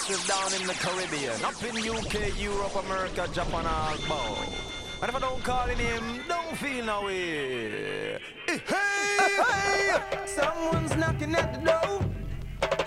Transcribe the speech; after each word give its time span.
massive 0.00 0.26
down 0.26 0.60
in 0.60 0.66
the 0.66 0.74
Caribbean. 0.74 1.44
Up 1.44 1.62
in 1.62 1.76
UK, 1.76 2.40
Europe, 2.40 2.74
America, 2.84 3.28
Japan, 3.32 3.66
all. 3.66 4.36
And 5.02 5.08
if 5.08 5.14
I 5.14 5.18
don't 5.18 5.42
call 5.42 5.68
in 5.68 5.78
him, 5.78 6.20
don't 6.28 6.56
feel 6.56 6.84
no 6.84 7.04
way. 7.04 8.14
Eh, 8.48 8.58
hey, 8.66 9.42
hey, 9.50 10.26
someone's 10.26 10.96
knocking 10.96 11.34
at 11.34 11.54
the 11.54 11.70
door. 11.70 12.00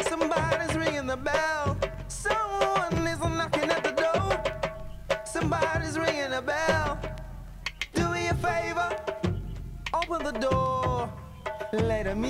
Somebody's 0.07 0.75
ringing 0.75 1.07
the 1.07 1.17
bell. 1.17 1.77
Someone 2.07 3.07
is 3.07 3.19
knocking 3.19 3.69
at 3.69 3.83
the 3.83 3.91
door. 3.91 5.23
Somebody's 5.25 5.97
ringing 5.97 6.31
the 6.31 6.41
bell. 6.41 6.99
Do 7.93 8.09
me 8.09 8.27
a 8.27 8.35
favor, 8.35 8.89
open 9.93 10.23
the 10.23 10.39
door. 10.39 11.11
Let 11.73 12.05
'em 12.07 12.23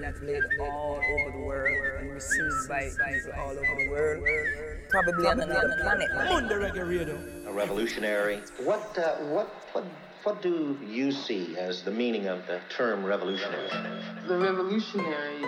that's 0.00 0.20
been 0.20 0.26
played 0.26 0.60
all 0.60 0.96
over 0.96 1.30
the 1.32 1.44
world 1.44 2.00
and 2.00 2.12
received 2.12 2.68
by 2.68 2.82
people 2.84 3.32
all 3.38 3.50
over 3.50 3.74
the 3.78 3.90
world, 3.90 4.24
probably 4.88 5.26
on 5.26 5.40
another 5.40 5.76
planet. 5.82 6.08
a 7.46 7.52
revolutionary. 7.52 8.40
What, 8.62 8.98
uh, 8.98 9.16
what, 9.16 9.48
what, 9.72 9.84
what 10.24 10.42
do 10.42 10.78
you 10.84 11.12
see 11.12 11.56
as 11.56 11.82
the 11.82 11.90
meaning 11.90 12.26
of 12.26 12.46
the 12.46 12.60
term 12.76 13.04
revolutionary? 13.04 13.68
the 14.28 14.38
revolutionary 14.38 15.44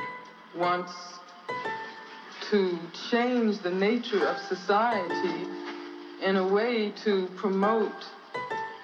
wants 0.56 0.92
to 2.50 2.78
change 3.10 3.58
the 3.60 3.70
nature 3.70 4.26
of 4.26 4.36
society 4.48 5.46
in 6.22 6.36
a 6.36 6.46
way 6.46 6.92
to 7.04 7.26
promote 7.36 8.04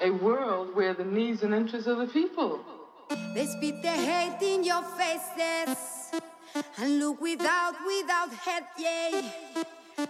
a 0.00 0.10
world 0.10 0.74
where 0.74 0.94
the 0.94 1.04
needs 1.04 1.42
and 1.42 1.54
interests 1.54 1.88
of 1.88 1.98
the 1.98 2.06
people 2.06 2.64
They 3.34 3.47
spit 3.47 3.83
the 3.83 3.89
hate 3.89 4.42
in 4.42 4.64
your 4.64 4.83
faces 4.83 6.11
and 6.78 6.98
look 6.98 7.20
without, 7.20 7.75
without 7.87 8.33
head, 8.45 8.65
yeah. 8.78 9.23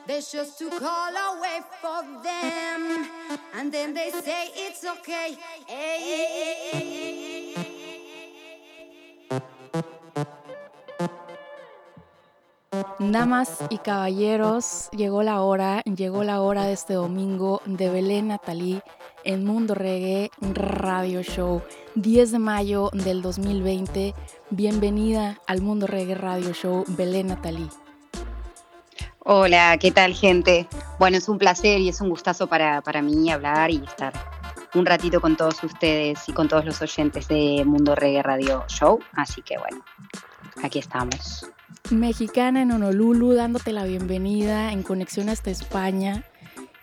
There's 0.07 0.31
just 0.33 0.59
to 0.59 0.69
call 0.71 1.13
away 1.13 1.61
for 1.81 2.03
them, 2.23 3.09
and 3.55 3.73
then 3.73 3.95
they 3.95 4.11
say 4.11 4.51
it's 4.55 4.85
okay. 4.85 5.39
Damas 12.99 13.65
y 13.71 13.79
caballeros, 13.79 14.91
llegó 14.91 15.23
la 15.23 15.41
hora, 15.41 15.83
llegó 15.83 16.25
la 16.25 16.43
hora 16.43 16.65
de 16.65 16.73
este 16.73 16.95
domingo 16.95 17.63
de 17.65 17.89
Belén 17.91 18.29
Natalí 18.29 18.83
en 19.29 19.45
Mundo 19.45 19.75
Reggae 19.75 20.31
Radio 20.41 21.23
Show, 21.23 21.61
10 21.97 22.33
de 22.33 22.39
mayo 22.39 22.89
del 22.95 23.21
2020. 23.21 24.15
Bienvenida 24.49 25.39
al 25.47 25.61
Mundo 25.61 25.87
Reggae 25.87 26.15
Radio 26.15 26.55
Show, 26.55 26.85
Belén 26.89 27.27
Natalí. 27.27 27.69
Hola, 29.19 29.77
¿qué 29.79 29.91
tal 29.91 30.15
gente? 30.15 30.67
Bueno, 30.99 31.19
es 31.19 31.29
un 31.29 31.37
placer 31.37 31.79
y 31.79 31.91
es 31.91 32.01
un 32.01 32.09
gustazo 32.09 32.47
para, 32.47 32.81
para 32.81 33.03
mí 33.03 33.31
hablar 33.31 33.71
y 33.71 33.85
estar 33.85 34.15
un 34.75 34.87
ratito 34.87 35.21
con 35.21 35.37
todos 35.37 35.63
ustedes 35.63 36.27
y 36.27 36.33
con 36.33 36.49
todos 36.49 36.65
los 36.65 36.81
oyentes 36.81 37.29
de 37.29 37.65
Mundo 37.67 37.95
Reggae 37.95 38.23
Radio 38.23 38.65
Show. 38.69 38.99
Así 39.13 39.43
que 39.43 39.59
bueno, 39.59 39.85
aquí 40.63 40.79
estamos. 40.79 41.47
Mexicana 41.91 42.63
en 42.63 42.73
Honolulu, 42.73 43.35
dándote 43.35 43.73
la 43.73 43.85
bienvenida 43.85 44.73
en 44.73 44.83
conexión 44.83 45.29
hasta 45.29 45.51
España, 45.51 46.25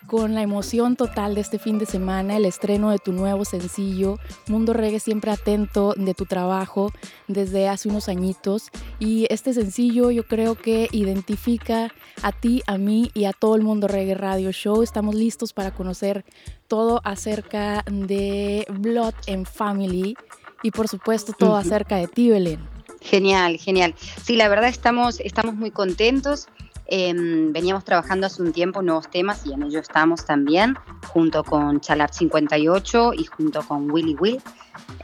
con 0.06 0.34
la 0.34 0.42
emoción 0.42 0.96
total 0.96 1.34
de 1.34 1.40
este 1.40 1.58
fin 1.58 1.78
de 1.78 1.86
semana, 1.86 2.36
el 2.36 2.44
estreno 2.44 2.90
de 2.90 2.98
tu 2.98 3.12
nuevo 3.12 3.44
sencillo, 3.44 4.18
Mundo 4.48 4.72
Reggae 4.72 5.00
siempre 5.00 5.30
atento 5.30 5.94
de 5.96 6.14
tu 6.14 6.26
trabajo 6.26 6.92
desde 7.28 7.68
hace 7.68 7.88
unos 7.88 8.08
añitos. 8.08 8.70
Y 8.98 9.26
este 9.30 9.52
sencillo 9.52 10.10
yo 10.10 10.26
creo 10.26 10.54
que 10.54 10.88
identifica 10.92 11.92
a 12.22 12.32
ti, 12.32 12.62
a 12.66 12.78
mí 12.78 13.10
y 13.14 13.24
a 13.24 13.32
todo 13.32 13.56
el 13.56 13.62
Mundo 13.62 13.88
Reggae 13.88 14.14
Radio 14.14 14.52
Show. 14.52 14.82
Estamos 14.82 15.14
listos 15.14 15.52
para 15.52 15.72
conocer 15.72 16.24
todo 16.68 17.00
acerca 17.04 17.84
de 17.90 18.66
Blood 18.70 19.14
and 19.28 19.46
Family 19.46 20.16
y 20.62 20.70
por 20.70 20.88
supuesto 20.88 21.32
todo 21.32 21.56
acerca 21.56 21.96
de 21.96 22.08
ti, 22.08 22.30
Belén. 22.30 22.60
Genial, 23.00 23.58
genial. 23.58 23.94
Sí, 24.22 24.36
la 24.36 24.48
verdad 24.48 24.68
estamos, 24.68 25.20
estamos 25.20 25.54
muy 25.54 25.70
contentos. 25.70 26.48
Em, 26.88 27.52
veníamos 27.52 27.84
trabajando 27.84 28.26
hace 28.26 28.42
un 28.42 28.52
tiempo 28.52 28.80
nuevos 28.80 29.10
temas 29.10 29.44
y 29.44 29.52
en 29.52 29.64
ello 29.64 29.80
estamos 29.80 30.24
también, 30.24 30.76
junto 31.08 31.42
con 31.42 31.80
Chalar 31.80 32.12
58 32.12 33.12
y 33.14 33.24
junto 33.24 33.66
con 33.66 33.90
Willy 33.90 34.14
Will, 34.14 34.40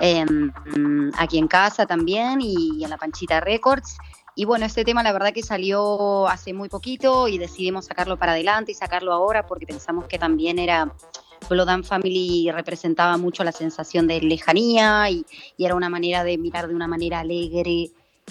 mm, 0.00 1.10
aquí 1.18 1.38
en 1.38 1.48
casa 1.48 1.84
también 1.86 2.40
y 2.40 2.84
en 2.84 2.90
la 2.90 2.98
Panchita 2.98 3.40
Records. 3.40 3.96
Y 4.34 4.44
bueno, 4.44 4.64
este 4.64 4.84
tema 4.84 5.02
la 5.02 5.12
verdad 5.12 5.32
que 5.32 5.42
salió 5.42 6.26
hace 6.28 6.54
muy 6.54 6.68
poquito 6.68 7.28
y 7.28 7.36
decidimos 7.36 7.86
sacarlo 7.86 8.16
para 8.16 8.32
adelante 8.32 8.72
y 8.72 8.74
sacarlo 8.74 9.12
ahora 9.12 9.46
porque 9.46 9.66
pensamos 9.66 10.06
que 10.06 10.18
también 10.18 10.58
era 10.58 10.94
Blood 11.50 11.68
and 11.68 11.84
Family 11.84 12.50
representaba 12.52 13.16
mucho 13.16 13.44
la 13.44 13.52
sensación 13.52 14.06
de 14.06 14.20
lejanía 14.20 15.10
y 15.10 15.26
era 15.58 15.74
una 15.74 15.90
manera 15.90 16.24
de 16.24 16.38
mirar 16.38 16.68
de 16.68 16.74
una 16.74 16.86
manera 16.86 17.20
alegre, 17.20 17.90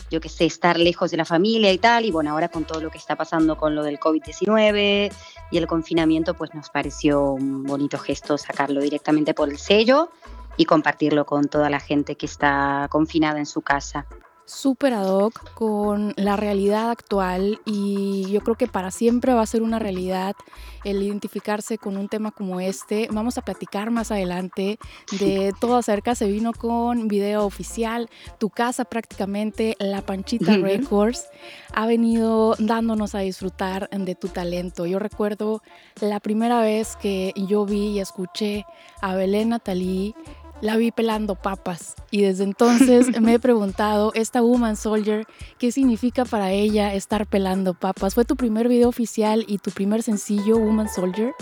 yo 0.10 0.22
que 0.22 0.30
sé, 0.30 0.46
estar 0.46 0.78
lejos 0.78 1.12
de 1.12 1.18
la 1.18 1.26
familia 1.26 1.72
y 1.72 1.78
tal. 1.78 2.06
Y 2.06 2.12
bueno, 2.12 2.32
ahora 2.32 2.50
con 2.50 2.66
todo 2.66 2.82
lo 2.82 2.90
que 2.90 2.98
está 2.98 3.16
pasando 3.16 3.58
con 3.58 3.76
lo 3.76 3.84
del 3.84 4.00
COVID-19 4.00 5.12
y 5.52 5.58
el 5.58 5.68
confinamiento, 5.68 6.34
pues 6.34 6.54
nos 6.54 6.70
pareció 6.70 7.32
un 7.32 7.64
bonito 7.64 7.98
gesto 7.98 8.38
sacarlo 8.38 8.82
directamente 8.82 9.34
por 9.34 9.50
el 9.50 9.58
sello 9.58 10.10
y 10.58 10.66
compartirlo 10.66 11.26
con 11.26 11.46
toda 11.46 11.70
la 11.70 11.80
gente 11.80 12.16
que 12.16 12.26
está 12.26 12.88
confinada 12.90 13.40
en 13.40 13.46
su 13.46 13.62
casa. 13.62 14.06
Súper 14.46 14.94
ad 14.94 15.08
hoc 15.08 15.54
con 15.54 16.14
la 16.18 16.36
realidad 16.36 16.90
actual 16.90 17.60
y 17.66 18.26
yo 18.30 18.42
creo 18.42 18.56
que 18.56 18.68
para 18.68 18.92
siempre 18.92 19.34
va 19.34 19.42
a 19.42 19.46
ser 19.46 19.62
una 19.62 19.80
realidad 19.80 20.36
el 20.84 21.02
identificarse 21.04 21.78
con 21.78 21.98
un 21.98 22.08
tema 22.08 22.32
como 22.32 22.60
este. 22.60 23.08
Vamos 23.12 23.38
a 23.38 23.44
platicar 23.44 23.92
más 23.92 24.12
adelante 24.12 24.80
de 25.20 25.54
todo 25.60 25.78
acerca. 25.78 26.16
Se 26.16 26.28
vino 26.28 26.54
con 26.54 27.08
video 27.08 27.46
oficial, 27.46 28.10
tu 28.40 28.50
casa 28.50 28.86
prácticamente, 28.86 29.76
la 29.80 30.02
Panchita. 30.02 30.58
Records, 30.58 31.28
ha 31.74 31.86
venido 31.86 32.56
dándonos 32.60 33.16
a 33.16 33.20
disfrutar 33.20 33.90
de 33.90 34.16
tu 34.16 34.28
talento. 34.28 34.86
Yo 34.86 35.00
recuerdo 35.00 35.62
la 36.00 36.20
primera 36.20 36.62
vez 36.62 36.96
que 36.96 37.34
yo 37.36 37.66
vi 37.66 37.90
y 37.90 38.00
escuché 38.00 38.66
a 39.02 39.16
Belén 39.16 39.50
Natalí 39.50 40.16
la 40.62 40.78
vi 40.78 40.92
pelando 40.92 41.36
papas 41.36 41.96
y 42.12 42.22
desde 42.22 42.44
entonces 42.44 43.08
me 43.22 43.34
he 43.34 43.40
preguntado, 43.40 44.12
esta 44.14 44.42
Woman 44.42 44.78
Soldier, 44.78 45.26
¿qué 45.58 45.72
significa 45.72 46.26
para 46.26 46.52
ella 46.52 46.94
estar 46.94 47.26
pelando 47.26 47.74
papas? 47.74 48.14
¿Fue 48.16 48.26
tu 48.26 48.36
primer 48.36 48.68
video 48.68 48.88
oficial 48.90 49.44
y 49.48 49.58
tu 49.58 49.72
primer 49.72 50.04
sencillo, 50.04 50.58
Woman 50.58 50.90
Soldier? 50.90 51.34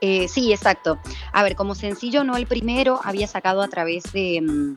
Eh, 0.00 0.26
sí, 0.28 0.52
exacto. 0.52 0.98
A 1.32 1.44
ver, 1.44 1.54
como 1.54 1.74
sencillo, 1.76 2.24
no 2.24 2.36
el 2.36 2.46
primero, 2.46 3.00
había 3.04 3.28
sacado 3.28 3.62
a 3.62 3.68
través 3.68 4.02
de 4.12 4.40
mm, 4.42 4.76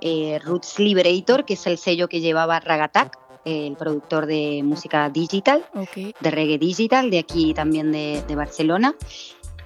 eh, 0.00 0.40
Roots 0.44 0.78
Liberator, 0.78 1.44
que 1.44 1.54
es 1.54 1.66
el 1.66 1.78
sello 1.78 2.08
que 2.08 2.20
llevaba 2.20 2.60
Ragatak, 2.60 3.18
el 3.44 3.74
productor 3.76 4.26
de 4.26 4.62
música 4.62 5.10
digital, 5.10 5.66
Ok. 5.74 6.14
de 6.20 6.30
reggae 6.30 6.58
digital, 6.58 7.10
de 7.10 7.18
aquí 7.18 7.54
también 7.54 7.90
de, 7.90 8.22
de 8.28 8.36
Barcelona. 8.36 8.94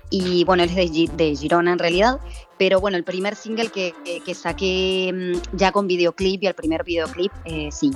Y 0.08 0.44
bueno, 0.44 0.62
él 0.62 0.70
es 0.79 1.17
de 1.17 1.37
Girona 1.37 1.73
en 1.73 1.79
realidad, 1.79 2.20
pero 2.58 2.81
bueno, 2.81 2.97
el 2.97 3.05
primer 3.05 3.35
single 3.37 3.69
que, 3.69 3.94
que- 4.05 4.20
que 4.20 4.35
saqué 4.35 5.12
mm, 5.53 5.56
ya 5.56 5.73
con 5.73 5.87
videoclip 5.87 6.43
y 6.43 6.47
el 6.47 6.55
primer 6.55 6.85
videoclip, 6.85 7.32
eh, 7.44 7.69
sí. 7.73 7.91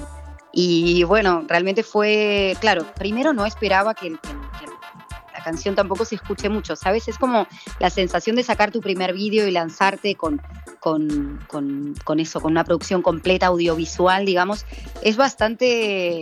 Y 0.52 1.04
bueno, 1.04 1.44
realmente 1.46 1.82
fue, 1.82 2.56
claro, 2.60 2.84
primero 2.96 3.32
no 3.32 3.46
esperaba 3.46 3.94
que, 3.94 4.10
la 4.10 5.44
canción 5.44 5.74
tampoco 5.74 6.04
se 6.04 6.16
escuche 6.16 6.48
mucho, 6.50 6.76
¿sabes? 6.76 7.08
Es 7.08 7.16
como 7.16 7.46
la 7.78 7.88
sensación 7.88 8.36
de 8.36 8.42
sacar 8.42 8.70
tu 8.72 8.80
primer 8.82 9.14
vídeo 9.14 9.46
y 9.46 9.50
lanzarte 9.50 10.14
con, 10.14 10.42
con, 10.80 11.38
con- 11.46 11.94
con 12.04 12.20
eso, 12.20 12.40
con 12.42 12.50
una 12.52 12.64
producción 12.64 13.00
completa 13.00 13.46
audiovisual, 13.46 14.26
digamos, 14.26 14.66
es 15.02 15.16
bastante 15.16 15.66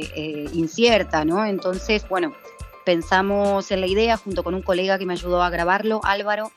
eh, 0.01 0.49
incierta, 0.53 1.25
¿no? 1.25 1.45
Entonces, 1.45 2.07
bueno, 2.09 2.33
pensamos 2.85 3.71
en 3.73 3.81
la 3.81 3.87
idea 3.89 4.17
junto 4.17 4.45
con 4.45 4.55
un 4.55 4.63
colega 4.63 4.99
que 4.99 5.07
me 5.07 5.15
ayudó 5.15 5.43
a 5.43 5.51
grabarlo, 5.51 6.01
Álvaro, 6.05 6.53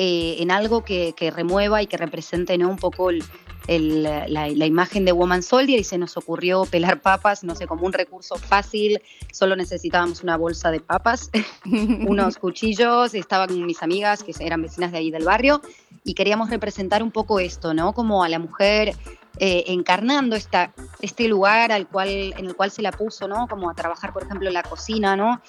eh, 0.00 0.36
en 0.38 0.52
algo 0.52 0.84
que, 0.84 1.12
que 1.16 1.32
remueva 1.32 1.82
y 1.82 1.88
que 1.88 1.96
represente 1.96 2.56
¿no? 2.56 2.68
un 2.68 2.76
poco 2.76 3.10
el, 3.10 3.24
la, 3.66 4.46
imagen 4.48 5.04
de 5.04 5.10
Woman 5.10 5.42
Soldier 5.42 5.80
y 5.80 5.82
se 5.82 5.98
nos 5.98 6.16
ocurrió 6.16 6.66
pelar 6.66 7.00
papas, 7.00 7.42
no 7.42 7.56
sé, 7.56 7.66
como 7.66 7.84
un 7.84 7.92
recurso 7.92 8.36
fácil, 8.36 9.02
solo 9.32 9.56
necesitábamos 9.56 10.22
una 10.22 10.36
bolsa 10.36 10.70
de 10.70 10.78
papas, 10.78 11.30
unos 12.06 12.38
cuchillos, 12.38 13.12
estaban 13.12 13.66
mis 13.66 13.82
amigas 13.82 14.22
que 14.22 14.32
eran 14.38 14.62
vecinas 14.62 14.92
de 14.92 14.98
ahí 14.98 15.10
del 15.10 15.24
barrio 15.24 15.60
y 16.04 16.14
queríamos 16.14 16.48
representar 16.48 17.02
un 17.02 17.10
poco 17.10 17.40
esto, 17.40 17.74
¿no? 17.74 17.92
Como 17.92 18.22
a 18.22 18.28
la 18.28 18.38
mujer 18.38 18.94
eh, 19.40 19.64
encarnando 19.66 20.36
esta, 20.36 20.72
este 21.00 21.26
lugar 21.26 21.72
al 21.72 21.88
cual, 21.88 22.08
en 22.08 22.46
el 22.46 22.54
cual 22.54 22.70
se 22.70 22.82
la 22.82 22.92
puso, 22.92 23.26
¿no? 23.26 23.48
Como 23.48 23.68
a 23.68 23.74
trabajar, 23.74 24.12
por 24.12 24.22
ejemplo, 24.22 24.46
en 24.46 24.54
la 24.54 24.62
cocina, 24.62 25.16
¿no? 25.16 25.42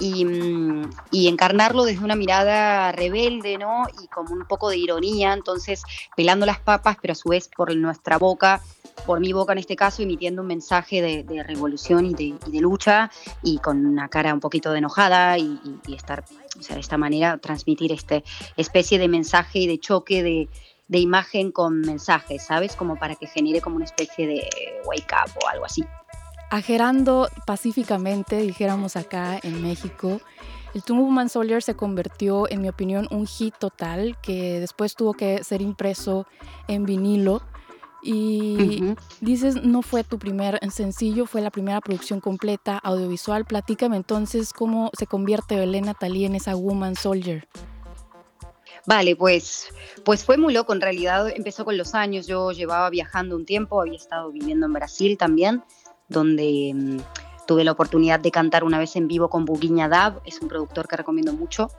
Mm, 0.00 0.90
y, 1.12 1.28
encarnarlo 1.28 1.84
desde 1.84 2.04
una 2.04 2.16
mirada 2.16 2.90
rebelde, 2.90 3.58
¿no? 3.58 3.84
Y 4.02 4.08
como 4.08 4.34
un 4.34 4.44
poco 4.46 4.68
de 4.68 4.76
ironía, 4.76 5.32
entonces 5.32 5.82
pelando 6.16 6.46
las 6.46 6.58
papas, 6.58 6.96
pero 7.00 7.12
a 7.12 7.14
su 7.14 7.28
vez 7.28 7.48
por 7.48 7.74
nuestra 7.76 8.18
boca, 8.18 8.60
por 9.06 9.20
mi 9.20 9.32
boca 9.32 9.52
en 9.52 9.58
este 9.58 9.76
caso, 9.76 10.02
emitiendo 10.02 10.42
un 10.42 10.48
mensaje 10.48 11.00
de, 11.00 11.42
revolución 11.44 12.06
y 12.06 12.14
de, 12.14 12.60
lucha 12.60 13.10
y 13.42 13.58
con 13.58 13.86
una 13.86 14.08
cara 14.08 14.34
un 14.34 14.40
poquito 14.40 14.72
de 14.72 14.78
enojada 14.78 15.38
y, 15.38 15.60
estar, 15.94 16.24
o 16.58 16.62
sea, 16.62 16.74
de 16.74 16.80
esta 16.80 16.98
manera 16.98 17.38
transmitir 17.38 17.92
este 17.92 18.24
especie 18.56 18.98
de 18.98 19.08
mensaje 19.08 19.60
y 19.60 19.66
de 19.68 19.78
choque 19.78 20.22
de, 20.22 20.48
de 20.88 20.98
imagen 20.98 21.52
con 21.52 21.80
mensaje, 21.80 22.38
¿sabes? 22.40 22.74
Como 22.74 22.96
para 22.98 23.14
que 23.14 23.26
genere 23.28 23.60
como 23.60 23.76
una 23.76 23.84
especie 23.84 24.26
de 24.26 24.48
wake 24.86 25.12
up 25.12 25.30
o 25.44 25.48
algo 25.48 25.66
así 25.66 25.84
agerando 26.50 27.28
pacíficamente, 27.46 28.36
dijéramos 28.38 28.96
acá 28.96 29.38
en 29.42 29.62
México, 29.62 30.20
el 30.74 30.82
Tomb 30.82 31.02
Woman 31.02 31.28
Soldier 31.28 31.62
se 31.62 31.76
convirtió, 31.76 32.50
en 32.50 32.60
mi 32.60 32.68
opinión, 32.68 33.06
un 33.12 33.28
hit 33.28 33.54
total 33.58 34.18
que 34.20 34.58
después 34.58 34.96
tuvo 34.96 35.14
que 35.14 35.44
ser 35.44 35.62
impreso 35.62 36.26
en 36.66 36.84
vinilo. 36.84 37.42
Y 38.02 38.82
dices, 39.20 39.62
no 39.62 39.80
fue 39.80 40.04
tu 40.04 40.18
primer 40.18 40.58
sencillo, 40.70 41.26
fue 41.26 41.40
la 41.40 41.50
primera 41.50 41.80
producción 41.80 42.20
completa 42.20 42.76
audiovisual. 42.82 43.46
Platícame 43.46 43.96
entonces 43.96 44.52
cómo 44.52 44.90
se 44.98 45.06
convierte 45.06 45.56
Belén 45.56 45.86
Natalie 45.86 46.26
en 46.26 46.34
esa 46.34 46.54
Woman 46.54 46.96
Soldier. 46.96 47.48
Vale, 48.84 49.16
pues, 49.16 49.68
pues 50.04 50.24
fue 50.24 50.36
muy 50.36 50.52
loco 50.52 50.74
en 50.74 50.82
realidad. 50.82 51.28
Empezó 51.34 51.64
con 51.64 51.78
los 51.78 51.94
años. 51.94 52.26
Yo 52.26 52.50
llevaba 52.50 52.90
viajando 52.90 53.36
un 53.36 53.46
tiempo, 53.46 53.80
había 53.80 53.96
estado 53.96 54.30
viviendo 54.32 54.66
en 54.66 54.74
Brasil 54.74 55.16
también 55.16 55.62
donde 56.08 56.72
mm, 56.74 57.46
tuve 57.46 57.64
la 57.64 57.72
oportunidad 57.72 58.20
de 58.20 58.30
cantar 58.30 58.64
una 58.64 58.78
vez 58.78 58.96
en 58.96 59.08
vivo 59.08 59.28
con 59.28 59.44
Buguiña 59.44 59.88
Dab, 59.88 60.20
es 60.24 60.40
un 60.40 60.48
productor 60.48 60.88
que 60.88 60.96
recomiendo 60.96 61.32
mucho. 61.32 61.70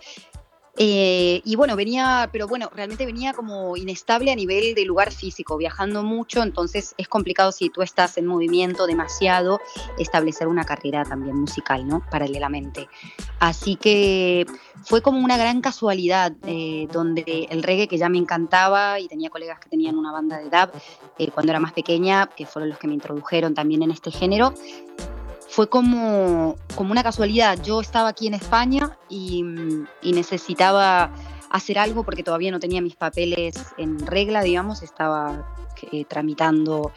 Eh, 0.77 1.41
y 1.45 1.55
bueno, 1.55 1.75
venía, 1.75 2.29
pero 2.31 2.47
bueno, 2.47 2.69
realmente 2.75 3.05
venía 3.05 3.33
como 3.33 3.77
inestable 3.77 4.31
a 4.31 4.35
nivel 4.35 4.75
de 4.75 4.83
lugar 4.83 5.11
físico, 5.11 5.57
viajando 5.57 6.03
mucho, 6.03 6.43
entonces 6.43 6.93
es 6.97 7.07
complicado 7.07 7.53
si 7.53 7.69
tú 7.69 7.81
estás 7.81 8.17
en 8.17 8.25
movimiento 8.25 8.85
demasiado, 8.85 9.61
establecer 9.97 10.47
una 10.47 10.65
carrera 10.65 11.05
también 11.05 11.37
musical, 11.37 11.87
¿no? 11.87 12.03
Paralelamente. 12.11 12.89
Así 13.39 13.77
que 13.77 14.45
fue 14.83 15.01
como 15.01 15.19
una 15.19 15.37
gran 15.37 15.61
casualidad, 15.61 16.33
eh, 16.45 16.87
donde 16.91 17.47
el 17.49 17.63
reggae 17.63 17.87
que 17.87 17.97
ya 17.97 18.09
me 18.09 18.17
encantaba 18.17 18.99
y 18.99 19.07
tenía 19.07 19.29
colegas 19.29 19.59
que 19.59 19.69
tenían 19.69 19.97
una 19.97 20.11
banda 20.11 20.39
de 20.39 20.45
dub 20.45 20.71
eh, 21.17 21.31
cuando 21.31 21.53
era 21.53 21.59
más 21.61 21.71
pequeña, 21.71 22.29
que 22.35 22.45
fueron 22.45 22.69
los 22.69 22.79
que 22.79 22.87
me 22.87 22.93
introdujeron 22.93 23.53
también 23.53 23.81
en 23.81 23.91
este 23.91 24.11
género, 24.11 24.53
fue 25.47 25.69
como, 25.69 26.55
como 26.75 26.91
una 26.91 27.03
casualidad. 27.03 27.61
Yo 27.61 27.81
estaba 27.81 28.09
aquí 28.09 28.27
en 28.27 28.33
España 28.33 28.97
y, 29.09 29.43
necesitaba 30.03 31.11
hacer 31.49 31.79
algo 31.79 32.03
porque 32.03 32.23
todavía 32.23 32.51
no 32.51 32.59
tenía 32.59 32.81
mis 32.81 32.95
papeles 32.95 33.55
en 33.77 33.99
regla, 34.05 34.41
digamos, 34.41 34.81
estaba 34.81 35.55
eh, 35.91 36.05
tramitando 36.05 36.91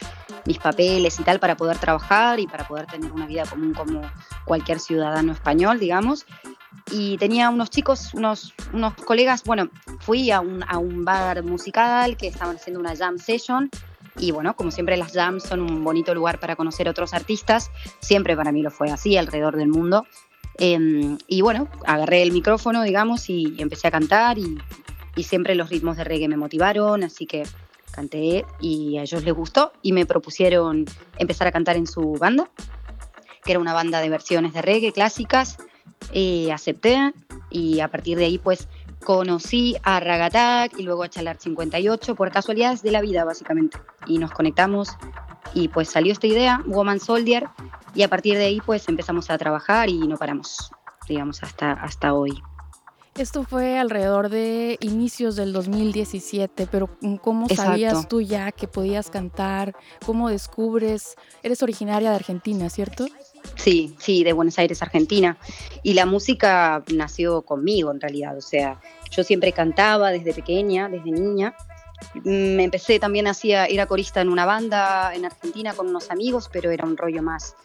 mis 0.47 0.59
papeles 0.59 1.19
y 1.21 1.23
tal 1.23 1.39
para 1.39 1.57
poder 1.57 1.79
trabajar 1.79 2.41
y 2.41 2.47
para 2.47 2.67
poder 2.67 2.87
tener 2.87 3.13
una 3.13 3.27
vida 3.27 3.45
común 3.45 3.75
como 3.75 4.03
cualquier 4.45 4.81
ciudadano 4.81 5.33
español, 5.33 5.79
digamos. 5.79 6.27
Y 6.91 7.19
tenía 7.19 7.51
unos 7.51 7.71
chicos, 7.71 8.15
unos, 8.15 8.55
unos 8.73 8.95
colegas, 8.95 9.45
bueno, 9.45 9.69
fui 10.01 10.31
a 10.31 10.41
un, 10.41 10.65
a 10.67 10.79
un 10.79 11.05
bar 11.05 11.43
musical 11.43 12.17
que 12.17 12.29
estaban 12.29 12.57
haciendo 12.57 12.81
una 12.81 12.97
jam 12.97 13.19
session 13.19 13.71
y 14.19 14.31
bueno, 14.31 14.55
como 14.57 14.71
siempre 14.71 14.97
las 14.97 15.13
jams 15.13 15.43
son 15.43 15.61
un 15.61 15.85
bonito 15.85 16.15
lugar 16.15 16.41
para 16.41 16.57
conocer 16.57 16.89
otros 16.89 17.15
artistas, 17.15 17.71
siempre 18.01 18.37
para 18.37 18.53
mí 18.53 18.63
lo 18.63 18.71
fue 18.71 18.91
así 18.91 19.17
alrededor 19.17 19.57
del 19.57 19.69
mundo. 19.69 20.07
Em, 20.59 21.19
y 21.29 21.41
bueno, 21.41 21.69
agarré 21.87 22.23
el 22.23 22.33
micrófono, 22.33 22.83
digamos, 22.83 23.31
y, 23.31 23.55
empecé 23.59 23.89
a 23.89 23.91
cantar 23.93 24.39
y, 24.39 24.59
siempre 25.23 25.57
los 25.57 25.69
ritmos 25.69 25.97
de 25.97 26.05
reggae 26.05 26.29
me 26.29 26.37
motivaron, 26.37 27.03
así 27.03 27.27
que 27.27 27.43
canté 27.91 28.45
y 28.61 28.99
a 28.99 29.03
ellos 29.03 29.25
les 29.25 29.35
gustó 29.35 29.73
y 29.83 29.93
me 29.93 30.07
propusieron 30.07 30.85
empezar 31.17 31.49
a 31.49 31.53
cantar 31.53 31.77
en 31.77 31.89
su 31.89 32.13
banda, 32.13 32.49
que 33.45 33.51
era 33.51 33.59
una 33.59 33.75
banda 33.75 34.01
de 34.01 34.11
versiones 34.11 34.53
de 34.53 34.63
reggae 34.63 34.93
clásicas. 34.93 35.57
Eh, 36.13 36.53
acepté 36.53 37.13
y 37.51 37.81
a 37.81 37.89
partir 37.89 38.17
de 38.17 38.27
ahí 38.27 38.39
pues 38.39 38.69
conocí 39.05 39.77
a 39.83 40.01
Ragatak 40.01 40.79
y 40.79 40.83
luego 40.83 41.03
a 41.03 41.09
Chalar 41.09 41.37
58 41.39 42.15
por 42.15 42.31
casualidades 42.31 42.83
de 42.83 42.91
la 42.91 43.01
vida, 43.01 43.25
básicamente. 43.25 43.79
Y 44.07 44.19
nos 44.19 44.31
conectamos 44.33 44.91
y 45.55 45.69
pues 45.69 45.89
salió 45.89 46.13
esta 46.13 46.27
idea, 46.27 46.63
Woman 46.67 47.01
Soldier, 47.01 47.49
y 47.95 48.03
a 48.03 48.09
partir 48.09 48.37
de 48.37 48.45
ahí 48.45 48.61
pues 48.65 48.89
empezamos 48.89 49.31
a 49.31 49.39
trabajar 49.39 49.89
y 49.89 49.99
no 50.07 50.17
paramos, 50.17 50.71
digamos, 51.09 51.43
hasta, 51.43 51.73
hasta 51.73 52.13
hoy. 52.15 52.43
Esto 53.19 53.43
fue 53.43 53.81
alrededor 53.81 54.29
de 54.29 54.79
inicios 54.81 55.35
del 55.35 55.53
2017, 55.53 56.69
pero 56.71 56.89
¿cómo 57.21 57.49
sabías 57.49 58.07
tú 58.07 58.21
ya 58.21 58.53
que 58.53 58.69
podías 58.69 59.11
cantar? 59.11 59.75
¿Cómo 60.07 60.29
descubres? 60.29 61.17
Eres 61.43 61.61
originaria 61.65 62.11
de 62.11 62.17
Argentina, 62.17 62.71
¿cierto? 62.71 63.07
Sí, 63.59 63.95
sí, 63.99 64.23
de 64.23 64.33
Buenos 64.33 64.59
Aires, 64.59 64.81
Argentina. 64.83 65.37
Y 65.83 65.95
la 65.95 66.07
música 66.07 66.83
nació 66.95 67.43
conmigo 67.43 67.91
en 67.91 68.01
realidad, 68.01 68.37
o 68.37 68.41
sea, 68.41 68.81
yo 69.11 69.25
siempre 69.25 69.53
cantaba 69.53 70.11
desde 70.11 70.33
pequeña, 70.33 70.89
desde 70.89 71.11
niña. 71.11 71.55
Me 72.23 72.63
empecé 72.63 73.01
también 73.01 73.27
hacía, 73.27 73.67
era 73.67 73.87
corista 73.87 74.21
en 74.21 74.29
una 74.29 74.47
banda 74.47 75.13
en 75.15 75.25
Argentina 75.25 75.75
con 75.75 75.89
unos 75.89 76.11
amigos, 76.13 76.49
pero 76.53 76.71
era 76.71 76.87
un 76.87 76.97
rollo 76.97 77.21
más, 77.21 77.57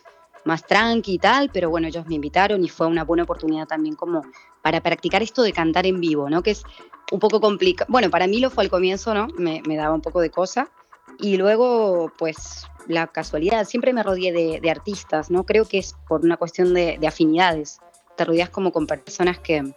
más 0.45 0.65
tranqui 0.65 1.13
y 1.13 1.19
tal, 1.19 1.51
pero 1.53 1.69
bueno, 1.69 1.87
ellos 1.87 2.07
me 2.07 2.15
invitaron 2.15 2.63
y 2.63 2.69
fue 2.69 2.87
una 2.87 3.03
buena 3.03 3.23
oportunidad 3.23 3.67
también 3.67 3.95
como 3.95 4.23
para 4.63 4.81
practicar 4.81 5.21
esto 5.21 5.43
de 5.43 5.53
cantar 5.53 5.85
en 5.85 6.01
vivo, 6.01 6.27
¿no? 6.27 6.41
Que 6.41 6.51
es 6.51 6.63
un 7.11 7.19
poco 7.19 7.39
complicado. 7.39 7.87
Bueno, 7.91 8.09
para 8.09 8.25
mí 8.25 8.39
lo 8.39 8.49
fue 8.49 8.63
al 8.63 8.71
comienzo, 8.71 9.13
¿no? 9.13 9.27
Me, 9.37 9.61
me 9.67 9.75
daba 9.75 9.93
un 9.93 10.01
poco 10.01 10.21
de 10.21 10.31
cosa. 10.31 10.71
Y 11.19 11.37
luego, 11.37 12.11
pues, 12.17 12.67
la 12.87 13.07
casualidad, 13.07 13.65
siempre 13.65 13.93
me 13.93 14.03
rodeé 14.03 14.59
de, 14.61 14.71
artistas, 14.71 15.29
¿no? 15.31 15.45
Creo 15.45 15.65
que 15.65 15.79
es 15.79 15.95
por 16.07 16.21
una 16.23 16.37
cuestión 16.37 16.73
de, 16.73 16.99
afinidades. 17.07 17.79
Te 18.17 18.25
rodeas 18.25 18.49
como 18.49 18.71
con 18.71 18.87
personas 18.87 19.39
que, 19.39 19.73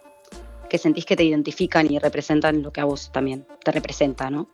que 0.69 0.77
sentís 0.77 1.05
que 1.05 1.15
te 1.15 1.23
identifican 1.23 1.91
y 1.91 1.99
representan 1.99 2.61
lo 2.61 2.71
que 2.71 2.81
a 2.81 2.85
vos 2.85 3.11
también 3.11 3.45
te 3.63 3.71
representa, 3.71 4.29
¿no? 4.29 4.47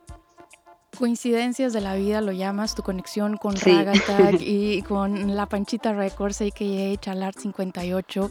Coincidencias 0.98 1.72
de 1.72 1.80
la 1.80 1.96
vida 1.96 2.20
lo 2.20 2.32
llamas, 2.32 2.74
tu 2.74 2.82
conexión 2.82 3.36
con 3.36 3.56
sí. 3.56 3.76
Y 4.40 4.82
con 4.82 5.34
La 5.34 5.46
Panchita 5.46 5.92
Records, 5.92 6.40
a.k.a. 6.40 7.00
Chalart 7.00 7.38
58. 7.38 8.30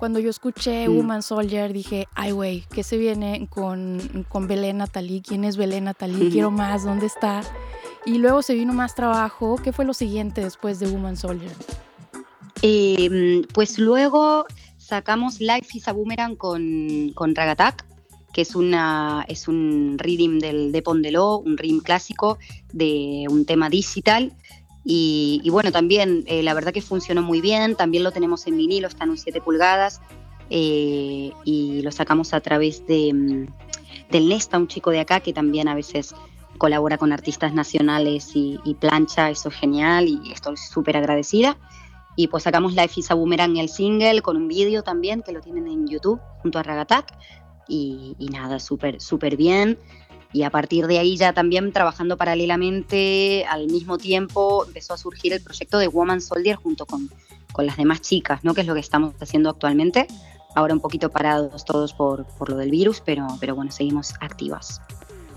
Cuando 0.00 0.18
yo 0.18 0.30
escuché 0.30 0.88
Woman 0.88 1.22
Soldier 1.22 1.74
dije, 1.74 2.08
ay 2.14 2.30
güey, 2.30 2.64
¿qué 2.72 2.82
se 2.82 2.96
viene 2.96 3.46
con, 3.50 4.24
con 4.30 4.48
Belén 4.48 4.78
Natalie? 4.78 5.20
¿Quién 5.20 5.44
es 5.44 5.58
Belén 5.58 5.84
Natalie? 5.84 6.30
Quiero 6.30 6.50
más, 6.50 6.84
¿dónde 6.84 7.04
está? 7.04 7.42
Y 8.06 8.16
luego 8.16 8.40
se 8.40 8.54
vino 8.54 8.72
más 8.72 8.94
trabajo. 8.94 9.56
¿Qué 9.62 9.74
fue 9.74 9.84
lo 9.84 9.92
siguiente 9.92 10.40
después 10.40 10.80
de 10.80 10.86
Woman 10.86 11.18
Soldier? 11.18 11.52
Em, 12.62 13.42
pues 13.52 13.78
luego 13.78 14.46
sacamos 14.78 15.38
Life 15.38 15.76
is 15.76 15.86
a 15.86 15.92
Boomerang 15.92 16.34
con, 16.34 17.12
con 17.14 17.34
Ragatak, 17.34 17.84
que 18.32 18.40
es, 18.40 18.54
una, 18.54 19.26
es 19.28 19.48
un 19.48 19.98
rhythm 19.98 20.38
del, 20.38 20.72
de 20.72 20.80
Pondeló, 20.80 21.40
un 21.40 21.58
rhythm 21.58 21.80
clásico 21.80 22.38
de 22.72 23.26
un 23.28 23.44
tema 23.44 23.68
digital. 23.68 24.32
Y, 24.84 25.46
bueno, 25.50 25.72
también 25.72 26.24
eh, 26.26 26.42
la 26.42 26.54
verdad 26.54 26.72
que 26.72 26.80
funcionó 26.80 27.22
muy 27.22 27.40
bien, 27.40 27.76
también 27.76 28.02
lo 28.02 28.12
tenemos 28.12 28.46
en 28.46 28.56
vinilo, 28.56 28.88
está 28.88 29.04
en 29.04 29.10
un 29.10 29.18
7 29.18 29.40
pulgadas 29.40 30.00
eh, 30.48 31.32
y 31.44 31.82
lo 31.82 31.92
sacamos 31.92 32.32
a 32.32 32.40
través 32.40 32.86
de, 32.86 33.12
mm, 33.12 33.46
del 34.10 34.28
Nesta, 34.28 34.58
un 34.58 34.68
chico 34.68 34.90
de 34.90 35.00
acá 35.00 35.20
que 35.20 35.32
también 35.32 35.68
a 35.68 35.74
veces 35.74 36.14
colabora 36.58 36.98
con 36.98 37.12
artistas 37.12 37.54
nacionales 37.54 38.32
y, 38.34 38.58
plancha, 38.78 39.30
eso 39.30 39.48
es 39.48 39.54
genial 39.54 40.08
y 40.08 40.32
estoy 40.32 40.56
súper 40.56 40.96
agradecida. 40.96 41.56
Y 42.16 42.28
pues 42.28 42.42
sacamos 42.42 42.74
Life 42.74 43.00
is 43.00 43.10
a 43.10 43.14
Boomerang, 43.14 43.56
el 43.56 43.70
single, 43.70 44.20
con 44.20 44.36
un 44.36 44.46
vídeo 44.46 44.82
también 44.82 45.22
que 45.22 45.32
lo 45.32 45.40
tienen 45.40 45.66
en 45.66 45.86
YouTube 45.86 46.20
junto 46.42 46.58
a 46.58 46.62
Ragatak. 46.62 47.16
Y, 47.66 48.14
nada, 48.30 48.58
súper, 48.58 49.00
súper 49.00 49.36
bien. 49.36 49.78
Y 50.32 50.44
a 50.44 50.50
partir 50.50 50.86
de 50.86 50.98
ahí 50.98 51.16
ya 51.16 51.32
también 51.32 51.72
trabajando 51.72 52.16
paralelamente, 52.16 53.44
al 53.48 53.66
mismo 53.66 53.98
tiempo 53.98 54.64
empezó 54.66 54.94
a 54.94 54.98
surgir 54.98 55.32
el 55.32 55.42
proyecto 55.42 55.78
de 55.78 55.88
Woman 55.88 56.20
Soldier 56.20 56.56
junto 56.56 56.86
con, 56.86 57.10
con 57.52 57.66
las 57.66 57.76
demás 57.76 58.00
chicas, 58.00 58.44
¿no? 58.44 58.54
que 58.54 58.60
es 58.60 58.66
lo 58.66 58.74
que 58.74 58.80
estamos 58.80 59.14
haciendo 59.20 59.50
actualmente. 59.50 60.06
Ahora 60.54 60.74
un 60.74 60.80
poquito 60.80 61.10
parados 61.10 61.64
todos 61.64 61.94
por, 61.94 62.26
por 62.38 62.50
lo 62.50 62.56
del 62.56 62.70
virus, 62.70 63.02
pero, 63.04 63.26
pero 63.40 63.54
bueno, 63.54 63.70
seguimos 63.70 64.14
activas. 64.20 64.80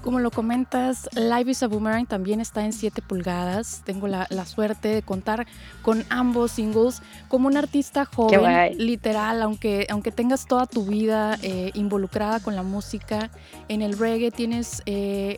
Como 0.03 0.19
lo 0.19 0.31
comentas, 0.31 1.09
Live 1.15 1.51
is 1.51 1.63
a 1.63 1.67
Boomerang 1.67 2.05
también 2.05 2.41
está 2.41 2.65
en 2.65 2.73
7 2.73 3.01
pulgadas. 3.01 3.83
Tengo 3.85 4.09
la, 4.09 4.27
suerte 4.45 4.89
de 4.89 5.01
contar 5.01 5.47
con 5.81 6.03
ambos 6.09 6.51
singles. 6.51 7.01
Como 7.29 7.47
un 7.47 7.55
artista 7.55 8.03
joven, 8.03 8.77
literal, 8.77 9.41
aunque, 9.41 9.87
aunque 9.89 10.11
tengas 10.11 10.45
toda 10.45 10.65
tu 10.65 10.85
vida 10.85 11.39
eh, 11.41 11.71
involucrada 11.73 12.41
con 12.41 12.57
la 12.57 12.63
música, 12.63 13.31
en 13.69 13.81
el 13.81 13.97
reggae 13.97 14.29
tienes 14.29 14.83
eh, 14.85 15.37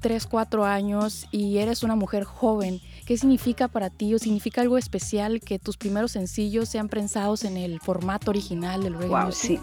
3, 0.00 0.26
4 0.26 0.64
años 0.64 1.26
y 1.30 1.58
eres 1.58 1.82
una 1.82 1.94
mujer 1.94 2.24
joven. 2.24 2.80
¿Qué 3.04 3.18
significa 3.18 3.68
para 3.68 3.90
ti 3.90 4.14
o 4.14 4.18
significa 4.18 4.62
algo 4.62 4.78
especial 4.78 5.40
que 5.40 5.58
tus 5.58 5.76
primeros 5.76 6.12
sencillos 6.12 6.70
sean 6.70 6.88
prensados 6.88 7.44
en 7.44 7.58
el 7.58 7.78
formato 7.78 8.30
original 8.30 8.84
del 8.84 8.94
reggae? 8.94 9.08
Wow, 9.08 9.32
sí. 9.32 9.60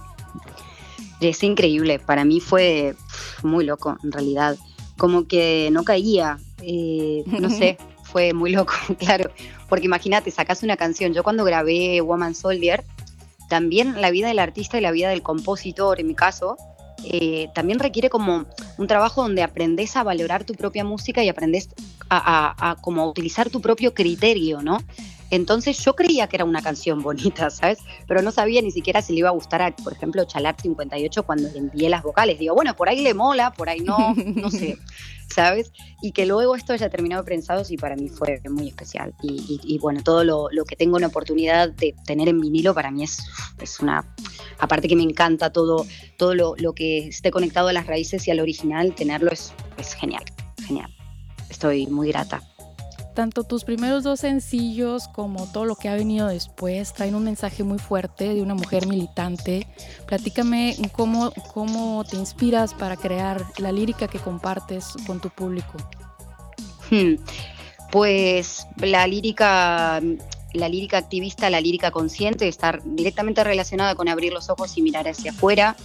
Es 1.21 1.43
increíble, 1.43 1.99
para 1.99 2.23
mí 2.25 2.39
fue 2.39 2.95
muy 3.43 3.65
loco 3.65 3.97
en 4.03 4.11
realidad, 4.11 4.57
como 4.97 5.27
que 5.27 5.69
no 5.71 5.83
caía, 5.83 6.37
eh, 6.61 7.23
no 7.25 7.49
sé, 7.49 7.77
fue 8.03 8.33
muy 8.33 8.51
loco, 8.51 8.73
claro, 8.99 9.31
porque 9.67 9.85
imagínate, 9.85 10.31
sacas 10.31 10.63
una 10.63 10.77
canción, 10.77 11.13
yo 11.13 11.23
cuando 11.23 11.43
grabé 11.43 12.01
Woman 12.01 12.35
Soldier, 12.35 12.83
también 13.49 13.99
la 13.99 14.11
vida 14.11 14.27
del 14.27 14.39
artista 14.39 14.77
y 14.77 14.81
la 14.81 14.91
vida 14.91 15.09
del 15.09 15.23
compositor, 15.23 15.99
en 15.99 16.07
mi 16.07 16.15
caso, 16.15 16.55
eh, 17.03 17.49
también 17.53 17.79
requiere 17.79 18.09
como 18.09 18.45
un 18.77 18.87
trabajo 18.87 19.21
donde 19.21 19.41
aprendes 19.41 19.95
a 19.95 20.03
valorar 20.03 20.43
tu 20.43 20.53
propia 20.53 20.83
música 20.83 21.23
y 21.23 21.29
aprendes 21.29 21.69
a, 22.09 22.71
a, 22.71 22.75
como 22.75 23.07
utilizar 23.07 23.49
tu 23.49 23.61
propio 23.61 23.93
criterio, 23.93 24.61
¿no? 24.61 24.79
Entonces 25.31 25.77
yo 25.83 25.95
creía 25.95 26.27
que 26.27 26.37
era 26.37 26.45
una 26.45 26.61
canción 26.61 27.01
bonita, 27.01 27.49
¿sabes? 27.49 27.79
Pero 28.07 28.21
no 28.21 28.31
sabía 28.31 28.61
ni 28.61 28.71
siquiera 28.71 29.01
si 29.01 29.13
le 29.13 29.19
iba 29.19 29.29
a 29.29 29.33
gustar 29.33 29.61
a, 29.61 29.75
por 29.75 29.93
ejemplo, 29.93 30.23
Chalar 30.25 30.55
58 30.59 31.23
cuando 31.23 31.49
le 31.49 31.57
envié 31.57 31.89
las 31.89 32.03
vocales. 32.03 32.39
Digo, 32.39 32.55
bueno, 32.55 32.75
por 32.75 32.89
ahí 32.89 33.01
le 33.01 33.13
mola, 33.13 33.51
por 33.53 33.69
ahí 33.69 33.81
no, 33.81 34.15
no 34.15 34.49
sé, 34.49 34.77
¿sabes? 35.27 35.71
Y 36.01 36.11
que 36.11 36.25
luego 36.25 36.55
esto 36.55 36.73
haya 36.73 36.89
terminado 36.89 37.23
prensado 37.23 37.63
y 37.69 37.77
para 37.77 37.95
mí 37.95 38.09
fue 38.09 38.41
muy 38.49 38.69
especial. 38.69 39.13
Y, 39.21 39.77
bueno, 39.79 40.01
todo 40.03 40.23
lo, 40.23 40.65
que 40.65 40.75
tengo 40.75 40.99
la 40.99 41.07
oportunidad 41.07 41.69
de 41.69 41.95
tener 42.05 42.27
en 42.27 42.39
vinilo 42.39 42.73
para 42.73 42.91
mí 42.91 43.03
es, 43.03 43.19
es 43.61 43.79
una... 43.79 44.05
Aparte 44.59 44.87
que 44.87 44.95
me 44.95 45.03
encanta 45.03 45.51
todo, 45.51 45.85
todo 46.17 46.33
lo, 46.33 46.73
que 46.73 47.07
esté 47.07 47.31
conectado 47.31 47.67
a 47.67 47.73
las 47.73 47.87
raíces 47.87 48.27
y 48.27 48.31
al 48.31 48.39
original, 48.39 48.93
tenerlo 48.95 49.31
es, 49.31 49.53
es 49.77 49.93
genial, 49.93 50.23
genial. 50.65 50.93
Estoy 51.49 51.87
muy 51.87 52.09
grata 52.09 52.41
tanto 53.19 53.43
tus 53.43 53.65
primeros 53.65 54.03
dos 54.05 54.21
sencillos 54.21 55.09
como 55.09 55.45
todo 55.51 55.65
lo 55.65 55.75
que 55.75 55.89
ha 55.89 55.93
venido 55.93 56.29
después 56.29 56.93
traen 56.93 57.15
un 57.15 57.25
mensaje 57.25 57.65
muy 57.65 57.77
fuerte 57.77 58.33
de 58.33 58.41
una 58.41 58.55
mujer 58.55 58.87
militante. 58.87 59.67
Platícame 60.05 60.77
cómo, 60.93 61.33
cómo 61.53 62.05
te 62.09 62.15
inspiras 62.15 62.73
para 62.73 62.95
crear 62.95 63.43
la 63.57 63.73
lírica 63.73 64.07
que 64.07 64.19
compartes 64.19 64.93
con 65.05 65.19
tu 65.19 65.29
público. 65.31 65.73
Hmm. 66.89 67.15
Pues 67.91 68.65
la 68.77 69.05
lírica, 69.05 69.99
la 70.53 70.69
lírica 70.69 70.97
activista, 70.97 71.49
la 71.49 71.59
lírica 71.59 71.91
consciente, 71.91 72.47
estar 72.47 72.81
directamente 72.85 73.43
relacionada 73.43 73.95
con 73.95 74.07
abrir 74.07 74.31
los 74.31 74.49
ojos 74.49 74.77
y 74.77 74.81
mirar 74.81 75.09
hacia 75.09 75.31
afuera 75.31 75.75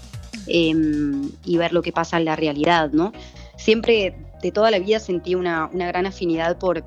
em, 0.47 1.33
y 1.45 1.57
ver 1.57 1.73
lo 1.73 1.83
que 1.83 1.91
pasa 1.91 2.17
en 2.17 2.26
la 2.26 2.37
realidad, 2.37 2.93
¿no? 2.93 3.12
Siempre 3.57 4.14
de 4.41 4.53
toda 4.53 4.71
la 4.71 4.79
vida 4.79 5.00
sentí 5.00 5.35
una 5.35 5.69
gran 5.73 6.07
afinidad 6.07 6.59
por, 6.59 6.85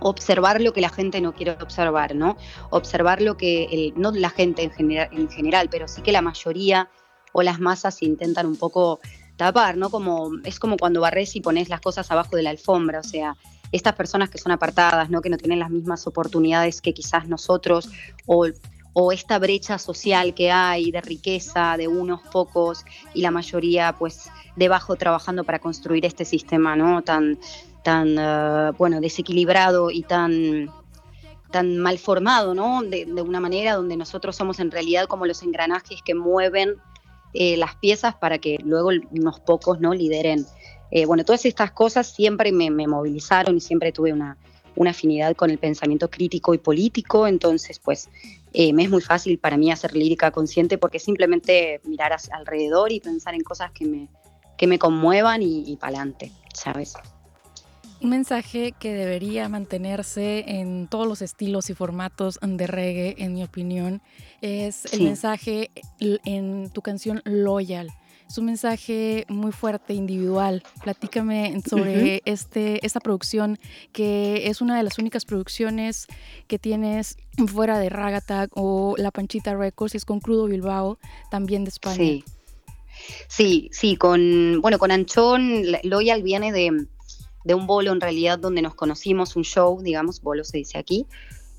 observar 0.00 0.60
lo 0.60 0.72
que 0.72 0.80
la 0.80 0.88
gente 0.88 1.20
no 1.20 1.34
quiere 1.34 1.52
observar, 1.52 2.14
¿no? 2.14 2.36
Observar 2.70 3.22
lo 3.22 3.36
que, 3.36 3.92
no 3.96 4.12
la 4.12 4.30
gente 4.30 4.62
en 4.62 4.70
general, 4.70 5.08
en 5.12 5.28
general, 5.28 5.68
pero 5.70 5.88
sí 5.88 6.02
que 6.02 6.12
la 6.12 6.22
mayoría 6.22 6.88
o 7.32 7.42
las 7.42 7.60
masas 7.60 8.02
intentan 8.02 8.46
un 8.46 8.56
poco 8.56 9.00
tapar, 9.36 9.76
¿no? 9.76 9.90
Como, 9.90 10.30
es 10.44 10.58
como 10.58 10.76
cuando 10.76 11.00
barres 11.00 11.36
y 11.36 11.40
pones 11.40 11.68
las 11.68 11.80
cosas 11.80 12.10
abajo 12.10 12.36
de 12.36 12.42
la 12.42 12.50
alfombra, 12.50 13.00
o 13.00 13.04
sea, 13.04 13.36
estas 13.72 13.94
personas 13.94 14.30
que 14.30 14.38
son 14.38 14.52
apartadas, 14.52 15.10
¿no? 15.10 15.20
Que 15.20 15.28
no 15.28 15.36
tienen 15.36 15.58
las 15.58 15.70
mismas 15.70 16.06
oportunidades 16.06 16.80
que 16.80 16.94
quizás 16.94 17.28
nosotros, 17.28 17.90
o, 18.26 18.46
o 18.92 19.12
esta 19.12 19.38
brecha 19.38 19.78
social 19.78 20.34
que 20.34 20.50
hay 20.50 20.90
de 20.90 21.00
riqueza 21.00 21.76
de 21.76 21.88
unos 21.88 22.22
pocos 22.32 22.84
y 23.12 23.20
la 23.20 23.30
mayoría, 23.30 23.94
pues, 23.98 24.30
debajo 24.56 24.96
trabajando 24.96 25.44
para 25.44 25.58
construir 25.58 26.06
este 26.06 26.24
sistema, 26.24 26.76
¿no? 26.76 27.02
Tan, 27.02 27.38
tan 27.86 28.16
eh, 28.18 28.72
bueno, 28.76 29.00
desequilibrado 29.00 29.92
y 29.92 30.02
tan, 30.02 30.68
tan 31.52 31.78
mal 31.78 32.00
formado, 32.00 32.52
¿no? 32.52 32.82
De, 32.82 33.04
una 33.22 33.38
manera 33.38 33.76
donde 33.76 33.96
nosotros 33.96 34.34
somos 34.34 34.58
en 34.58 34.72
realidad 34.72 35.06
como 35.06 35.24
los 35.24 35.40
engranajes 35.44 36.00
que 36.04 36.12
mueven 36.12 36.74
eh, 37.32 37.56
las 37.56 37.76
piezas 37.76 38.16
para 38.16 38.38
que 38.38 38.58
luego 38.64 38.90
unos 39.12 39.38
pocos 39.38 39.78
no 39.78 39.94
lideren. 39.94 40.44
Eh, 40.90 41.06
bueno, 41.06 41.24
todas 41.24 41.44
estas 41.46 41.70
cosas 41.70 42.08
siempre 42.08 42.50
me, 42.50 42.70
movilizaron 42.88 43.56
y 43.56 43.60
siempre 43.60 43.92
tuve 43.92 44.12
una, 44.12 44.36
una, 44.74 44.90
afinidad 44.90 45.36
con 45.36 45.50
el 45.50 45.58
pensamiento 45.58 46.10
crítico 46.10 46.54
y 46.54 46.58
político, 46.58 47.28
entonces 47.28 47.78
pues 47.78 48.08
me 48.52 48.82
es 48.82 48.90
muy 48.90 49.02
fácil 49.02 49.38
para 49.38 49.56
mí 49.56 49.70
hacer 49.70 49.94
lírica 49.94 50.32
consciente 50.32 50.76
porque 50.76 50.98
simplemente 50.98 51.80
mirar 51.84 52.16
alrededor 52.32 52.90
y 52.90 52.98
pensar 52.98 53.34
en 53.34 53.42
cosas 53.42 53.70
que 53.70 53.84
me, 53.84 54.08
que 54.58 54.66
me 54.66 54.80
conmuevan 54.80 55.40
y, 55.42 55.70
y 55.70 55.76
para 55.76 55.98
adelante, 55.98 56.32
¿sabes? 56.52 56.94
Un 58.00 58.10
mensaje 58.10 58.72
que 58.78 58.92
debería 58.92 59.48
mantenerse 59.48 60.44
en 60.46 60.86
todos 60.86 61.06
los 61.06 61.22
estilos 61.22 61.70
y 61.70 61.74
formatos 61.74 62.38
de 62.42 62.66
reggae, 62.66 63.14
en 63.18 63.32
mi 63.32 63.42
opinión, 63.42 64.02
es 64.42 64.92
el 64.92 65.02
mensaje 65.02 65.70
en 65.98 66.70
tu 66.70 66.82
canción 66.82 67.22
Loyal. 67.24 67.90
Es 68.28 68.38
un 68.38 68.46
mensaje 68.46 69.24
muy 69.28 69.52
fuerte, 69.52 69.94
individual. 69.94 70.62
Platícame 70.82 71.60
sobre 71.68 72.22
este, 72.24 72.84
esta 72.84 73.00
producción, 73.00 73.58
que 73.92 74.48
es 74.48 74.60
una 74.60 74.76
de 74.76 74.82
las 74.82 74.98
únicas 74.98 75.24
producciones 75.24 76.06
que 76.48 76.58
tienes 76.58 77.16
fuera 77.46 77.78
de 77.78 77.88
Ragatak 77.88 78.50
o 78.54 78.94
La 78.98 79.10
Panchita 79.10 79.54
Records, 79.54 79.94
y 79.94 79.98
es 79.98 80.04
con 80.04 80.20
Crudo 80.20 80.46
Bilbao, 80.46 80.98
también 81.30 81.64
de 81.64 81.70
España. 81.70 81.96
Sí. 81.96 82.24
Sí, 83.28 83.68
sí, 83.72 83.96
con, 83.96 84.60
bueno, 84.62 84.78
con 84.78 84.90
Anchón, 84.90 85.62
Loyal 85.82 86.22
viene 86.22 86.50
de, 86.50 86.86
de 87.46 87.54
un 87.54 87.66
bolo 87.68 87.92
en 87.92 88.00
realidad 88.00 88.40
donde 88.40 88.60
nos 88.60 88.74
conocimos, 88.74 89.36
un 89.36 89.44
show, 89.44 89.80
digamos, 89.80 90.20
bolo 90.20 90.42
se 90.42 90.58
dice 90.58 90.78
aquí. 90.78 91.06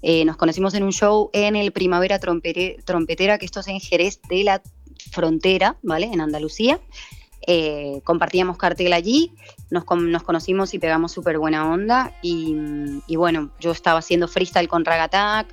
Eh, 0.01 0.25
nos 0.25 0.35
conocimos 0.35 0.73
en 0.73 0.83
un 0.83 0.91
show 0.91 1.29
en 1.31 1.55
el 1.55 1.71
Primavera 1.71 2.19
Trompetera, 2.19 3.37
que 3.37 3.45
esto 3.45 3.61
es 3.61 3.67
en 3.69 3.79
Jerez 3.79 4.19
de 4.27 4.43
la 4.43 4.61
Frontera, 5.11 5.77
¿vale? 5.81 6.07
En 6.07 6.19
Andalucía. 6.19 6.81
Eh, 7.49 8.01
compartíamos 8.03 8.57
cartel 8.57 8.91
allí, 8.91 9.31
nos, 9.69 9.85
nos 9.89 10.23
conocimos 10.23 10.73
y 10.73 10.79
pegamos 10.79 11.13
súper 11.13 11.39
buena 11.39 11.71
onda. 11.71 12.13
Y, 12.21 13.15
bueno, 13.15 13.51
yo 13.61 13.71
estaba 13.71 13.99
haciendo 13.99 14.27
freestyle 14.27 14.67
con 14.67 14.83
Ragatak 14.83 15.47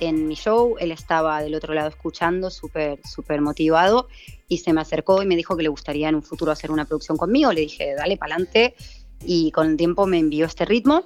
en 0.00 0.28
mi 0.28 0.34
show, 0.34 0.76
él 0.78 0.92
estaba 0.92 1.42
del 1.42 1.54
otro 1.54 1.72
lado 1.72 1.88
escuchando, 1.88 2.50
súper, 2.50 3.00
súper 3.04 3.40
motivado, 3.40 4.08
y 4.46 4.58
se 4.58 4.72
me 4.72 4.80
acercó 4.82 5.22
y 5.22 5.26
me 5.26 5.34
dijo 5.34 5.56
que 5.56 5.64
le 5.64 5.70
gustaría 5.70 6.08
en 6.08 6.14
un 6.14 6.22
futuro 6.22 6.52
hacer 6.52 6.70
una 6.70 6.84
producción 6.84 7.16
conmigo. 7.16 7.52
Le 7.52 7.62
dije, 7.62 7.94
dale, 7.96 8.18
pa'lante 8.18 8.76
y 9.24 9.50
con 9.50 9.70
el 9.70 9.76
tiempo 9.76 10.06
me 10.06 10.18
envió 10.18 10.46
este 10.46 10.64
ritmo. 10.64 11.02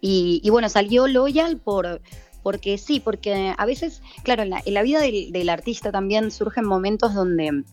Y, 0.00 0.48
bueno, 0.50 0.68
salió 0.68 1.08
Loyal 1.08 1.56
por, 1.56 2.00
porque 2.42 2.78
sí, 2.78 3.00
porque 3.00 3.54
a 3.56 3.66
veces, 3.66 4.02
claro, 4.22 4.44
en 4.44 4.50
la, 4.50 4.82
vida 4.82 5.00
del, 5.00 5.48
artista 5.48 5.90
también 5.90 6.30
surgen 6.30 6.64
momentos 6.64 7.12
donde, 7.12 7.64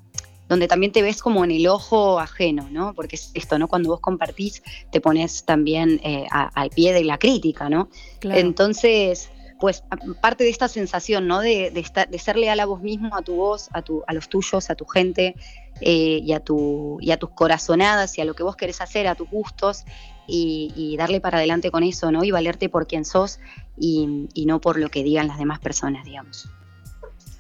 donde 0.50 0.68
también 0.68 0.92
te 0.92 1.04
ves 1.04 1.22
como 1.22 1.44
en 1.44 1.52
el 1.52 1.68
ojo 1.68 2.20
ajeno, 2.20 2.68
¿no? 2.72 2.96
Porque 2.96 3.18
es 3.18 3.30
esto, 3.36 3.60
¿no? 3.60 3.68
Cuando 3.68 3.90
vos 3.90 4.00
compartís, 4.00 4.64
te 4.92 5.00
pones 5.00 5.44
también 5.44 6.00
eh, 6.04 6.26
al 6.32 6.72
pie 6.72 6.94
de 6.94 7.04
la 7.04 7.20
crítica, 7.20 7.70
¿no? 7.70 7.90
Entonces, 8.24 9.30
pues 9.60 9.84
parte 10.20 10.44
de 10.44 10.50
esta 10.50 10.68
sensación, 10.68 11.28
¿no? 11.28 11.40
De, 11.40 11.70
de, 11.72 11.80
estar, 11.80 12.10
de 12.10 12.18
ser 12.18 12.38
leal 12.38 12.60
a 12.60 12.66
vos 12.66 12.82
mismo, 12.82 13.16
a 13.16 13.22
tu 13.22 13.36
voz, 13.36 13.70
a, 13.74 13.82
tu, 13.82 14.04
a 14.08 14.14
los 14.14 14.28
tuyos, 14.28 14.70
a 14.70 14.76
tu 14.76 14.86
gente, 14.86 15.36
eh, 15.82 16.22
y, 16.24 16.34
a 16.34 16.40
tu, 16.40 16.98
y 17.02 17.12
a 17.12 17.18
tus 17.18 17.32
corazonadas 17.32 18.18
y 18.18 18.22
a 18.22 18.26
lo 18.26 18.36
que 18.36 18.44
vos 18.44 18.56
querés 18.56 18.82
hacer, 18.82 19.08
a 19.08 19.16
tus 19.16 19.30
gustos 19.30 19.84
y, 20.28 20.96
darle 20.98 21.20
para 21.20 21.38
adelante 21.38 21.72
con 21.72 21.84
eso, 21.84 22.12
¿no? 22.12 22.24
Y 22.24 22.32
valerte 22.32 22.70
por 22.70 22.88
quien 22.88 23.06
sos 23.06 23.40
y, 23.78 24.28
no 24.46 24.62
por 24.62 24.80
lo 24.80 24.90
que 24.90 25.04
digan 25.04 25.28
las 25.28 25.38
demás 25.38 25.60
personas, 25.60 26.06
digamos. 26.06 26.50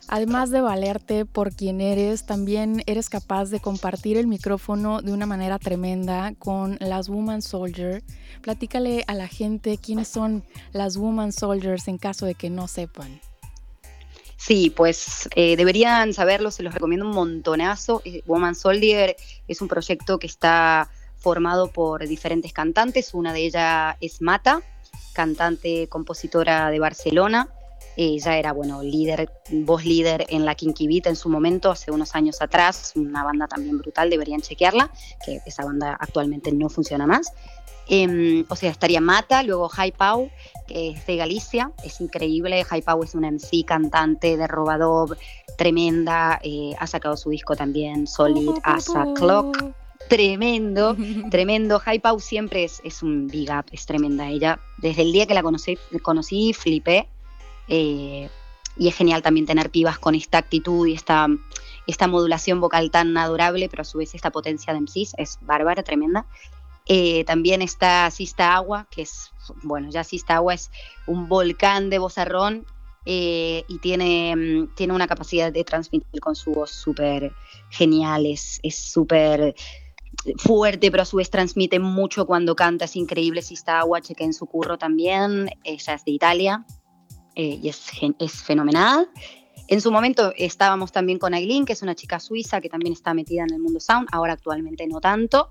Además 0.09 0.49
de 0.51 0.61
valerte 0.61 1.25
por 1.25 1.55
quien 1.55 1.79
eres, 1.79 2.25
también 2.25 2.83
eres 2.85 3.09
capaz 3.09 3.45
de 3.45 3.59
compartir 3.59 4.17
el 4.17 4.27
micrófono 4.27 5.01
de 5.01 5.13
una 5.13 5.25
manera 5.25 5.57
tremenda 5.59 6.33
con 6.37 6.77
las 6.81 7.09
Woman 7.09 7.41
Soldier. 7.41 8.03
Platícale 8.41 9.05
a 9.07 9.13
la 9.13 9.27
gente 9.27 9.77
quiénes 9.77 10.09
son 10.09 10.43
las 10.71 10.97
Woman 10.97 11.31
Soldiers 11.31 11.87
en 11.87 11.97
caso 11.97 12.25
de 12.25 12.35
que 12.35 12.49
no 12.49 12.67
sepan. 12.67 13.21
Sí, 14.45 14.73
pues 14.75 15.29
eh, 15.35 15.55
deberían 15.55 16.13
saberlo, 16.13 16.51
se 16.51 16.63
los 16.63 16.73
recomiendo 16.73 17.05
un 17.05 17.13
montonazo. 17.13 18.01
Eh, 18.03 18.23
Woman 18.25 18.55
Soldier 18.55 19.15
es 19.47 19.61
un 19.61 19.69
proyecto 19.69 20.19
que 20.19 20.27
está 20.27 20.89
formado 21.15 21.71
por 21.71 22.05
diferentes 22.05 22.51
cantantes, 22.51 23.13
una 23.13 23.31
de 23.31 23.45
ellas 23.45 23.95
es 24.01 24.21
Mata, 24.21 24.61
cantante, 25.13 25.87
compositora 25.87 26.69
de 26.71 26.79
Barcelona, 26.79 27.47
Ella 27.95 28.37
era, 28.37 28.51
bueno, 28.51 28.83
líder, 28.83 29.29
voz 29.49 29.85
líder 29.85 30.25
en 30.27 30.43
la 30.43 30.57
Beat 30.57 31.07
en 31.07 31.15
su 31.15 31.29
momento, 31.29 31.71
hace 31.71 31.91
unos 31.91 32.13
años 32.13 32.41
atrás, 32.41 32.91
una 32.95 33.23
banda 33.23 33.47
también 33.47 33.77
brutal, 33.77 34.09
deberían 34.09 34.41
chequearla, 34.41 34.91
que 35.25 35.39
esa 35.45 35.63
banda 35.63 35.95
actualmente 35.97 36.51
no 36.51 36.67
funciona 36.69 37.07
más. 37.07 37.31
Em, 37.95 38.43
o 38.49 38.55
sea, 38.55 38.71
estaría 38.71 38.99
Mata, 38.99 39.43
luego 39.43 39.69
High 39.69 39.91
Pau, 39.91 40.31
que 40.67 40.89
es 40.89 41.05
de 41.05 41.15
Galicia, 41.15 41.71
es 41.83 42.01
increíble. 42.01 42.63
High 42.63 42.81
Pau 42.81 43.03
es 43.03 43.13
una 43.13 43.29
MC 43.29 43.63
cantante 43.67 44.35
de 44.35 44.47
Robadov, 44.47 45.15
tremenda, 45.59 46.39
eh, 46.41 46.71
ha 46.79 46.87
sacado 46.87 47.15
su 47.15 47.29
disco 47.29 47.55
también, 47.55 48.07
Solid 48.07 48.49
as 48.63 48.89
a 48.95 49.13
Clock. 49.13 49.75
Tremendo, 50.09 50.97
tremendo. 51.29 51.77
High 51.77 51.99
Pau 51.99 52.19
siempre 52.19 52.63
es, 52.63 52.81
es, 52.83 53.03
un 53.03 53.27
big 53.27 53.51
up, 53.51 53.65
es 53.71 53.85
tremenda 53.85 54.27
ella. 54.27 54.59
Desde 54.79 55.03
el 55.03 55.13
día 55.13 55.27
que 55.27 55.35
la 55.35 55.43
conocí, 55.43 55.77
conocí 56.01 56.51
flipé. 56.53 57.07
Eh, 57.67 58.27
y 58.75 58.87
es 58.87 58.95
genial 58.95 59.21
también 59.21 59.45
tener 59.45 59.69
pibas 59.69 59.99
con 59.99 60.15
esta 60.15 60.39
actitud 60.39 60.87
y 60.87 60.95
esta, 60.95 61.27
esta 61.85 62.07
modulación 62.07 62.59
vocal 62.59 62.89
tan 62.89 63.15
adorable, 63.17 63.69
pero 63.69 63.81
a 63.81 63.85
su 63.85 63.99
vez 63.99 64.15
esta 64.15 64.31
potencia 64.31 64.73
de 64.73 64.81
MCs 64.81 65.13
es 65.17 65.37
bárbara, 65.43 65.83
tremenda. 65.83 66.25
Eh, 66.87 67.23
también 67.25 67.61
está 67.61 68.09
Sista 68.11 68.55
Agua, 68.55 68.87
que 68.91 69.03
es, 69.03 69.31
bueno, 69.63 69.89
ya 69.89 70.03
Sista 70.03 70.35
Agua 70.35 70.53
es 70.53 70.69
un 71.07 71.29
volcán 71.29 71.89
de 71.89 71.99
vozarrón 71.99 72.65
eh, 73.05 73.63
y 73.67 73.79
tiene, 73.79 74.35
mm, 74.35 74.75
tiene 74.75 74.93
una 74.93 75.07
capacidad 75.07 75.51
de 75.51 75.63
transmitir 75.63 76.19
con 76.19 76.35
su 76.35 76.51
voz 76.51 76.71
súper 76.71 77.31
genial, 77.69 78.25
es 78.25 78.59
súper 78.69 79.55
fuerte, 80.37 80.91
pero 80.91 81.03
a 81.03 81.05
su 81.05 81.17
vez 81.17 81.29
transmite 81.29 81.79
mucho 81.79 82.25
cuando 82.25 82.55
canta, 82.55 82.85
es 82.85 82.95
increíble. 82.95 83.41
Sista 83.41 83.79
Agua, 83.79 84.01
cheque 84.01 84.23
en 84.23 84.33
su 84.33 84.45
curro 84.45 84.77
también, 84.77 85.49
ella 85.63 85.93
es 85.93 86.05
de 86.05 86.11
Italia 86.11 86.65
eh, 87.35 87.59
y 87.61 87.69
es, 87.69 87.91
es 88.19 88.33
fenomenal. 88.43 89.09
En 89.67 89.81
su 89.81 89.91
momento 89.91 90.33
estábamos 90.35 90.91
también 90.91 91.19
con 91.19 91.33
Aileen, 91.33 91.65
que 91.65 91.73
es 91.73 91.81
una 91.81 91.95
chica 91.95 92.19
suiza 92.19 92.61
que 92.61 92.69
también 92.69 92.93
está 92.93 93.13
metida 93.13 93.43
en 93.43 93.53
el 93.53 93.59
mundo 93.59 93.79
sound, 93.79 94.07
ahora 94.11 94.33
actualmente 94.33 94.85
no 94.87 94.99
tanto 94.99 95.49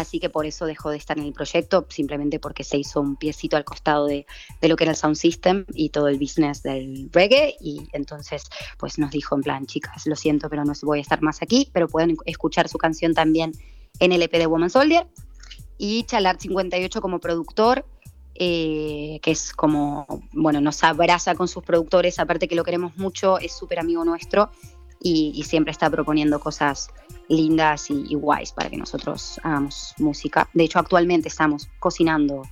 así 0.00 0.18
que 0.18 0.30
por 0.30 0.46
eso 0.46 0.66
dejó 0.66 0.90
de 0.90 0.96
estar 0.96 1.18
en 1.18 1.24
el 1.24 1.32
proyecto, 1.32 1.86
simplemente 1.88 2.38
porque 2.38 2.64
se 2.64 2.78
hizo 2.78 3.00
un 3.00 3.16
piecito 3.16 3.56
al 3.56 3.64
costado 3.64 4.06
de, 4.06 4.26
lo 4.62 4.76
que 4.76 4.84
era 4.84 4.92
el 4.92 4.96
sound 4.96 5.16
system 5.16 5.64
y 5.74 5.90
todo 5.90 6.08
el 6.08 6.18
business 6.18 6.62
del 6.62 7.08
reggae, 7.12 7.56
y 7.60 7.88
entonces 7.92 8.44
pues 8.78 8.98
nos 8.98 9.10
dijo 9.10 9.34
en 9.34 9.42
plan, 9.42 9.66
chicas, 9.66 10.06
lo 10.06 10.16
siento, 10.16 10.48
pero 10.48 10.64
no 10.64 10.72
voy 10.82 10.98
a 10.98 11.02
estar 11.02 11.22
más 11.22 11.42
aquí, 11.42 11.70
pero 11.72 11.88
pueden 11.88 12.16
escuchar 12.26 12.68
su 12.68 12.78
canción 12.78 13.14
también 13.14 13.52
en 13.98 14.12
el 14.12 14.22
EP 14.22 14.32
de 14.32 14.46
Woman 14.46 14.70
Soldier, 14.70 15.06
y 15.78 16.04
Chalar 16.04 16.40
58 16.40 17.00
como 17.00 17.18
productor, 17.18 17.84
eh, 18.34 19.18
que 19.22 19.30
es 19.30 19.52
como, 19.52 20.06
bueno, 20.32 20.60
nos 20.60 20.84
abraza 20.84 21.34
con 21.34 21.48
sus 21.48 21.64
productores, 21.64 22.18
aparte 22.18 22.48
que 22.48 22.54
lo 22.54 22.64
queremos 22.64 22.96
mucho, 22.96 23.38
es 23.38 23.52
súper 23.52 23.78
amigo 23.78 24.04
nuestro 24.04 24.50
y, 25.00 25.42
siempre 25.44 25.70
está 25.70 25.88
proponiendo 25.88 26.40
cosas 26.40 26.88
lindas 27.28 27.90
y, 27.90 28.14
guays 28.14 28.52
para 28.52 28.70
que 28.70 28.76
nosotros 28.76 29.40
hagamos 29.42 29.94
música. 29.98 30.48
De 30.54 30.64
hecho, 30.64 30.78
actualmente 30.78 31.28
estamos 31.28 31.68
cocinando 31.78 32.42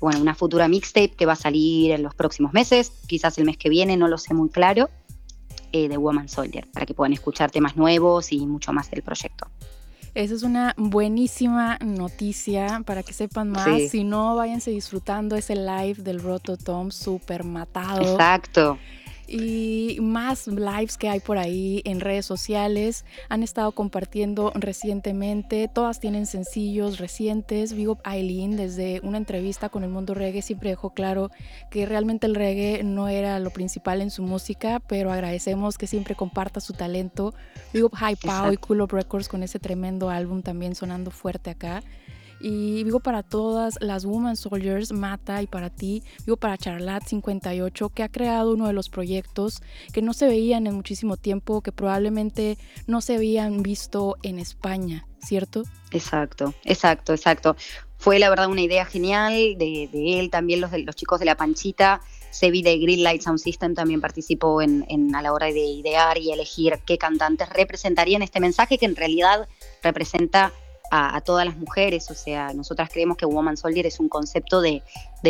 bueno, 0.00 0.20
una 0.20 0.34
futura 0.34 0.68
mixtape 0.68 1.10
que 1.10 1.26
va 1.26 1.32
a 1.32 1.36
salir 1.36 1.92
en 1.92 2.02
los 2.02 2.14
próximos 2.14 2.52
meses, 2.52 2.92
quizás 3.06 3.38
el 3.38 3.44
mes 3.44 3.56
que 3.56 3.68
viene, 3.68 3.96
no 3.96 4.08
lo 4.08 4.18
sé 4.18 4.34
muy 4.34 4.50
claro, 4.50 4.90
eh, 5.72 5.88
de 5.88 5.96
Woman 5.96 6.28
Soldier, 6.28 6.66
para 6.72 6.84
que 6.84 6.94
puedan 6.94 7.12
escuchar 7.12 7.50
temas 7.50 7.76
nuevos 7.76 8.30
y 8.32 8.46
mucho 8.46 8.72
más 8.72 8.90
del 8.90 9.02
proyecto. 9.02 9.48
Esa 10.14 10.34
es 10.34 10.42
una 10.42 10.74
buenísima 10.78 11.78
noticia 11.84 12.82
para 12.86 13.02
que 13.02 13.12
sepan 13.12 13.50
más. 13.50 13.90
Si 13.90 14.02
no, 14.02 14.34
váyanse 14.34 14.70
disfrutando 14.70 15.36
ese 15.36 15.56
live 15.56 15.96
del 15.96 16.22
Roto 16.22 16.56
Tom 16.56 16.90
súper 16.90 17.44
matado. 17.44 18.00
Exacto 18.00 18.78
y 19.28 19.98
más 20.00 20.46
lives 20.46 20.96
que 20.96 21.08
hay 21.08 21.20
por 21.20 21.38
ahí 21.38 21.82
en 21.84 22.00
redes 22.00 22.26
sociales 22.26 23.04
han 23.28 23.42
estado 23.42 23.72
compartiendo 23.72 24.52
recientemente. 24.54 25.68
Todas 25.72 26.00
tienen 26.00 26.26
sencillos 26.26 26.98
recientes. 26.98 27.72
Vigo 27.72 27.98
Aileen 28.04 28.56
desde 28.56 29.00
una 29.02 29.18
entrevista 29.18 29.68
con 29.68 29.84
el 29.84 29.90
mundo 29.90 30.14
reggae 30.14 30.42
siempre 30.42 30.70
dejó 30.70 30.90
claro 30.90 31.30
que 31.70 31.86
realmente 31.86 32.26
el 32.26 32.34
reggae 32.34 32.82
no 32.84 33.08
era 33.08 33.38
lo 33.38 33.50
principal 33.50 34.02
en 34.02 34.10
su 34.10 34.22
música, 34.22 34.80
pero 34.80 35.12
agradecemos 35.12 35.78
que 35.78 35.86
siempre 35.86 36.14
comparta 36.14 36.60
su 36.60 36.72
talento. 36.72 37.34
Vigo 37.72 37.90
High 37.92 38.16
Pow 38.16 38.52
y 38.52 38.56
Cool 38.56 38.82
Up 38.82 38.92
Records 38.92 39.28
con 39.28 39.42
ese 39.42 39.58
tremendo 39.58 40.10
álbum 40.10 40.42
también 40.42 40.74
sonando 40.74 41.10
fuerte 41.10 41.50
acá. 41.50 41.82
Y 42.40 42.84
digo 42.84 43.00
para 43.00 43.22
todas 43.22 43.78
las 43.80 44.04
Woman 44.04 44.36
Soldiers, 44.36 44.92
Mata 44.92 45.42
y 45.42 45.46
para 45.46 45.70
ti, 45.70 46.02
digo 46.24 46.36
para 46.36 46.58
Charlat 46.58 47.06
58, 47.06 47.88
que 47.90 48.02
ha 48.02 48.08
creado 48.08 48.52
uno 48.52 48.66
de 48.66 48.72
los 48.72 48.88
proyectos 48.88 49.62
que 49.92 50.02
no 50.02 50.12
se 50.12 50.26
veían 50.26 50.66
en 50.66 50.74
muchísimo 50.74 51.16
tiempo, 51.16 51.62
que 51.62 51.72
probablemente 51.72 52.58
no 52.86 53.00
se 53.00 53.16
habían 53.16 53.62
visto 53.62 54.16
en 54.22 54.38
España, 54.38 55.06
¿cierto? 55.18 55.62
Exacto, 55.90 56.54
exacto, 56.64 57.12
exacto. 57.12 57.56
Fue 57.98 58.18
la 58.18 58.28
verdad 58.28 58.48
una 58.48 58.60
idea 58.60 58.84
genial 58.84 59.32
de, 59.56 59.88
él, 60.20 60.30
también 60.30 60.60
los, 60.60 60.70
de, 60.70 60.80
los 60.80 60.94
chicos 60.96 61.18
de 61.18 61.26
La 61.26 61.36
Panchita. 61.36 62.00
Sebi 62.30 62.60
de 62.60 62.76
Greenlight 62.76 63.22
Sound 63.22 63.38
System 63.38 63.74
también 63.74 64.02
participó 64.02 64.60
en, 64.60 65.14
a 65.14 65.22
la 65.22 65.32
hora 65.32 65.46
de 65.46 65.64
idear 65.64 66.18
y 66.18 66.32
elegir 66.32 66.80
qué 66.84 66.98
cantantes 66.98 67.48
representarían 67.48 68.20
este 68.20 68.40
mensaje 68.40 68.76
que 68.76 68.84
en 68.84 68.94
realidad 68.94 69.48
representa 69.82 70.52
a, 70.90 71.20
todas 71.20 71.44
las 71.46 71.56
mujeres. 71.56 72.10
O 72.10 72.14
sea, 72.14 72.52
nosotras 72.52 72.88
creemos 72.92 73.16
que 73.16 73.26
Woman 73.26 73.56
Soldier 73.56 73.86
es 73.86 74.00
un 74.00 74.08
concepto 74.08 74.60
de, 74.60 74.82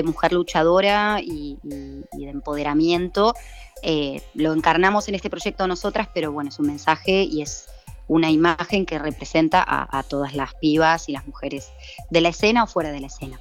mujer 0.05 0.33
luchadora 0.33 1.21
y, 1.23 1.59
de 1.63 2.29
empoderamiento. 2.29 3.35
Eh, 3.83 4.23
lo 4.35 4.53
encarnamos 4.53 5.09
en 5.09 5.15
este 5.15 5.31
proyecto 5.31 5.67
nosotras, 5.67 6.09
pero 6.13 6.33
bueno, 6.33 6.51
es 6.51 6.59
un 6.59 6.67
mensaje 6.67 7.23
y 7.23 7.43
es 7.43 7.67
una 8.09 8.31
imagen 8.31 8.87
que 8.87 8.99
representa 8.99 9.65
a, 9.67 10.03
todas 10.05 10.35
las 10.35 10.55
pibas 10.55 11.09
y 11.09 11.13
las 11.13 11.27
mujeres 11.27 11.73
de 12.11 12.21
la 12.21 12.29
escena 12.29 12.65
o 12.65 12.67
fuera 12.67 12.93
de 12.93 13.01
la 13.01 13.09
escena. 13.09 13.41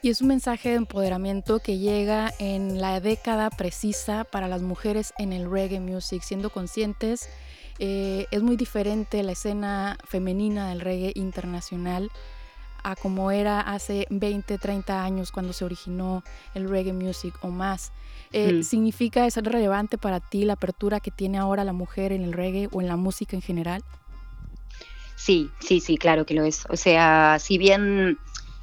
Y 0.00 0.10
es 0.10 0.20
un 0.20 0.28
mensaje 0.28 0.68
de 0.70 0.74
empoderamiento 0.74 1.60
que 1.60 1.78
llega 1.78 2.32
en 2.38 2.80
la 2.80 3.00
década 3.00 3.48
precisa 3.48 4.24
para 4.24 4.48
las 4.48 4.60
mujeres 4.60 5.14
en 5.18 5.32
el 5.32 5.50
reggae 5.50 5.80
music, 5.80 6.22
siendo 6.22 6.50
conscientes 6.50 7.28
eh, 7.78 8.26
es 8.30 8.42
muy 8.42 8.56
diferente 8.56 9.22
la 9.22 9.32
escena 9.32 9.98
femenina 10.04 10.68
del 10.68 10.80
reggae 10.80 11.12
internacional 11.14 12.10
a 12.84 12.96
como 12.96 13.30
era 13.30 13.60
hace 13.60 14.06
20, 14.10 14.58
30 14.58 15.02
años 15.02 15.32
cuando 15.32 15.52
se 15.52 15.64
originó 15.64 16.22
el 16.54 16.68
reggae 16.68 16.92
music 16.92 17.34
o 17.40 17.48
más. 17.48 17.92
Eh, 18.30 18.62
¿Significa 18.62 19.28
ser 19.30 19.44
relevante 19.44 19.96
para 19.96 20.20
ti 20.20 20.44
la 20.44 20.54
apertura 20.54 21.00
que 21.00 21.10
tiene 21.10 21.38
ahora 21.38 21.64
la 21.64 21.72
mujer 21.72 22.12
en 22.12 22.22
el 22.22 22.32
reggae 22.32 22.68
o 22.72 22.82
en 22.82 22.88
la 22.88 22.96
música 22.96 23.36
en 23.36 23.42
general? 23.42 23.82
Sí, 25.16 25.50
sí, 25.60 25.80
sí, 25.80 25.96
claro 25.96 26.26
que 26.26 26.34
lo 26.34 26.44
es. 26.44 26.66
O 26.68 26.76
sea, 26.76 27.38
si 27.40 27.56
bien 27.56 28.18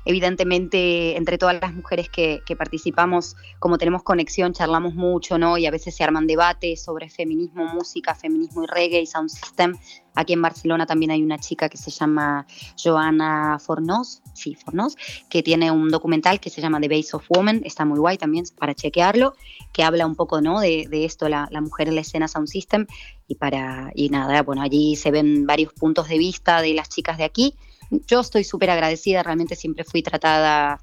evidentemente 0.06 1.18
entre 1.18 1.38
todas 1.38 1.60
las 1.62 1.74
mujeres 1.74 2.10
que, 2.10 2.42
participamos, 2.58 3.36
como 3.60 3.78
tenemos 3.78 4.04
conexión, 4.04 4.54
charlamos 4.54 4.94
mucho, 4.94 5.38
¿no? 5.38 5.58
Y 5.58 5.66
a 5.66 5.72
veces 5.72 5.96
se 5.96 6.04
arman 6.04 6.28
debates 6.28 6.84
sobre 6.84 7.10
feminismo, 7.10 7.66
música, 7.66 8.14
feminismo 8.14 8.64
y 8.64 8.68
reggae 8.68 9.02
y 9.02 9.06
sound 9.06 9.30
system. 9.30 9.76
Aquí 10.14 10.34
en 10.34 10.42
Barcelona 10.42 10.86
también 10.86 11.12
hay 11.12 11.24
una 11.24 11.38
chica 11.38 11.70
que 11.70 11.78
se 11.78 11.90
llama 11.90 12.46
Joana 12.82 13.58
Fornos, 13.60 14.22
sí, 14.34 14.56
Fornos, 14.56 14.98
que 15.30 15.42
tiene 15.42 15.72
un 15.72 15.90
documental 15.90 16.42
que 16.42 16.50
se 16.50 16.62
llama 16.62 16.82
The 16.82 16.90
Base 16.90 17.16
of 17.16 17.26
Woman, 17.30 17.62
está 17.64 17.86
muy 17.86 17.98
guay 17.98 18.18
también 18.18 18.44
para 18.58 18.76
chequearlo, 18.76 19.36
que 19.72 19.84
habla 19.84 20.06
un 20.06 20.16
poco, 20.16 20.42
¿no? 20.42 20.60
De, 20.60 20.88
esto, 20.92 21.30
la, 21.30 21.48
la, 21.52 21.62
mujer 21.62 21.88
en 21.88 21.96
la 21.96 22.02
escena 22.02 22.28
sound 22.28 22.50
system 22.50 22.86
y 23.28 23.36
para, 23.36 23.92
y 23.96 24.10
nada, 24.10 24.44
bueno, 24.44 24.62
allí 24.62 24.98
se 24.98 25.12
ven 25.12 25.46
varios 25.48 25.72
puntos 25.72 26.10
de 26.10 26.18
vista 26.18 26.62
de 26.62 26.74
las 26.74 26.90
chicas 26.90 27.18
de 27.18 27.24
aquí 27.24 27.56
yo 28.08 28.20
estoy 28.20 28.44
súper 28.44 28.70
agradecida, 28.70 29.24
realmente 29.24 29.56
siempre 29.56 29.84
fui 29.84 30.02
tratada 30.02 30.80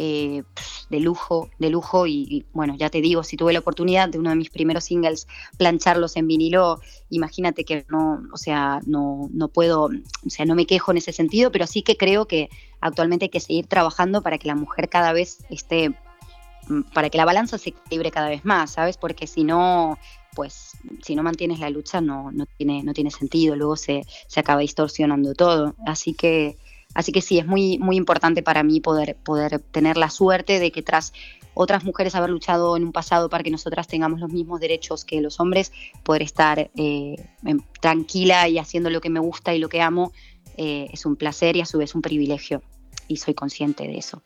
eh, 0.00 0.44
de 0.90 1.00
lujo, 1.00 1.50
de 1.58 1.70
lujo 1.70 2.06
y, 2.06 2.46
bueno, 2.52 2.76
ya 2.76 2.88
te 2.88 3.00
digo, 3.00 3.24
si 3.24 3.36
tuve 3.36 3.52
la 3.52 3.58
oportunidad 3.58 4.08
de 4.08 4.18
uno 4.18 4.30
de 4.30 4.36
mis 4.36 4.48
primeros 4.48 4.84
singles 4.84 5.26
plancharlos 5.56 6.16
en 6.16 6.28
vinilo, 6.28 6.80
imagínate 7.10 7.64
que 7.64 7.84
no, 7.88 8.22
o 8.32 8.36
sea, 8.36 8.80
no, 8.86 9.28
no 9.32 9.48
puedo, 9.48 9.86
o 9.86 10.30
sea, 10.30 10.46
no 10.46 10.54
me 10.54 10.66
quejo 10.66 10.92
en 10.92 10.98
ese 10.98 11.12
sentido, 11.12 11.50
pero 11.50 11.66
sí 11.66 11.82
que 11.82 11.96
creo 11.96 12.26
que 12.26 12.48
actualmente 12.80 13.24
hay 13.24 13.30
que 13.30 13.40
seguir 13.40 13.66
trabajando 13.66 14.22
para 14.22 14.38
que 14.38 14.46
la 14.46 14.54
mujer 14.54 14.88
cada 14.88 15.12
vez 15.12 15.44
esté, 15.50 15.94
para 16.92 17.10
que 17.10 17.18
la 17.18 17.24
balanza 17.24 17.58
se 17.58 17.70
equilibre 17.70 18.10
cada 18.10 18.28
vez 18.28 18.44
más, 18.44 18.72
¿sabes? 18.72 18.96
Porque 18.96 19.26
si 19.26 19.44
no, 19.44 19.98
pues 20.34 20.72
si 21.02 21.14
no 21.14 21.22
mantienes 21.22 21.60
la 21.60 21.70
lucha 21.70 22.00
no, 22.00 22.30
no, 22.32 22.46
tiene, 22.46 22.82
no 22.82 22.92
tiene 22.92 23.10
sentido, 23.10 23.56
luego 23.56 23.76
se, 23.76 24.02
se 24.26 24.40
acaba 24.40 24.60
distorsionando 24.60 25.34
todo. 25.34 25.74
Así 25.86 26.14
que, 26.14 26.56
así 26.94 27.12
que 27.12 27.22
sí, 27.22 27.38
es 27.38 27.46
muy, 27.46 27.78
muy 27.78 27.96
importante 27.96 28.42
para 28.42 28.62
mí 28.62 28.80
poder, 28.80 29.16
poder 29.16 29.58
tener 29.58 29.96
la 29.96 30.10
suerte 30.10 30.58
de 30.58 30.70
que 30.70 30.82
tras 30.82 31.12
otras 31.54 31.82
mujeres 31.82 32.14
haber 32.14 32.30
luchado 32.30 32.76
en 32.76 32.84
un 32.84 32.92
pasado 32.92 33.28
para 33.28 33.42
que 33.42 33.50
nosotras 33.50 33.88
tengamos 33.88 34.20
los 34.20 34.30
mismos 34.30 34.60
derechos 34.60 35.04
que 35.04 35.20
los 35.20 35.40
hombres, 35.40 35.72
poder 36.04 36.22
estar 36.22 36.70
eh, 36.76 37.16
tranquila 37.80 38.48
y 38.48 38.58
haciendo 38.58 38.90
lo 38.90 39.00
que 39.00 39.10
me 39.10 39.18
gusta 39.18 39.52
y 39.54 39.58
lo 39.58 39.68
que 39.68 39.82
amo, 39.82 40.12
eh, 40.56 40.88
es 40.92 41.04
un 41.04 41.16
placer 41.16 41.56
y 41.56 41.60
a 41.60 41.66
su 41.66 41.78
vez 41.78 41.96
un 41.96 42.02
privilegio. 42.02 42.62
Y 43.08 43.16
soy 43.16 43.34
consciente 43.34 43.88
de 43.88 43.98
eso. 43.98 44.22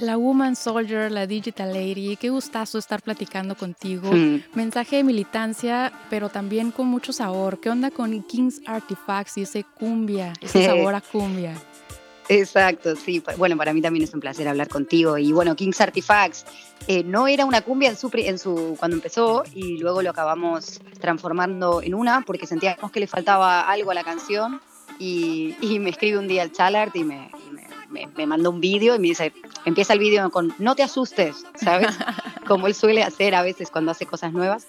La 0.00 0.16
Woman 0.16 0.56
Soldier, 0.56 1.12
la 1.12 1.26
Digital 1.26 1.72
Lady, 1.72 2.16
qué 2.16 2.30
gustazo 2.30 2.78
estar 2.78 3.02
platicando 3.02 3.54
contigo. 3.54 4.10
Mm. 4.10 4.42
Mensaje 4.54 4.96
de 4.96 5.04
militancia, 5.04 5.92
pero 6.08 6.28
también 6.28 6.70
con 6.70 6.86
mucho 6.86 7.12
sabor. 7.12 7.60
¿Qué 7.60 7.68
onda 7.68 7.90
con 7.90 8.22
King's 8.22 8.62
Artifacts 8.66 9.36
y 9.36 9.42
ese 9.42 9.64
cumbia, 9.64 10.32
ese 10.40 10.64
sabor 10.64 10.94
a 10.94 11.00
cumbia? 11.00 11.54
Exacto, 12.30 12.94
sí. 12.94 13.22
Bueno, 13.36 13.56
para 13.56 13.74
mí 13.74 13.82
también 13.82 14.04
es 14.04 14.14
un 14.14 14.20
placer 14.20 14.46
hablar 14.46 14.68
contigo. 14.68 15.18
Y 15.18 15.32
bueno, 15.32 15.56
King's 15.56 15.80
Artifacts 15.80 16.46
eh, 16.86 17.02
no 17.02 17.26
era 17.26 17.44
una 17.44 17.60
cumbia 17.60 17.90
en 17.90 17.96
su, 17.96 18.08
en 18.14 18.38
su, 18.38 18.76
cuando 18.78 18.96
empezó 18.96 19.42
y 19.52 19.78
luego 19.78 20.00
lo 20.00 20.10
acabamos 20.10 20.80
transformando 21.00 21.82
en 21.82 21.92
una 21.92 22.22
porque 22.22 22.46
sentíamos 22.46 22.92
que 22.92 23.00
le 23.00 23.08
faltaba 23.08 23.62
algo 23.62 23.90
a 23.90 23.94
la 23.94 24.04
canción. 24.04 24.60
Y, 24.98 25.56
y 25.60 25.78
me 25.78 25.90
escribe 25.90 26.18
un 26.18 26.28
día 26.28 26.42
el 26.42 26.52
Chalart 26.52 26.94
y 26.94 27.04
me, 27.04 27.30
y 27.48 27.52
me 27.52 27.69
me, 27.90 28.08
me 28.16 28.26
mandó 28.26 28.50
un 28.50 28.60
vídeo 28.60 28.94
y 28.94 28.98
me 28.98 29.08
dice, 29.08 29.32
empieza 29.64 29.92
el 29.92 29.98
vídeo 29.98 30.30
con, 30.30 30.54
no 30.58 30.74
te 30.74 30.82
asustes, 30.82 31.44
¿sabes? 31.54 31.88
Como 32.46 32.66
él 32.66 32.74
suele 32.74 33.02
hacer 33.02 33.34
a 33.34 33.42
veces 33.42 33.70
cuando 33.70 33.90
hace 33.90 34.06
cosas 34.06 34.32
nuevas. 34.32 34.66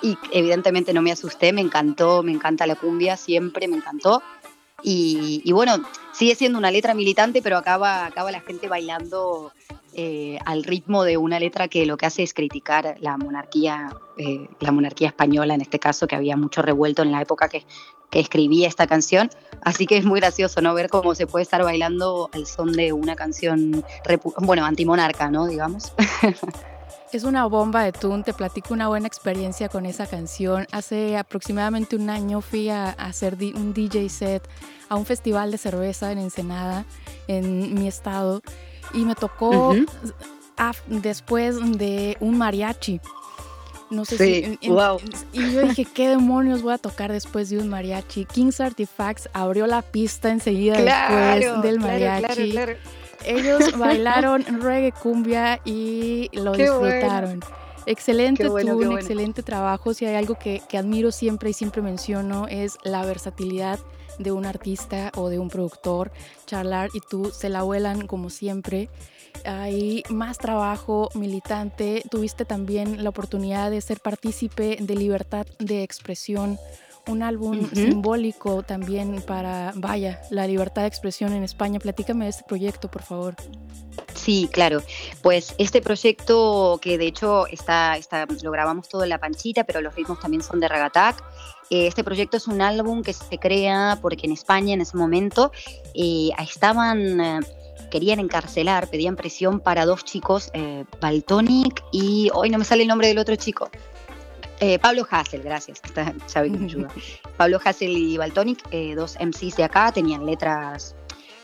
Y 0.00 0.16
evidentemente 0.32 0.92
no 0.92 1.02
me 1.02 1.12
asusté, 1.12 1.52
me 1.52 1.60
encantó, 1.60 2.22
me 2.22 2.32
encanta 2.32 2.66
la 2.66 2.74
cumbia, 2.74 3.16
siempre 3.16 3.68
me 3.68 3.76
encantó. 3.76 4.22
Y, 4.82 5.50
bueno, 5.52 5.82
sigue 6.12 6.34
siendo 6.34 6.58
una 6.58 6.70
letra 6.70 6.94
militante, 6.94 7.42
pero 7.42 7.56
acaba, 7.56 8.06
acaba 8.06 8.32
la 8.32 8.40
gente 8.40 8.68
bailando 8.68 9.52
eh, 9.94 10.38
al 10.44 10.64
ritmo 10.64 11.04
de 11.04 11.16
una 11.16 11.38
letra 11.38 11.68
que 11.68 11.86
lo 11.86 11.96
que 11.96 12.06
hace 12.06 12.22
es 12.22 12.34
criticar 12.34 12.96
la 13.00 13.16
monarquía, 13.16 13.90
eh, 14.16 14.48
la 14.60 14.72
monarquía 14.72 15.08
española 15.08 15.54
en 15.54 15.60
este 15.60 15.78
caso, 15.78 16.06
que 16.06 16.16
había 16.16 16.36
mucho 16.36 16.62
revuelto 16.62 17.02
en 17.02 17.12
la 17.12 17.20
época 17.20 17.48
que, 17.48 17.64
que 18.10 18.20
escribí 18.20 18.64
esta 18.64 18.86
canción. 18.86 19.30
Así 19.62 19.86
que 19.86 19.96
es 19.96 20.04
muy 20.04 20.20
gracioso, 20.20 20.60
¿no? 20.60 20.74
Ver 20.74 20.88
cómo 20.90 21.14
se 21.14 21.26
puede 21.26 21.44
estar 21.44 21.62
bailando 21.62 22.28
al 22.32 22.46
son 22.46 22.72
de 22.72 22.92
una 22.92 23.16
canción, 23.16 23.84
bueno, 24.38 24.64
antimonarca, 24.64 25.30
¿no? 25.30 25.46
Digamos. 25.46 25.92
Es 27.12 27.24
una 27.24 27.44
bomba 27.44 27.84
de 27.84 27.92
tune, 27.92 28.22
te 28.22 28.32
platico 28.32 28.72
una 28.72 28.88
buena 28.88 29.06
experiencia 29.06 29.68
con 29.68 29.84
esa 29.84 30.06
canción. 30.06 30.66
Hace 30.72 31.18
aproximadamente 31.18 31.94
un 31.94 32.08
año 32.08 32.40
fui 32.40 32.70
a, 32.70 32.88
hacer 32.90 33.36
un 33.54 33.74
DJ 33.74 34.08
set 34.08 34.48
a 34.88 34.96
un 34.96 35.04
festival 35.04 35.50
de 35.50 35.58
cerveza 35.58 36.10
en 36.10 36.18
Ensenada, 36.18 36.86
en 37.28 37.74
mi 37.74 37.86
estado, 37.86 38.40
y 38.94 39.04
me 39.04 39.14
tocó 39.14 39.74
después 40.86 41.56
de 41.76 42.16
un 42.20 42.38
mariachi. 42.38 42.98
No 43.90 44.06
sé 44.06 44.16
si. 44.58 44.68
wow. 44.68 44.98
Y 45.34 45.52
yo 45.52 45.66
dije, 45.66 45.84
¿qué 45.84 46.08
demonios 46.08 46.62
voy 46.62 46.72
a 46.72 46.78
tocar 46.78 47.12
después 47.12 47.50
de 47.50 47.58
un 47.58 47.68
mariachi? 47.68 48.24
King's 48.24 48.58
Artifacts 48.58 49.28
abrió 49.34 49.66
la 49.66 49.82
pista 49.82 50.30
enseguida 50.30 50.78
después 50.78 51.62
del 51.62 51.78
mariachi. 51.78 52.54
Ellos 53.26 53.72
bailaron 53.78 54.44
reggae 54.60 54.92
cumbia 54.92 55.60
y 55.64 56.28
lo 56.32 56.52
disfrutaron. 56.52 57.40
Excelente 57.86 58.44
tú, 58.44 58.58
excelente 58.58 59.42
trabajo. 59.42 59.92
Si 59.92 60.06
hay 60.06 60.14
algo 60.14 60.36
que, 60.36 60.62
que 60.68 60.78
admiro 60.78 61.10
siempre 61.10 61.50
y 61.50 61.52
siempre 61.52 61.82
menciono 61.82 62.46
es 62.48 62.78
la 62.84 63.04
versatilidad 63.04 63.80
de 64.18 64.30
un 64.30 64.46
artista 64.46 65.10
o 65.16 65.28
de 65.28 65.38
un 65.38 65.48
productor. 65.48 66.12
Charlar 66.46 66.90
y 66.94 67.00
tú 67.00 67.30
se 67.32 67.48
la 67.48 67.62
vuelan 67.62 68.06
como 68.06 68.30
siempre 68.30 68.88
hay 69.44 70.02
más 70.08 70.38
trabajo 70.38 71.08
militante. 71.14 72.02
Tuviste 72.10 72.44
también 72.44 73.02
la 73.02 73.10
oportunidad 73.10 73.70
de 73.70 73.80
ser 73.80 74.00
partícipe 74.00 74.76
de 74.80 74.94
Libertad 74.94 75.46
de 75.58 75.82
Expresión, 75.82 76.58
un 77.08 77.22
álbum 77.22 77.68
simbólico 77.72 78.62
también 78.62 79.22
para, 79.22 79.72
vaya, 79.74 80.20
la 80.30 80.46
libertad 80.46 80.82
de 80.82 80.88
expresión 80.88 81.32
en 81.32 81.42
España. 81.42 81.78
Platícame 81.78 82.24
de 82.24 82.30
este 82.30 82.44
proyecto, 82.44 82.90
por 82.90 83.02
favor. 83.02 83.34
Sí, 84.14 84.48
claro. 84.52 84.82
Pues 85.22 85.54
este 85.58 85.82
proyecto 85.82 86.78
que 86.80 86.98
de 86.98 87.06
hecho 87.06 87.46
está, 87.48 87.96
está, 87.96 88.26
lo 88.42 88.50
grabamos 88.50 88.88
todo 88.88 89.02
en 89.02 89.08
La 89.08 89.18
Panchita, 89.18 89.64
pero 89.64 89.80
los 89.80 89.94
ritmos 89.94 90.20
también 90.20 90.42
son 90.42 90.60
de 90.60 90.68
Ragatac. 90.68 91.22
Eh, 91.70 91.86
este 91.86 92.04
proyecto 92.04 92.36
es 92.36 92.46
un 92.46 92.60
álbum 92.60 93.02
que 93.02 93.12
se 93.12 93.38
crea 93.38 93.98
porque 94.00 94.26
en 94.26 94.32
España 94.32 94.74
en 94.74 94.80
ese 94.80 94.96
momento 94.96 95.52
eh, 95.94 96.30
estaban... 96.38 97.20
Eh, 97.20 97.40
querían 97.90 98.20
encarcelar, 98.20 98.88
pedían 98.88 99.16
prisión 99.16 99.60
para 99.60 99.84
dos 99.84 100.02
chicos, 100.04 100.50
eh, 100.54 100.84
Baltonic 100.98 101.84
y 101.92 102.30
hoy 102.32 102.48
no 102.48 102.56
me 102.56 102.64
sale 102.64 102.82
el 102.82 102.88
nombre 102.88 103.08
del 103.08 103.18
otro 103.18 103.36
chico. 103.36 103.68
Eh, 104.64 104.78
Pablo 104.78 105.04
Hassel, 105.10 105.42
gracias, 105.42 105.80
está, 105.82 106.14
que 106.40 106.50
me 106.50 106.66
ayuda. 106.66 106.88
Pablo 107.36 107.58
Hassel 107.64 107.96
y 107.96 108.16
Baltonic, 108.16 108.62
eh, 108.70 108.94
dos 108.94 109.18
MCs 109.20 109.56
de 109.56 109.64
acá, 109.64 109.90
tenían 109.90 110.24
letras 110.24 110.94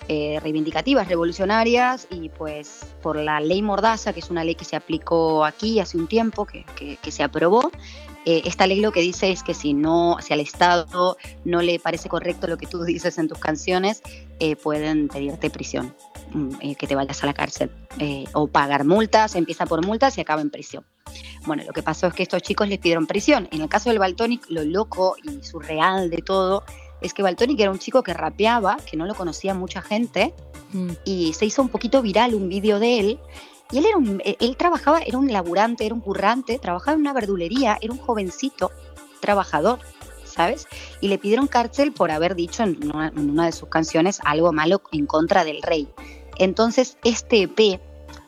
eh, 0.06 0.38
reivindicativas, 0.40 1.08
revolucionarias, 1.08 2.06
y 2.10 2.28
pues 2.28 2.86
por 3.02 3.16
la 3.16 3.40
ley 3.40 3.60
Mordaza, 3.60 4.12
que 4.12 4.20
es 4.20 4.30
una 4.30 4.44
ley 4.44 4.54
que 4.54 4.64
se 4.64 4.76
aplicó 4.76 5.44
aquí 5.44 5.80
hace 5.80 5.96
un 5.96 6.06
tiempo, 6.06 6.46
que, 6.46 6.64
que, 6.76 6.96
que 6.98 7.10
se 7.10 7.24
aprobó, 7.24 7.72
esta 8.24 8.66
ley 8.66 8.80
lo 8.80 8.92
que 8.92 9.00
dice 9.00 9.30
es 9.30 9.42
que 9.42 9.54
si 9.54 9.72
no, 9.72 10.18
si 10.20 10.34
al 10.34 10.40
Estado 10.40 11.16
no 11.44 11.62
le 11.62 11.80
parece 11.80 12.10
correcto 12.10 12.46
lo 12.46 12.58
que 12.58 12.66
tú 12.66 12.84
dices 12.84 13.16
en 13.16 13.26
tus 13.26 13.38
canciones, 13.38 14.02
pueden 14.62 15.08
pedirte 15.08 15.48
prisión, 15.48 15.94
eh, 16.60 16.74
que 16.74 16.86
te 16.86 16.94
vayas 16.94 17.22
a 17.22 17.26
la 17.26 17.34
cárcel 17.34 17.70
o 18.32 18.46
pagar 18.46 18.84
multas, 18.84 19.34
empieza 19.34 19.66
por 19.66 19.84
multas 19.84 20.16
y 20.18 20.20
acaba 20.20 20.40
en 20.40 20.50
prisión. 20.50 20.84
Bueno, 21.46 21.64
lo 21.64 21.72
que 21.72 21.82
pasó 21.82 22.06
es 22.06 22.14
que 22.14 22.22
estos 22.22 22.42
chicos 22.42 22.68
les 22.68 22.78
pidieron 22.78 23.06
prisión. 23.06 23.48
En 23.50 23.62
el 23.62 23.68
caso 23.68 23.90
del 23.90 23.98
Baltonic, 23.98 24.44
lo 24.48 24.62
loco 24.64 25.16
y 25.22 25.42
surreal 25.42 26.10
de 26.10 26.18
todo 26.18 26.64
es 27.00 27.14
que 27.14 27.22
Baltonic 27.22 27.60
era 27.60 27.70
un 27.70 27.78
chico 27.78 28.02
que 28.02 28.12
rapeaba, 28.12 28.76
que 28.88 28.96
no 28.96 29.06
lo 29.06 29.14
conocía 29.14 29.54
mucha 29.54 29.82
gente, 29.82 30.34
mm. 30.72 30.90
y 31.04 31.32
se 31.32 31.46
hizo 31.46 31.62
un 31.62 31.68
poquito 31.68 32.02
viral 32.02 32.34
un 32.34 32.48
vídeo 32.48 32.78
de 32.78 33.00
él 33.00 33.20
y 33.70 33.78
él, 33.78 33.86
era 33.86 33.98
un, 33.98 34.22
eh, 34.24 34.36
él 34.40 34.56
trabajaba, 34.56 35.00
era 35.00 35.18
un 35.18 35.30
laburante, 35.30 35.84
era 35.84 35.94
un 35.94 36.00
currante, 36.00 36.58
trabajaba 36.58 36.94
en 36.94 37.00
una 37.00 37.12
verdulería, 37.12 37.78
era 37.80 37.92
un 37.92 37.98
jovencito 37.98 38.70
trabajador, 39.20 39.80
¿sabes? 40.24 40.66
Y 41.02 41.08
le 41.08 41.18
pidieron 41.18 41.48
cárcel 41.48 41.92
por 41.92 42.10
haber 42.10 42.34
dicho 42.34 42.62
en 42.62 42.78
una, 42.90 43.44
de 43.44 43.52
sus 43.52 43.68
canciones 43.68 44.20
algo 44.24 44.52
malo 44.52 44.80
en 44.92 45.04
contra 45.04 45.44
del 45.44 45.60
rey. 45.62 45.86
Entonces, 46.38 46.98
este 47.04 47.42
EP 47.42 47.80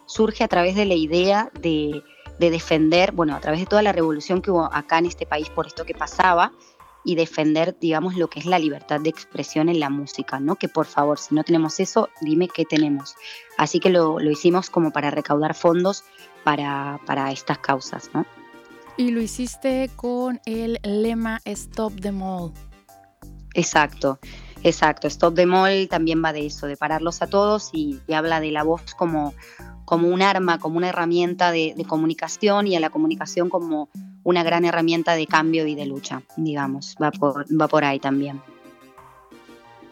surge 0.06 0.44
a 0.44 0.48
través 0.48 0.74
de 0.74 0.84
la 0.84 0.94
idea 0.94 1.50
de, 1.60 2.02
de 2.38 2.50
defender, 2.50 3.12
bueno, 3.12 3.34
a 3.34 3.40
través 3.40 3.60
de 3.60 3.66
toda 3.66 3.82
la 3.82 3.92
revolución 3.92 4.42
que 4.42 4.50
hubo 4.50 4.64
acá 4.72 4.98
en 4.98 5.06
este 5.06 5.26
país 5.26 5.48
por 5.50 5.66
esto 5.66 5.84
que 5.84 5.94
pasaba, 5.94 6.52
y 7.04 7.14
defender, 7.14 7.76
digamos, 7.80 8.16
lo 8.16 8.28
que 8.28 8.40
es 8.40 8.46
la 8.46 8.58
libertad 8.58 9.00
de 9.00 9.10
expresión 9.10 9.68
en 9.68 9.80
la 9.80 9.88
música, 9.88 10.38
¿no? 10.38 10.56
Que 10.56 10.68
por 10.68 10.86
favor, 10.86 11.18
si 11.18 11.34
no 11.34 11.44
tenemos 11.44 11.80
eso, 11.80 12.10
dime 12.20 12.48
qué 12.48 12.64
tenemos. 12.64 13.14
Así 13.56 13.80
que 13.80 13.90
lo, 13.90 14.18
lo 14.20 14.30
hicimos 14.30 14.70
como 14.70 14.90
para 14.90 15.10
recaudar 15.10 15.54
fondos 15.54 16.04
para, 16.44 17.00
para 17.06 17.32
estas 17.32 17.58
causas, 17.58 18.10
¿no? 18.12 18.26
Y 18.96 19.12
lo 19.12 19.22
hiciste 19.22 19.90
con 19.96 20.40
el 20.44 20.78
lema 20.82 21.40
Stop 21.44 22.00
the 22.00 22.12
Mall. 22.12 22.52
Exacto, 23.54 24.18
exacto. 24.62 25.06
Stop 25.06 25.34
the 25.34 25.46
Mall 25.46 25.88
también 25.88 26.22
va 26.24 26.32
de 26.32 26.46
eso, 26.46 26.66
de 26.66 26.76
pararlos 26.76 27.22
a 27.22 27.26
todos 27.26 27.70
y, 27.72 28.00
y 28.06 28.12
habla 28.12 28.40
de 28.40 28.50
la 28.50 28.62
voz 28.62 28.94
como, 28.94 29.34
como 29.84 30.08
un 30.08 30.22
arma, 30.22 30.58
como 30.58 30.76
una 30.76 30.88
herramienta 30.88 31.52
de, 31.52 31.74
de 31.76 31.84
comunicación 31.84 32.66
y 32.66 32.76
a 32.76 32.80
la 32.80 32.90
comunicación 32.90 33.48
como 33.48 33.88
una 34.22 34.42
gran 34.42 34.64
herramienta 34.64 35.14
de 35.14 35.26
cambio 35.26 35.66
y 35.66 35.74
de 35.74 35.86
lucha, 35.86 36.22
digamos, 36.36 36.96
va 37.02 37.10
por, 37.10 37.46
va 37.58 37.68
por 37.68 37.84
ahí 37.84 37.98
también. 37.98 38.40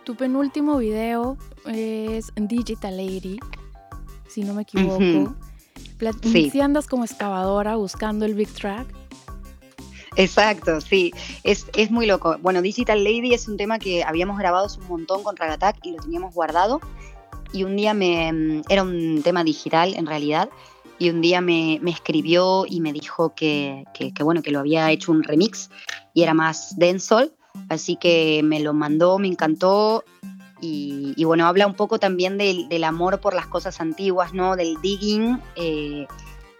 Tu 0.05 0.15
penúltimo 0.15 0.79
video 0.79 1.37
es 1.67 2.33
Digital 2.37 2.97
Lady, 2.97 3.39
si 4.29 4.43
no 4.43 4.55
me 4.55 4.63
equivoco. 4.63 5.35
Si 6.23 6.61
andas 6.61 6.87
como 6.87 7.05
excavadora 7.05 7.77
buscando 7.77 8.25
el 8.25 8.35
Big 8.35 8.49
Track. 8.49 8.87
Exacto, 10.19 10.81
sí, 10.81 11.13
es, 11.45 11.67
es, 11.77 11.93
muy 11.93 12.05
loco. 12.05 12.37
Bueno, 12.41 12.61
Digital 12.61 13.05
Lady 13.05 13.35
es 13.35 13.47
un 13.47 13.57
tema 13.57 13.79
que 13.79 14.03
habíamos 14.03 14.37
grabado 14.37 14.67
un 14.77 14.89
montón 14.89 15.23
con 15.23 15.37
Ragatac 15.37 15.77
y 15.85 15.93
lo 15.93 16.03
teníamos 16.03 16.35
guardado. 16.35 16.81
Y 17.53 17.63
un 17.63 17.77
día 17.77 17.95
me. 17.95 18.63
Era 18.69 18.83
un 18.83 19.23
tema 19.23 19.45
digital 19.45 19.95
en 19.95 20.07
realidad 20.07 20.51
y 20.99 21.11
un 21.11 21.21
día 21.21 21.41
me, 21.41 21.79
me 21.83 21.93
escribió 21.93 22.67
y 22.69 22.81
me 22.81 22.93
dijo 22.93 23.33
que, 23.37 23.85
que, 23.95 24.13
bueno, 24.25 24.43
que 24.43 24.51
lo 24.51 24.59
había 24.59 24.91
hecho 24.91 25.13
un 25.13 25.23
remix 25.23 25.71
y 26.15 26.25
era 26.25 26.35
más 26.35 26.77
dancehall, 26.77 27.33
así 27.69 27.95
que 27.95 28.41
me 28.43 28.59
lo 28.59 28.75
mandó, 28.75 29.19
me 29.19 29.29
encantó 29.29 30.03
y, 30.61 31.15
y 31.17 31.23
bueno, 31.23 31.47
habla 31.47 31.69
un 31.69 31.75
poco 31.75 32.01
también 32.01 32.37
del, 32.37 32.69
del, 32.69 32.83
amor 32.83 33.21
por 33.21 33.35
las 33.35 33.47
cosas 33.47 33.81
antiguas, 33.81 34.35
¿no? 34.35 34.57
Del 34.57 34.81
digging, 34.83 35.41
eh, 35.55 36.09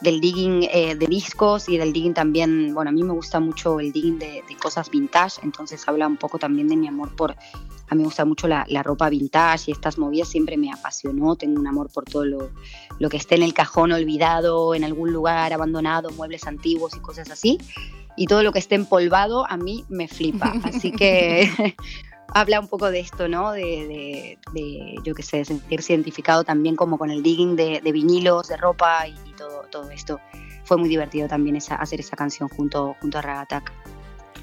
del 0.01 0.21
digging 0.21 0.69
eh, 0.71 0.95
de 0.95 1.07
discos 1.07 1.69
y 1.69 1.77
del 1.77 1.93
digging 1.93 2.15
también, 2.15 2.73
bueno, 2.75 2.91
a 2.91 2.93
mí 2.93 3.03
me 3.03 3.13
gusta 3.13 3.41
mucho 3.41 3.81
el 3.81 3.93
digging 3.93 4.19
de, 4.19 4.45
de, 4.49 4.57
cosas 4.57 4.91
vintage, 4.91 5.41
entonces 5.43 5.87
habla 5.89 6.07
un 6.07 6.17
poco 6.17 6.39
también 6.39 6.69
de 6.69 6.77
mi 6.77 6.87
amor 6.87 7.15
por, 7.17 7.33
a 7.33 7.95
mí 7.95 8.03
me 8.03 8.05
gusta 8.05 8.25
mucho 8.25 8.47
la, 8.47 8.65
la, 8.69 8.83
ropa 8.83 9.09
vintage 9.09 9.71
y 9.71 9.73
estas 9.73 9.99
movidas 9.99 10.29
siempre 10.29 10.57
me 10.57 10.73
apasionó, 10.73 11.37
tengo 11.37 11.61
un 11.61 11.67
amor 11.67 11.91
por 11.93 12.05
todo 12.05 12.25
lo, 12.25 12.51
lo 12.99 13.09
que 13.09 13.17
esté 13.17 13.35
en 13.35 13.43
el 13.43 13.55
cajón 13.55 13.93
olvidado, 13.93 14.75
en 14.75 14.85
algún 14.85 15.13
lugar 15.13 15.53
abandonado, 15.53 16.11
muebles 16.11 16.47
antiguos 16.47 16.97
y 16.97 17.01
cosas 17.01 17.31
así, 17.31 17.59
y 18.17 18.27
todo 18.27 18.43
lo 18.43 18.53
que 18.53 18.59
esté 18.59 18.75
empolvado 18.75 19.47
a 19.49 19.57
mí 19.57 19.85
me 19.89 20.07
flipa, 20.07 20.53
así 20.65 20.93
que 20.93 21.49
habla 22.35 22.61
un 22.61 22.69
poco 22.69 22.91
de 22.91 23.01
esto, 23.01 23.29
¿no? 23.29 23.53
De, 23.53 24.39
yo 25.05 25.15
qué 25.15 25.23
sé, 25.23 25.45
sentirse 25.45 25.93
identificado 25.93 26.45
también 26.45 26.77
como 26.77 26.99
con 26.99 27.11
el 27.11 27.23
digging 27.23 27.57
de, 27.57 27.81
vinilos, 27.93 28.49
de 28.49 28.57
ropa 28.57 29.07
y, 29.09 29.15
todo, 29.37 29.58
todo 29.69 29.91
esto. 29.91 30.21
Fue 30.65 30.77
muy 30.77 30.89
divertido 30.89 31.29
también 31.29 31.57
esa, 31.57 31.77
hacer 31.77 32.01
esa 32.01 32.17
canción 32.17 32.49
junto, 32.49 32.97
junto 33.01 33.19
a 33.19 33.23
Ragatak. 33.23 33.73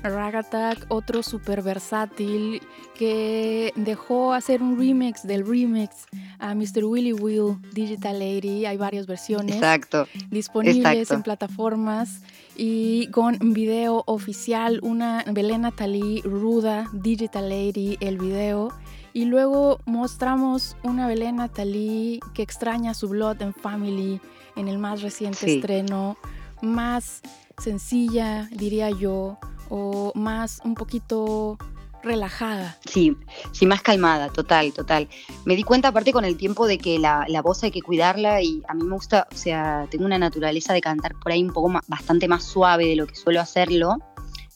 Ragatak, 0.03 0.85
otro 0.89 1.23
súper 1.23 1.61
versátil 1.61 2.61
que 2.95 3.73
dejó 3.75 4.33
hacer 4.33 4.61
un 4.61 4.77
remix 4.77 5.23
del 5.25 5.45
remix 5.45 6.05
a 6.39 6.53
Mr. 6.53 6.83
Willy 6.85 7.13
Will 7.13 7.57
Digital 7.73 8.19
Lady. 8.19 8.65
Hay 8.65 8.77
varias 8.77 9.07
versiones 9.07 9.55
Exacto. 9.55 10.07
disponibles 10.29 11.11
en 11.11 11.23
plataformas 11.23 12.21
y 12.55 13.07
con 13.07 13.53
video 13.53 14.03
oficial, 14.05 14.79
una 14.83 15.23
Belén 15.31 15.61
Natalie 15.61 16.21
ruda 16.23 16.87
Digital 16.93 17.49
Lady, 17.49 17.97
el 17.99 18.17
video. 18.17 18.69
Y 19.15 19.23
luego 19.23 19.79
mostramos 19.85 20.75
una 20.83 21.07
Belén 21.07 21.37
Natalie 21.37 22.19
que 22.33 22.41
extraña 22.41 22.93
su 22.93 23.07
Blood 23.07 23.43
and 23.43 23.55
Family 23.55 24.19
en 24.57 24.67
el 24.67 24.77
más 24.77 25.01
reciente 25.01 25.55
estreno, 25.55 26.17
más 26.61 27.21
sencilla, 27.57 28.49
diría 28.51 28.89
yo, 28.89 29.37
o 29.69 30.11
más 30.15 30.59
un 30.65 30.73
poquito 30.75 31.57
relajada. 32.03 32.77
Sí, 32.85 33.15
sí, 33.53 33.65
más 33.65 33.81
calmada, 33.81 34.27
total, 34.27 34.73
total. 34.73 35.07
Me 35.45 35.55
di 35.55 35.63
cuenta 35.63 35.87
aparte 35.87 36.11
con 36.11 36.25
el 36.25 36.35
tiempo 36.35 36.67
de 36.67 36.77
que 36.77 36.99
la, 36.99 37.25
voz 37.41 37.63
hay 37.63 37.71
que 37.71 37.81
cuidarla 37.81 38.41
y 38.41 38.63
a 38.67 38.73
mí 38.73 38.83
me 38.83 38.95
gusta, 38.95 39.29
o 39.31 39.37
sea, 39.37 39.87
tengo 39.89 40.03
una 40.03 40.19
naturaleza 40.19 40.73
de 40.73 40.81
cantar 40.81 41.13
por 41.23 41.31
ahí 41.31 41.41
un 41.41 41.53
poco 41.53 41.69
más, 41.69 41.87
bastante 41.87 42.27
más 42.27 42.43
suave 42.43 42.87
de 42.87 42.97
lo 42.97 43.07
que 43.07 43.15
suelo 43.15 43.39
hacerlo. 43.39 43.95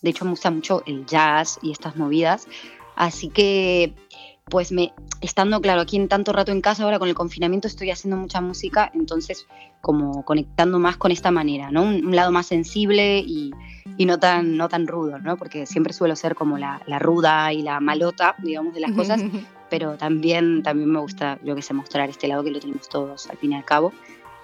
De 0.02 0.10
hecho, 0.10 0.26
me 0.26 0.32
gusta 0.32 0.52
mucho 0.52 0.84
el 0.86 1.06
jazz 1.06 1.60
y 1.62 1.72
estas 1.72 1.96
movidas. 1.96 2.46
Así 3.00 3.30
que 3.30 3.96
pues 4.50 4.72
me, 4.72 4.94
estando 5.22 5.62
claro 5.62 5.82
aquí 5.82 5.98
en 5.98 6.08
tanto 6.08 6.34
rato 6.34 6.52
en 6.52 6.62
casa, 6.62 6.84
ahora 6.84 7.00
con 7.00 7.10
el 7.10 7.16
confinamiento 7.16 7.68
estoy 7.68 7.92
haciendo 7.92 8.18
mucha 8.18 8.42
música, 8.42 8.92
entonces 8.94 9.48
como 9.82 10.24
conectando 10.24 10.80
más 10.80 10.98
con 10.98 11.12
esta 11.12 11.32
manera, 11.32 11.72
¿no? 11.72 11.84
Un, 11.84 12.16
lado 12.16 12.32
más 12.32 12.48
sensible 12.48 13.20
y, 13.20 13.54
no, 14.00 14.20
tan, 14.20 14.58
no 14.58 14.70
tan 14.70 14.88
rudo, 14.88 15.20
¿no? 15.20 15.38
Porque 15.38 15.66
siempre 15.66 15.94
suelo 15.94 16.16
ser 16.16 16.36
como 16.36 16.58
la, 16.58 16.80
ruda 17.00 17.54
y 17.54 17.62
la 17.62 17.80
malota, 17.80 18.36
digamos, 18.40 18.74
de 18.74 18.82
las 18.82 18.92
cosas, 18.92 19.22
pero 19.70 19.96
también, 19.98 20.64
también 20.64 20.90
me 20.90 21.00
gusta, 21.00 21.40
yo 21.44 21.56
que 21.56 21.62
sé, 21.62 21.74
mostrar 21.74 22.10
este 22.10 22.28
lado 22.28 22.44
que 22.44 22.52
lo 22.52 22.60
tenemos 22.60 22.90
todos 22.90 23.30
al 23.30 23.38
fin 23.38 23.54
y 23.54 23.56
al 23.56 23.66
cabo, 23.66 23.94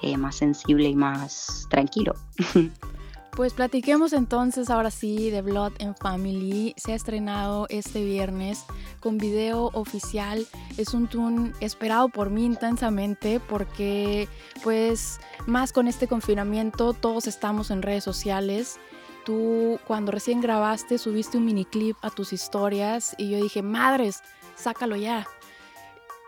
eh, 0.02 0.18
más 0.18 0.36
sensible 0.36 0.90
y 0.90 0.96
más 0.96 1.68
tranquilo. 1.70 2.16
Pues 3.36 3.54
platiquemos 3.54 4.14
entonces 4.14 4.70
ahora 4.70 4.90
sí 4.90 5.30
de 5.30 5.42
Blood 5.42 5.74
and 5.82 5.98
Family. 5.98 6.74
Se 6.78 6.94
ha 6.94 6.96
estrenado 6.96 7.68
este 7.70 8.02
viernes 8.06 8.64
con 9.02 9.18
video 9.18 9.72
oficial. 9.74 10.48
Es 10.78 10.94
un 10.94 11.08
tune 11.08 11.52
esperado 11.60 12.08
por 12.08 12.30
mí 12.30 12.46
intensamente 12.46 13.42
porque 13.42 14.30
pues 14.64 15.20
más 15.48 15.74
con 15.74 15.90
este 15.90 16.08
confinamiento 16.08 16.94
todos 16.94 17.28
estamos 17.28 17.72
en 17.72 17.82
redes 17.82 18.06
sociales. 18.06 18.80
Tú 19.26 19.80
cuando 19.86 20.14
recién 20.14 20.40
grabaste 20.40 20.98
subiste 20.98 21.38
un 21.38 21.44
miniclip 21.44 21.98
a 22.04 22.12
tus 22.12 22.32
historias 22.32 23.16
y 23.18 23.32
yo 23.32 23.44
dije, 23.44 23.62
madres, 23.62 24.22
sácalo 24.56 24.96
ya. 24.96 25.28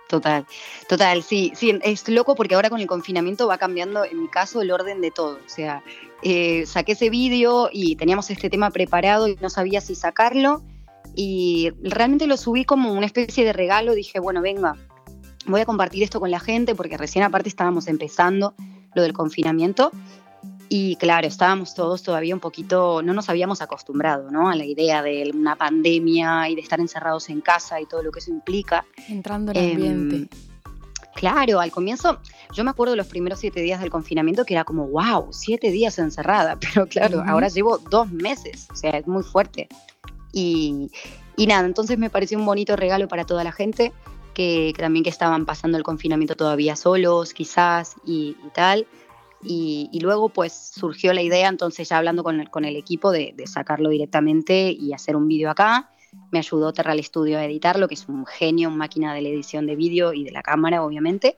Total, 0.07 0.45
total, 0.87 1.21
sí, 1.21 1.51
sí, 1.53 1.77
es 1.83 2.07
loco 2.07 2.35
porque 2.35 2.55
ahora 2.55 2.69
con 2.69 2.79
el 2.79 2.87
confinamiento 2.87 3.45
va 3.45 3.57
cambiando, 3.57 4.05
en 4.05 4.21
mi 4.21 4.29
caso, 4.29 4.61
el 4.61 4.71
orden 4.71 5.01
de 5.01 5.11
todo. 5.11 5.35
O 5.45 5.49
sea, 5.49 5.83
eh, 6.23 6.65
saqué 6.65 6.93
ese 6.93 7.09
vídeo 7.09 7.69
y 7.73 7.97
teníamos 7.97 8.29
este 8.29 8.49
tema 8.49 8.71
preparado 8.71 9.27
y 9.27 9.35
no 9.41 9.49
sabía 9.49 9.81
si 9.81 9.95
sacarlo. 9.95 10.63
Y 11.13 11.71
realmente 11.81 12.25
lo 12.25 12.37
subí 12.37 12.63
como 12.63 12.93
una 12.93 13.05
especie 13.05 13.43
de 13.43 13.51
regalo. 13.51 13.95
Dije, 13.95 14.19
bueno, 14.19 14.41
venga, 14.41 14.75
voy 15.45 15.61
a 15.61 15.65
compartir 15.65 16.03
esto 16.03 16.19
con 16.21 16.31
la 16.31 16.39
gente 16.39 16.73
porque 16.73 16.95
recién 16.95 17.25
aparte 17.25 17.49
estábamos 17.49 17.87
empezando 17.87 18.55
lo 18.93 19.01
del 19.01 19.13
confinamiento. 19.13 19.91
Y 20.69 20.97
claro, 20.97 21.27
estábamos 21.27 21.73
todos 21.73 22.03
todavía 22.03 22.33
un 22.33 22.41
poquito, 22.41 23.01
no 23.01 23.13
nos 23.13 23.29
habíamos 23.29 23.61
acostumbrado 23.61 24.29
¿no? 24.31 24.49
a 24.49 24.55
la 24.55 24.65
idea 24.65 25.01
de 25.01 25.31
una 25.33 25.55
pandemia 25.55 26.49
y 26.49 26.55
de 26.55 26.61
estar 26.61 26.79
encerrados 26.79 27.29
en 27.29 27.41
casa 27.41 27.79
y 27.79 27.85
todo 27.85 28.03
lo 28.03 28.11
que 28.11 28.19
eso 28.19 28.31
implica. 28.31 28.85
Entrando 29.07 29.51
en 29.53 29.57
el 29.57 29.71
ambiente. 29.71 30.15
Em, 30.15 30.27
claro, 31.15 31.61
al 31.61 31.71
comienzo, 31.71 32.19
yo 32.53 32.63
me 32.63 32.71
acuerdo 32.71 32.91
de 32.91 32.97
los 32.97 33.07
primeros 33.07 33.39
siete 33.39 33.61
días 33.61 33.79
del 33.79 33.89
confinamiento 33.89 34.43
que 34.43 34.55
era 34.55 34.65
como, 34.65 34.87
wow, 34.87 35.27
siete 35.31 35.71
días 35.71 35.97
encerrada, 35.99 36.57
pero 36.59 36.85
claro, 36.87 37.23
ahora 37.25 37.47
llevo 37.47 37.77
dos 37.77 38.11
meses, 38.11 38.67
o 38.71 38.75
sea, 38.75 38.91
es 38.91 39.07
muy 39.07 39.23
fuerte. 39.23 39.69
Y, 40.33 40.91
y, 41.37 41.47
nada, 41.47 41.65
entonces 41.65 41.97
me 41.97 42.09
pareció 42.09 42.37
un 42.37 42.45
bonito 42.45 42.75
regalo 42.75 43.07
para 43.07 43.23
toda 43.23 43.43
la 43.45 43.53
gente 43.53 43.93
que, 44.33 44.73
también 44.77 45.03
que 45.03 45.09
estaban 45.09 45.45
pasando 45.45 45.77
el 45.77 45.83
confinamiento 45.83 46.35
todavía 46.35 46.75
solos, 46.75 47.33
quizás, 47.33 47.95
y, 48.05 48.35
y 48.45 48.49
tal. 48.53 48.85
Y, 49.43 49.99
luego 50.01 50.29
pues 50.29 50.71
surgió 50.75 51.13
la 51.13 51.21
idea, 51.21 51.47
entonces 51.47 51.89
ya 51.89 51.97
hablando 51.97 52.23
con 52.23 52.39
el, 52.39 52.49
con 52.49 52.65
el 52.65 52.75
equipo, 52.75 53.11
de, 53.11 53.35
sacarlo 53.45 53.89
directamente 53.89 54.71
y 54.71 54.93
hacer 54.93 55.15
un 55.15 55.27
vídeo 55.27 55.49
acá. 55.49 55.91
Me 56.31 56.39
ayudó 56.39 56.73
Terral 56.73 57.03
Studio 57.03 57.37
a 57.37 57.45
editarlo, 57.45 57.87
que 57.87 57.93
es 57.93 58.07
un 58.07 58.25
genio, 58.25 58.71
máquina 58.71 59.13
de 59.13 59.21
la 59.21 59.29
edición 59.29 59.67
de 59.67 59.75
vídeo 59.75 60.13
y 60.13 60.23
de 60.23 60.31
la 60.31 60.41
cámara, 60.41 60.83
obviamente. 60.83 61.37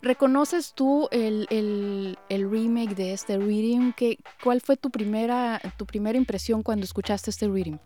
¿Reconoces 0.00 0.74
tú 0.74 1.08
el, 1.10 1.46
el, 1.50 2.50
remake 2.50 2.94
de 2.94 3.12
este 3.12 3.36
reading? 3.36 3.92
¿Qué, 3.92 4.18
¿Cuál 4.42 4.60
fue 4.60 4.76
tu 4.76 4.90
primera, 4.90 5.60
tu 5.76 5.86
primera 5.86 6.16
impresión 6.16 6.62
cuando 6.62 6.84
escuchaste 6.84 7.30
este 7.30 7.48
reading? 7.48 7.78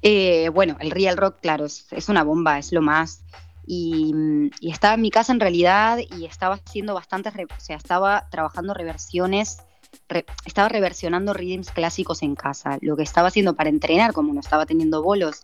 Eh, 0.00 0.48
bueno, 0.48 0.76
el 0.80 0.90
Real 0.90 1.16
Rock, 1.16 1.40
claro, 1.40 1.66
es, 1.66 1.86
es, 1.92 2.08
una 2.08 2.24
bomba, 2.24 2.58
es 2.58 2.72
lo 2.72 2.82
más. 2.82 3.22
Y, 3.66 4.50
estaba 4.60 4.94
en 4.94 5.02
mi 5.02 5.10
casa 5.10 5.32
en 5.32 5.40
realidad 5.40 5.98
y 5.98 6.24
estaba 6.24 6.56
haciendo 6.56 6.94
bastantes, 6.94 7.32
o 7.34 7.60
sea, 7.60 7.76
estaba 7.76 8.28
trabajando 8.30 8.74
reversiones, 8.74 9.58
estaba 10.44 10.68
reversionando 10.68 11.32
readings 11.32 11.70
clásicos 11.70 12.22
en 12.22 12.34
casa. 12.34 12.78
Lo 12.80 12.96
que 12.96 13.02
estaba 13.02 13.28
haciendo 13.28 13.54
para 13.54 13.70
entrenar, 13.70 14.12
como 14.12 14.32
no 14.32 14.40
estaba 14.40 14.66
teniendo 14.66 15.02
bolos 15.02 15.42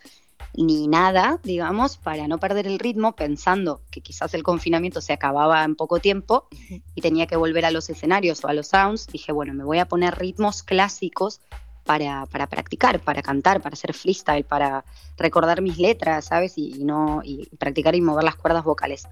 ni 0.54 0.88
nada, 0.88 1.38
digamos, 1.44 1.98
para 1.98 2.26
no 2.26 2.38
perder 2.38 2.66
el 2.66 2.78
ritmo, 2.78 3.14
pensando 3.14 3.82
que 3.90 4.00
quizás 4.00 4.34
el 4.34 4.42
confinamiento 4.42 5.00
se 5.00 5.12
acababa 5.12 5.62
en 5.62 5.76
poco 5.76 5.98
tiempo 5.98 6.48
y 6.94 7.00
tenía 7.00 7.26
que 7.26 7.36
volver 7.36 7.64
a 7.64 7.70
los 7.70 7.90
escenarios 7.90 8.42
o 8.44 8.48
a 8.48 8.54
los 8.54 8.68
sounds, 8.68 9.06
dije, 9.06 9.32
bueno, 9.32 9.54
me 9.54 9.64
voy 9.64 9.78
a 9.78 9.86
poner 9.86 10.18
ritmos 10.18 10.62
clásicos 10.62 11.40
para, 11.88 12.26
para, 12.26 12.46
practicar, 12.46 13.00
para 13.00 13.22
cantar, 13.22 13.62
para 13.62 13.72
hacer 13.72 13.94
freestyle, 13.94 14.44
para 14.44 14.84
recordar 15.16 15.62
mis 15.62 15.78
letras, 15.78 16.26
¿sabes? 16.26 16.58
Y, 16.58 16.84
no, 16.84 17.22
y 17.24 17.48
practicar 17.56 17.94
y 17.94 18.02
mover 18.02 18.24
las 18.24 18.36
cuerdas 18.36 18.62
vocales. 18.62 19.08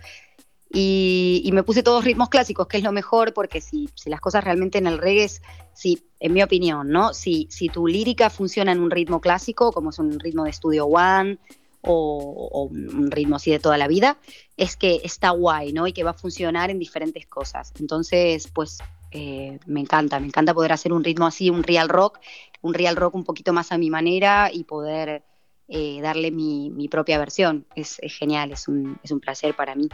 Y, 0.70 1.48
me 1.54 1.62
puse 1.62 1.82
todos 1.82 2.04
ritmos 2.04 2.28
clásicos, 2.28 2.66
que 2.66 2.76
es 2.76 2.82
lo 2.82 2.92
mejor, 2.92 3.32
porque 3.32 3.62
si, 3.62 3.88
si 3.94 4.10
las 4.10 4.20
cosas 4.20 4.44
realmente 4.44 4.76
en 4.76 4.86
el 4.86 4.98
reggae, 4.98 5.30
si, 5.72 6.02
en 6.20 6.34
mi 6.34 6.42
opinión, 6.42 6.90
¿no? 6.90 7.14
Si, 7.14 7.48
si 7.50 7.70
tu 7.70 7.86
lírica 7.86 8.28
funciona 8.28 8.72
en 8.72 8.80
un 8.80 8.90
ritmo 8.90 9.22
clásico, 9.22 9.72
como 9.72 9.88
es 9.88 9.98
un 9.98 10.20
ritmo 10.20 10.44
de 10.44 10.52
Studio 10.52 10.84
One, 10.84 11.38
o, 11.80 12.68
un 12.70 13.10
ritmo 13.10 13.36
así 13.36 13.50
de 13.52 13.58
toda 13.58 13.78
la 13.78 13.88
vida, 13.88 14.18
es 14.58 14.76
que 14.76 15.00
está 15.02 15.30
guay, 15.30 15.72
¿no? 15.72 15.86
Y 15.86 15.94
que 15.94 16.04
va 16.04 16.10
a 16.10 16.14
funcionar 16.14 16.70
en 16.70 16.78
diferentes 16.78 17.26
cosas. 17.26 17.72
Entonces, 17.80 18.48
pues 18.52 18.80
eh, 19.12 19.58
me 19.66 19.80
encanta, 19.80 20.20
me 20.20 20.26
encanta 20.26 20.52
poder 20.52 20.72
hacer 20.72 20.92
un 20.92 21.04
ritmo 21.04 21.26
así, 21.26 21.48
un 21.48 21.62
real 21.62 21.88
rock, 21.88 22.18
un 22.66 22.74
real 22.74 22.96
rock 22.96 23.14
un 23.14 23.24
poquito 23.24 23.52
más 23.52 23.72
a 23.72 23.78
mi 23.78 23.90
manera 23.90 24.50
y 24.52 24.64
poder 24.64 25.22
eh, 25.68 26.00
darle 26.00 26.30
mi, 26.30 26.88
propia 26.90 27.18
versión. 27.18 27.66
Es, 27.74 27.98
genial, 28.02 28.52
es 28.52 28.68
un, 28.68 28.98
es 29.02 29.10
un 29.10 29.20
placer 29.20 29.54
para 29.54 29.74
mí. 29.74 29.88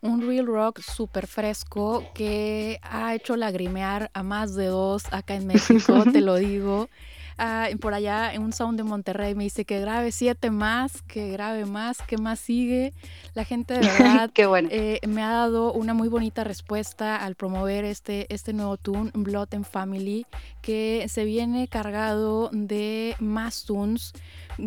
Un 0.00 0.20
real 0.26 0.46
rock 0.46 0.80
súper 0.80 1.26
fresco 1.26 2.04
que 2.14 2.78
ha 2.82 3.14
hecho 3.14 3.36
lagrimear 3.36 4.10
a 4.12 4.22
más 4.22 4.54
de 4.54 4.66
dos 4.66 5.04
acá 5.12 5.34
en 5.34 5.46
México, 5.46 6.04
te 6.12 6.20
lo 6.20 6.36
digo. 6.36 6.88
Ah, 7.38 7.68
por 7.80 7.94
allá 7.94 8.32
en 8.32 8.42
un 8.42 8.52
sound 8.52 8.78
de 8.78 8.84
Monterrey 8.84 9.34
me 9.34 9.44
dice 9.44 9.64
que 9.64 9.80
grabe 9.80 10.12
siete 10.12 10.50
más, 10.50 11.02
que 11.02 11.30
grabe 11.30 11.64
más, 11.64 11.98
que 12.02 12.16
más 12.16 12.38
sigue. 12.38 12.92
La 13.34 13.44
gente 13.44 13.74
de 13.74 13.80
verdad 13.98 14.30
eh, 14.70 15.00
me 15.06 15.22
ha 15.22 15.30
dado 15.30 15.72
una 15.72 15.94
muy 15.94 16.08
bonita 16.08 16.44
respuesta 16.44 17.16
al 17.16 17.34
promover 17.34 17.84
este, 17.84 18.32
este 18.32 18.52
nuevo 18.52 18.76
tune, 18.76 19.10
Blood 19.14 19.54
and 19.54 19.64
Family, 19.64 20.26
que 20.62 21.06
se 21.08 21.24
viene 21.24 21.68
cargado 21.68 22.50
de 22.52 23.16
más 23.18 23.64
tunes. 23.64 24.12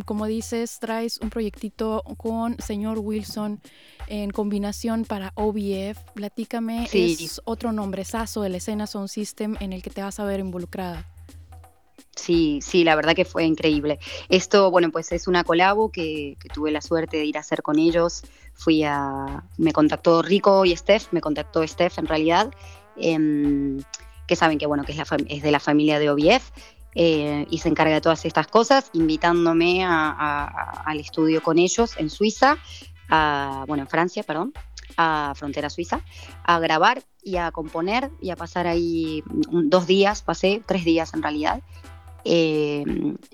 Como 0.06 0.26
dices, 0.26 0.80
traes 0.80 1.20
un 1.22 1.30
proyectito 1.30 2.04
con 2.18 2.58
señor 2.60 3.00
Wilson 3.00 3.62
en 4.08 4.32
combinación 4.32 5.06
para 5.06 5.32
OBF. 5.36 5.98
Platícame, 6.14 6.90
es 6.92 7.42
otro 7.46 7.72
nombrezazo 7.72 8.42
de 8.42 8.50
la 8.50 8.58
escena 8.58 8.88
Sound 8.88 9.08
System 9.08 9.56
en 9.62 9.72
el 9.72 9.82
que 9.82 9.90
te 9.90 10.02
vas 10.02 10.20
a 10.20 10.26
ver 10.26 10.42
involucrada. 10.42 11.06
Sí, 12.18 12.60
sí, 12.64 12.84
la 12.84 12.96
verdad 12.96 13.16
que 13.16 13.26
fue 13.26 13.46
increíble. 13.46 14.00
Esto, 14.28 14.72
bueno, 14.72 14.90
pues 14.92 15.12
es 15.12 15.28
una 15.28 15.44
colabo 15.44 15.92
que, 15.92 16.38
tuve 16.54 16.72
la 16.72 16.82
suerte 16.82 17.18
de 17.18 17.26
ir 17.26 17.38
a 17.38 17.42
hacer 17.42 17.62
con 17.62 17.78
ellos. 17.78 18.24
Fui 18.54 18.84
a, 18.84 19.44
me 19.58 19.72
contactó 19.72 20.24
Rico 20.24 20.66
y 20.66 20.76
Steph, 20.76 21.10
me 21.12 21.22
contactó 21.22 21.66
Steph 21.66 22.00
en 22.00 22.08
realidad, 22.08 22.52
em, 22.98 23.80
que 24.26 24.36
saben 24.36 24.58
que 24.58 24.66
bueno, 24.66 24.84
que 24.84 24.94
es, 24.94 24.98
la, 24.98 25.06
es 25.28 25.44
de 25.44 25.52
la 25.52 25.60
familia 25.60 26.00
de 26.00 26.10
OBF. 26.10 26.52
eh, 27.00 27.46
y 27.52 27.60
se 27.60 27.70
encarga 27.70 27.94
de 27.94 28.02
todas 28.02 28.26
estas 28.26 28.48
cosas, 28.48 28.90
invitándome 28.94 29.86
al 29.86 31.00
estudio 31.00 31.44
con 31.44 31.60
ellos 31.60 31.96
en 32.00 32.10
Suiza, 32.10 32.58
bueno, 33.68 33.84
en 33.84 33.88
Francia, 33.88 34.24
perdón, 34.24 34.54
a 34.98 35.34
Frontera 35.36 35.70
Suiza, 35.70 36.02
a 36.44 36.60
grabar 36.60 37.04
y 37.22 37.38
a 37.38 37.52
componer 37.52 38.10
y 38.20 38.32
a 38.32 38.36
pasar 38.36 38.66
ahí 38.66 39.24
dos 39.28 39.86
días, 39.86 40.24
pasé 40.24 40.64
tres 40.66 40.86
días 40.86 41.14
en 41.14 41.22
realidad. 41.22 41.62
Eh, 42.30 42.84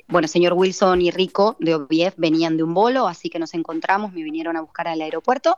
bueno, 0.08 0.28
señor 0.28 0.54
Wilson 0.54 1.02
y 1.02 1.10
Rico 1.10 1.56
de 1.60 1.74
OBF 1.74 2.14
venían 2.18 2.58
de 2.58 2.64
un 2.64 2.76
bolo, 2.76 3.08
así 3.08 3.28
que 3.28 3.40
nos 3.40 3.56
encontramos, 3.56 4.14
me 4.14 4.22
vinieron 4.22 4.56
a 4.56 4.62
buscar 4.62 4.88
al 4.88 5.02
aeropuerto 5.02 5.58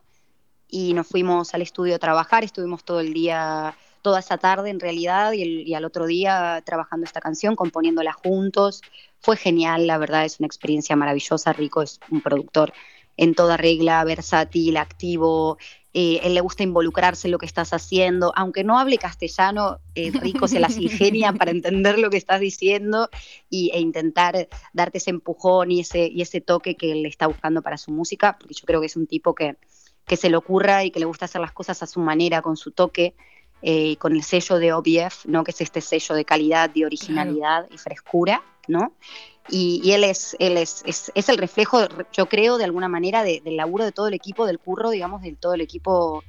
y 0.69 0.93
nos 0.93 1.05
fuimos 1.07 1.53
al 1.53 1.61
estudio 1.61 1.95
a 1.95 1.99
trabajar, 1.99 2.45
estuvimos 2.45 2.85
todo 2.85 3.01
el 3.01 3.13
día 3.13 3.75
toda 4.01 4.19
esa 4.19 4.37
tarde 4.37 4.69
en 4.69 4.79
realidad 4.79 5.33
y, 5.33 5.73
al 5.73 5.83
otro 5.83 6.05
día 6.05 6.61
trabajando 6.65 7.05
esta 7.05 7.19
canción, 7.19 7.57
componiéndola 7.57 8.13
juntos. 8.13 8.81
Fue 9.19 9.35
genial, 9.35 9.85
la 9.85 9.97
verdad 9.97 10.23
es 10.23 10.39
una 10.39 10.47
experiencia 10.47 10.95
maravillosa. 10.95 11.51
Rico 11.51 11.81
es 11.81 11.99
un 12.11 12.21
productor 12.21 12.71
en 13.17 13.33
toda 13.33 13.57
regla, 13.57 14.03
versátil, 14.05 14.77
activo. 14.77 15.57
Eh, 15.97 16.19
él 16.23 16.34
le 16.34 16.41
gusta 16.41 16.62
involucrarse 16.62 17.29
en 17.29 17.31
lo 17.31 17.38
que 17.38 17.45
estás 17.45 17.71
haciendo. 17.71 18.34
Aunque 18.36 18.65
no 18.65 18.77
hable 18.77 18.97
castellano, 18.97 19.79
eh, 19.95 20.12
Rico 20.12 20.45
se 20.49 20.60
las 20.60 20.77
ingenia 20.77 21.31
para 21.31 21.51
entender 21.51 21.99
lo 21.99 22.10
que 22.10 22.17
estás 22.17 22.41
diciendo 22.41 23.10
y, 23.49 23.71
e 23.73 23.79
intentar 23.79 24.49
darte 24.73 24.97
ese 24.97 25.12
empujón 25.12 25.71
y 25.71 25.79
ese, 25.79 26.08
y 26.08 26.21
ese 26.21 26.41
toque 26.41 26.75
que 26.75 26.91
él 26.91 27.05
está 27.05 27.27
buscando 27.27 27.62
para 27.62 27.77
su 27.77 27.91
música, 27.91 28.38
porque 28.38 28.53
yo 28.55 28.65
creo 28.65 28.81
que 28.81 28.88
es 28.88 28.97
un 28.97 29.08
tipo 29.08 29.34
que, 29.34 29.55
que 30.05 30.17
se 30.17 30.29
le 30.29 30.36
ocurra 30.36 30.84
y 30.84 30.91
que 30.91 30.99
le 30.99 31.05
gusta 31.05 31.25
hacer 31.25 31.39
las 31.39 31.53
cosas 31.53 31.81
a 31.81 31.88
su 31.88 32.01
manera, 32.01 32.41
con 32.41 32.58
su 32.58 32.71
toque. 32.71 33.15
Eh, 33.67 33.97
con 33.97 34.15
el 34.15 34.21
sello 34.21 34.60
de 34.60 34.73
OBF, 34.73 35.25
¿no? 35.25 35.43
que 35.43 35.49
es 35.49 35.60
este 35.60 35.82
sello 35.82 36.13
de 36.13 36.23
calidad, 36.23 36.69
de 36.69 36.86
originalidad 36.86 37.67
y 37.71 37.80
frescura, 37.80 38.43
¿no? 38.67 38.93
Y, 39.49 39.91
él, 39.91 40.04
es, 40.04 40.36
él 40.38 40.58
es, 40.58 40.84
es, 40.86 41.30
el 41.30 41.38
reflejo, 41.39 41.80
yo 42.13 42.28
creo, 42.28 42.60
de 42.60 42.63
alguna 42.63 42.88
manera, 42.88 43.23
del 43.23 43.58
laburo 43.58 43.84
de 43.84 43.91
todo 43.91 44.08
el 44.08 44.13
equipo, 44.13 44.45
del 44.45 44.60
curro, 44.60 44.91
digamos, 44.91 45.23
de 45.23 45.34
todo 45.34 45.56
el 45.56 45.62
equipo 45.62 46.23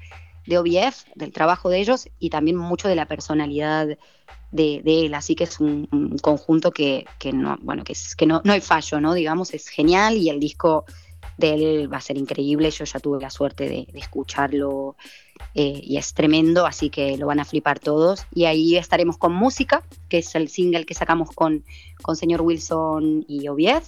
de 0.47 0.57
OBF, 0.57 1.05
del 1.15 1.31
trabajo 1.31 1.69
de 1.69 1.79
ellos 1.79 2.09
y 2.19 2.31
también 2.31 2.57
mucho 2.57 2.89
de 2.89 2.95
la 2.95 3.05
personalidad 3.05 3.87
de, 4.51 4.83
él. 4.87 5.13
Así 5.13 5.35
que 5.35 5.45
es 5.45 5.61
un, 5.61 6.17
conjunto 6.23 6.71
que, 6.71 7.05
que, 7.19 7.35
no, 7.35 7.59
bueno, 7.61 7.85
que, 7.85 7.93
es, 7.93 8.17
que 8.17 8.25
no, 8.25 8.41
no 8.45 8.55
hay 8.55 8.63
fallo, 8.63 8.99
¿no? 8.99 9.13
Digamos, 9.13 9.53
es 9.53 9.69
genial 9.69 10.17
y 10.17 10.31
el 10.31 10.41
disco 10.41 10.87
de 11.37 11.53
él 11.53 11.93
va 11.93 11.99
a 11.99 12.01
ser 12.01 12.17
increíble. 12.17 12.71
Yo 12.71 12.87
ya 12.87 12.99
tuve 12.99 13.21
la 13.21 13.29
suerte 13.29 13.69
de, 13.69 13.89
escucharlo 13.93 14.97
eh, 15.59 15.81
y 15.83 15.97
es 15.97 16.13
tremendo, 16.13 16.67
así 16.67 16.91
que 16.91 17.17
lo 17.17 17.27
van 17.27 17.41
a 17.41 17.47
flipar 17.47 17.79
todos. 17.79 18.27
Y 18.35 18.45
ahí 18.45 18.77
estaremos 18.77 19.17
con 19.17 19.33
música, 19.33 19.83
que 20.11 20.19
es 20.19 20.35
el 20.35 20.51
single 20.51 20.85
que 20.85 20.93
sacamos 20.93 21.33
con, 21.33 21.65
con 22.03 22.15
señor 22.15 22.43
Wilson 22.43 23.25
y 23.27 23.49
Ovied. 23.49 23.83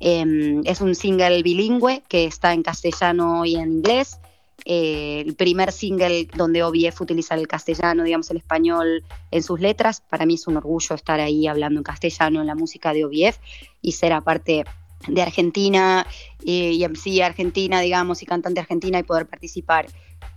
Em, 0.00 0.62
es 0.64 0.80
un 0.80 0.94
single 0.94 1.42
bilingüe 1.42 2.02
que 2.08 2.24
está 2.24 2.54
en 2.54 2.62
castellano 2.62 3.44
y 3.44 3.56
en 3.56 3.70
inglés. 3.70 4.18
Eh, 4.64 5.22
el 5.26 5.34
primer 5.34 5.72
single 5.72 6.26
donde 6.34 6.62
OBF 6.62 7.02
utiliza 7.02 7.34
el 7.34 7.46
castellano, 7.46 8.02
digamos 8.02 8.30
el 8.30 8.38
español 8.38 9.04
en 9.30 9.42
sus 9.42 9.60
letras. 9.60 10.00
Para 10.00 10.24
mí 10.24 10.34
es 10.34 10.46
un 10.46 10.56
orgullo 10.56 10.94
estar 10.94 11.20
ahí 11.20 11.46
hablando 11.46 11.80
en 11.80 11.84
castellano 11.84 12.40
en 12.40 12.46
la 12.46 12.54
música 12.54 12.94
de 12.94 13.04
OBF 13.04 13.38
y 13.82 13.92
ser 13.92 14.14
aparte 14.14 14.64
de 15.06 15.22
Argentina 15.22 16.06
eh, 16.46 16.72
y 16.72 16.84
MC 16.86 17.22
argentina, 17.22 17.80
digamos, 17.80 18.22
y 18.22 18.26
cantante 18.26 18.60
argentina 18.60 18.98
y 18.98 19.02
poder 19.02 19.26
participar 19.26 19.86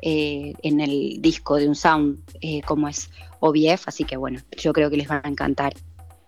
eh, 0.02 0.54
en 0.64 0.80
el 0.80 1.22
disco 1.22 1.58
de 1.58 1.68
un 1.68 1.76
sound 1.76 2.20
eh, 2.42 2.62
como 2.62 2.88
es 2.88 3.10
OBF, 3.40 3.88
así 3.88 4.04
que 4.04 4.18
bueno, 4.18 4.40
yo 4.58 4.74
creo 4.74 4.90
que 4.90 4.98
les 4.98 5.10
va 5.10 5.22
a 5.24 5.30
encantar. 5.30 5.74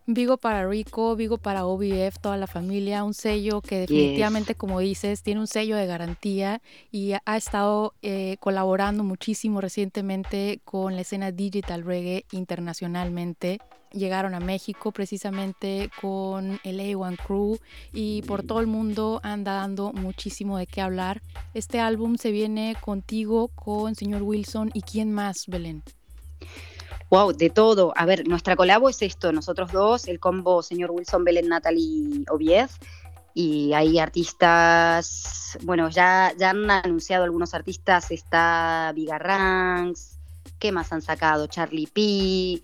Vigo 0.07 0.37
para 0.37 0.67
Rico, 0.67 1.15
Vigo 1.15 1.39
para 1.39 1.65
OBF, 1.65 2.19
toda 2.21 2.37
la 2.37 2.45
familia, 2.45 3.03
un 3.03 3.15
sello 3.15 3.61
que 3.61 3.79
definitivamente, 3.79 4.53
como 4.53 4.79
dices, 4.79 5.23
tiene 5.23 5.39
un 5.39 5.47
sello 5.47 5.75
de 5.77 5.87
garantía 5.87 6.61
y 6.91 7.13
ha 7.13 7.37
estado 7.37 7.95
colaborando 8.39 9.03
muchísimo 9.03 9.61
recientemente 9.61 10.59
con 10.63 10.95
la 10.95 11.01
escena 11.01 11.31
digital 11.31 11.83
reggae 11.83 12.25
internacionalmente 12.31 13.59
llegaron 13.95 14.36
a 14.36 14.39
México 14.39 14.91
precisamente 14.91 15.89
con 16.01 16.60
el 16.63 16.79
A1 16.79 17.17
Crew 17.25 17.58
y 17.93 18.21
por 18.23 18.43
todo 18.43 18.60
el 18.60 18.67
mundo 18.67 19.19
anda 19.23 19.53
dando 19.53 19.93
muchísimo 19.93 20.58
de 20.58 20.67
qué 20.67 20.81
hablar. 20.81 21.21
Este 21.53 21.79
álbum 21.79 22.17
se 22.17 22.31
viene 22.31 22.75
contigo, 22.79 23.49
con 23.49 23.95
señor 23.95 24.23
Wilson 24.23 24.71
y 24.73 24.81
quién 24.81 25.12
más, 25.12 25.47
Belén. 25.47 25.84
Wow, 27.10 27.34
de 27.34 27.49
todo. 27.49 27.93
A 27.95 28.05
ver, 28.05 28.27
nuestra 28.27 28.55
colabo 28.55 28.89
es 28.89 29.01
esto, 29.01 29.31
nosotros 29.31 29.71
dos, 29.71 30.08
el 30.08 30.19
combo 30.19 30.62
señor 30.63 30.91
Wilson, 30.91 31.23
Belén, 31.23 31.47
Natalie 31.47 32.25
Ovied. 32.29 32.69
Y 33.34 33.73
hay 33.73 33.99
artistas, 33.99 35.58
bueno, 35.63 35.89
ya, 35.89 36.34
ya 36.38 36.51
han 36.51 36.71
anunciado 36.71 37.25
algunos 37.25 37.53
artistas, 37.53 38.10
está 38.12 38.93
Vigarranks, 38.95 40.17
¿qué 40.58 40.71
más 40.71 40.93
han 40.93 41.01
sacado? 41.01 41.47
Charlie 41.47 41.88
P, 41.88 42.63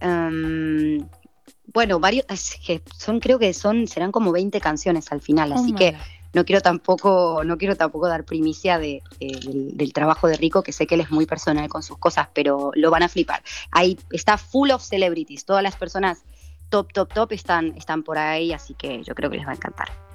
Em, 0.00 1.06
bueno, 1.72 2.00
varios, 2.00 2.24
son, 2.96 3.20
creo 3.20 3.38
que 3.38 3.52
son, 3.54 3.86
serán 3.86 4.12
como 4.12 4.32
20 4.32 4.60
canciones 4.60 5.10
al 5.12 5.20
final, 5.20 5.52
así 5.52 5.72
que 5.72 5.96
no 6.32 6.44
quiero 6.44 6.60
tampoco, 6.60 7.42
no 7.44 7.58
quiero 7.58 7.76
tampoco 7.76 8.08
dar 8.08 8.24
primicia 8.24 8.78
de, 8.78 9.02
del, 9.20 9.92
trabajo 9.92 10.28
de 10.28 10.36
Rico, 10.36 10.62
que 10.62 10.72
sé 10.72 10.86
que 10.86 10.96
él 10.96 11.00
es 11.00 11.10
muy 11.10 11.26
personal 11.26 11.68
con 11.68 11.82
sus 11.82 11.98
cosas, 11.98 12.28
pero 12.32 12.70
lo 12.74 12.90
van 12.90 13.02
a 13.02 13.08
flipar. 13.08 13.42
Ahí 13.70 13.98
está 14.10 14.36
full 14.36 14.70
of 14.70 14.82
celebrities, 14.82 15.44
todas 15.44 15.62
las 15.62 15.76
personas 15.76 16.24
top, 16.70 16.92
top, 16.92 17.12
top 17.12 17.32
están, 17.32 17.74
están 17.76 18.02
por 18.02 18.18
ahí, 18.18 18.52
así 18.52 18.74
que 18.74 19.02
yo 19.02 19.14
creo 19.14 19.30
que 19.30 19.36
les 19.36 19.46
va 19.46 19.52
a 19.52 19.56
encantar. 19.56 20.09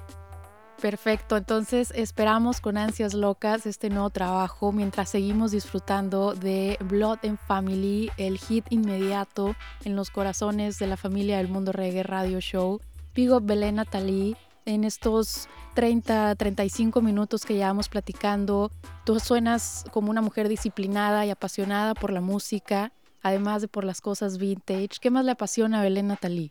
Perfecto, 0.80 1.38
entonces 1.38 1.90
esperamos 1.96 2.60
con 2.60 2.76
ansias 2.76 3.14
locas 3.14 3.64
este 3.64 3.88
nuevo 3.88 4.10
trabajo 4.10 4.72
mientras 4.72 5.08
seguimos 5.08 5.50
disfrutando 5.50 6.34
de 6.34 6.76
Blood 6.84 7.20
and 7.24 7.38
Family, 7.38 8.10
el 8.18 8.36
hit 8.38 8.66
inmediato 8.68 9.56
en 9.84 9.96
los 9.96 10.10
corazones 10.10 10.78
de 10.78 10.86
la 10.86 10.98
familia 10.98 11.38
del 11.38 11.48
Mundo 11.48 11.72
Reggae 11.72 12.02
Radio 12.02 12.40
Show. 12.40 12.80
Pigo 13.14 13.40
Belén 13.40 13.76
Natalí, 13.76 14.36
en 14.66 14.84
estos 14.84 15.48
30, 15.74 16.34
35 16.34 17.00
minutos 17.00 17.46
que 17.46 17.54
llevamos 17.54 17.88
platicando, 17.88 18.70
tú 19.04 19.18
suenas 19.18 19.84
como 19.92 20.10
una 20.10 20.20
mujer 20.20 20.48
disciplinada 20.48 21.24
y 21.24 21.30
apasionada 21.30 21.94
por 21.94 22.12
la 22.12 22.20
música, 22.20 22.92
además 23.22 23.62
de 23.62 23.68
por 23.68 23.84
las 23.84 24.02
cosas 24.02 24.36
vintage. 24.36 24.98
¿Qué 25.00 25.10
más 25.10 25.24
le 25.24 25.32
apasiona 25.32 25.80
a 25.80 25.82
Belén 25.82 26.08
Natalí? 26.08 26.50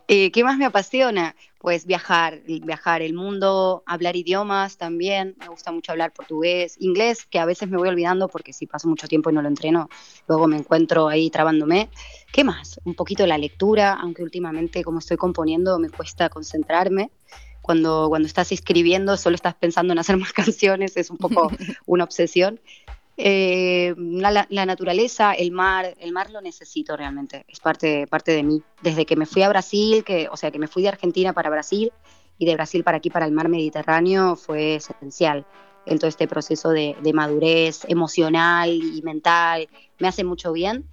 Eh, 0.08 0.30
¿Qué 0.32 0.44
más 0.44 0.58
me 0.58 0.65
apasiona? 0.65 1.38
Pues 1.58 1.86
viajar, 1.86 2.41
viajar 2.46 3.02
el 3.02 3.13
mundo, 3.13 3.82
hablar 3.86 4.17
idiomas 4.17 4.78
también. 4.78 5.36
Me 5.39 5.48
gusta 5.48 5.72
mucho 5.72 5.94
hablar 5.94 6.12
portugués, 6.12 6.76
inglés, 6.80 7.26
que 7.26 7.39
a 7.39 7.46
veces 7.46 7.70
me 7.70 7.78
voy 7.78 7.88
olvidando 7.88 8.28
porque 8.28 8.52
si 8.52 8.67
paso 8.67 8.89
mucho 8.89 9.08
tiempo 9.08 9.30
y 9.30 9.34
no 9.34 9.41
lo 9.41 9.48
entreno, 9.48 9.88
luego 10.28 10.48
me 10.48 10.58
encuentro 10.58 11.08
ahí 11.08 11.30
trabándome. 11.30 11.89
¿Qué 12.34 12.44
más? 12.44 12.82
Un 12.84 12.96
poquito 12.96 13.26
la 13.26 13.38
lectura, 13.38 13.94
aunque 13.94 14.22
últimamente 14.22 14.84
como 14.84 15.00
estoy 15.00 15.15
componiendo 15.15 15.80
me 15.80 15.89
cuesta 15.89 16.28
concentrarme. 16.28 17.12
Cuando, 17.62 18.08
cuando 18.10 18.28
estás 18.28 18.52
escribiendo 18.52 19.15
solo 19.17 19.36
estás 19.36 19.54
pensando 19.54 19.94
en 19.94 20.00
hacer 20.00 20.17
más 20.17 20.34
canciones, 20.34 20.98
es 20.98 21.10
un 21.10 21.17
poco 21.17 21.50
una 21.86 22.04
obsesión. 22.04 22.60
Eh, 23.23 23.93
la, 23.97 24.65
naturaleza, 24.65 25.34
el 25.34 25.51
mar, 25.51 25.93
el 25.99 26.12
mar 26.12 26.31
lo 26.31 26.41
necesito 26.41 26.97
realmente, 26.97 27.45
es 27.47 27.60
parte, 27.60 28.07
parte 28.07 28.31
de 28.31 28.41
mí. 28.41 28.63
Desde 28.81 29.05
que 29.05 29.15
me 29.15 29.27
fui 29.27 29.43
a 29.43 29.49
Brasil, 29.49 30.03
que, 30.03 30.27
o 30.31 30.36
sea, 30.36 30.49
que 30.49 30.57
me 30.57 30.67
fui 30.67 30.81
de 30.81 30.89
Argentina 30.89 31.31
para 31.31 31.51
Brasil 31.51 31.91
y 32.39 32.47
de 32.47 32.55
Brasil 32.55 32.84
para 32.84 32.97
aquí, 32.97 33.12
para 33.12 33.27
el 33.27 33.31
mar 33.31 33.47
Mediterráneo, 33.47 34.36
fue 34.36 34.77
esencial 34.77 35.45
en 35.86 35.99
todo 35.99 36.07
este 36.07 36.27
proceso 36.27 36.69
de, 36.69 36.95
madurez 37.13 37.86
emocional 37.88 38.71
y 38.71 39.03
mental. 39.03 39.67
Me 39.99 40.07
hace 40.07 40.23
mucho 40.23 40.51
bien. 40.51 40.89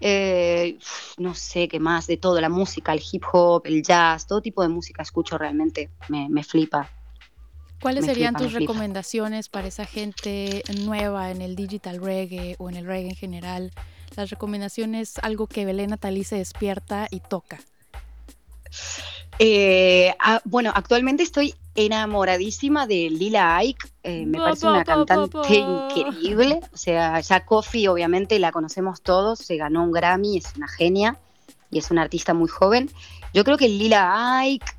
Eh, 0.00 0.76
no 1.16 1.34
sé 1.34 1.66
qué 1.68 1.80
más, 1.80 2.06
de 2.06 2.18
todo, 2.18 2.42
la 2.42 2.50
música, 2.50 2.92
el 2.92 3.02
hip 3.10 3.24
hop, 3.32 3.62
el 3.64 3.82
jazz, 3.82 4.26
todo 4.26 4.42
tipo 4.42 4.60
de 4.60 4.68
música 4.68 5.02
escucho 5.02 5.38
realmente, 5.38 5.88
me, 6.10 6.28
me 6.28 6.44
flipa. 6.44 6.90
¿Cuáles 7.84 8.06
serían 8.06 8.34
tus 8.34 8.54
recomendaciones 8.54 9.50
para 9.50 9.68
esa 9.68 9.84
gente 9.84 10.62
nueva 10.86 11.30
en 11.30 11.42
el 11.42 11.54
digital 11.54 12.00
reggae 12.00 12.56
o 12.58 12.70
en 12.70 12.76
el 12.76 12.86
reggae 12.86 13.10
en 13.10 13.14
general? 13.14 13.72
Las 14.16 14.30
recomendaciones, 14.30 15.18
algo 15.18 15.48
que 15.48 15.66
Belén 15.66 15.90
Natalí 15.90 16.24
se 16.24 16.36
despierta 16.36 17.08
y 17.10 17.20
toca. 17.20 17.60
Eh, 19.38 20.14
ah, 20.18 20.40
bueno, 20.46 20.72
actualmente 20.74 21.24
estoy 21.24 21.56
enamoradísima 21.74 22.86
de 22.86 23.10
Lila 23.10 23.54
Ike. 23.58 23.86
Eh, 24.02 24.24
me 24.24 24.38
parece 24.38 24.66
una 24.66 24.82
cantante 24.82 25.54
increíble. 25.54 26.60
O 26.72 26.78
sea, 26.78 27.20
ya 27.20 27.44
Coffee, 27.44 27.88
obviamente, 27.88 28.38
la 28.38 28.50
conocemos 28.50 29.02
todos. 29.02 29.40
Se 29.40 29.58
ganó 29.58 29.84
un 29.84 29.92
Grammy, 29.92 30.38
es 30.38 30.56
una 30.56 30.68
genia 30.68 31.18
y 31.70 31.80
es 31.80 31.90
una 31.90 32.00
artista 32.00 32.32
muy 32.32 32.48
joven. 32.48 32.88
Yo 33.34 33.44
creo 33.44 33.58
que 33.58 33.68
Lila 33.68 34.38
Ike 34.38 34.72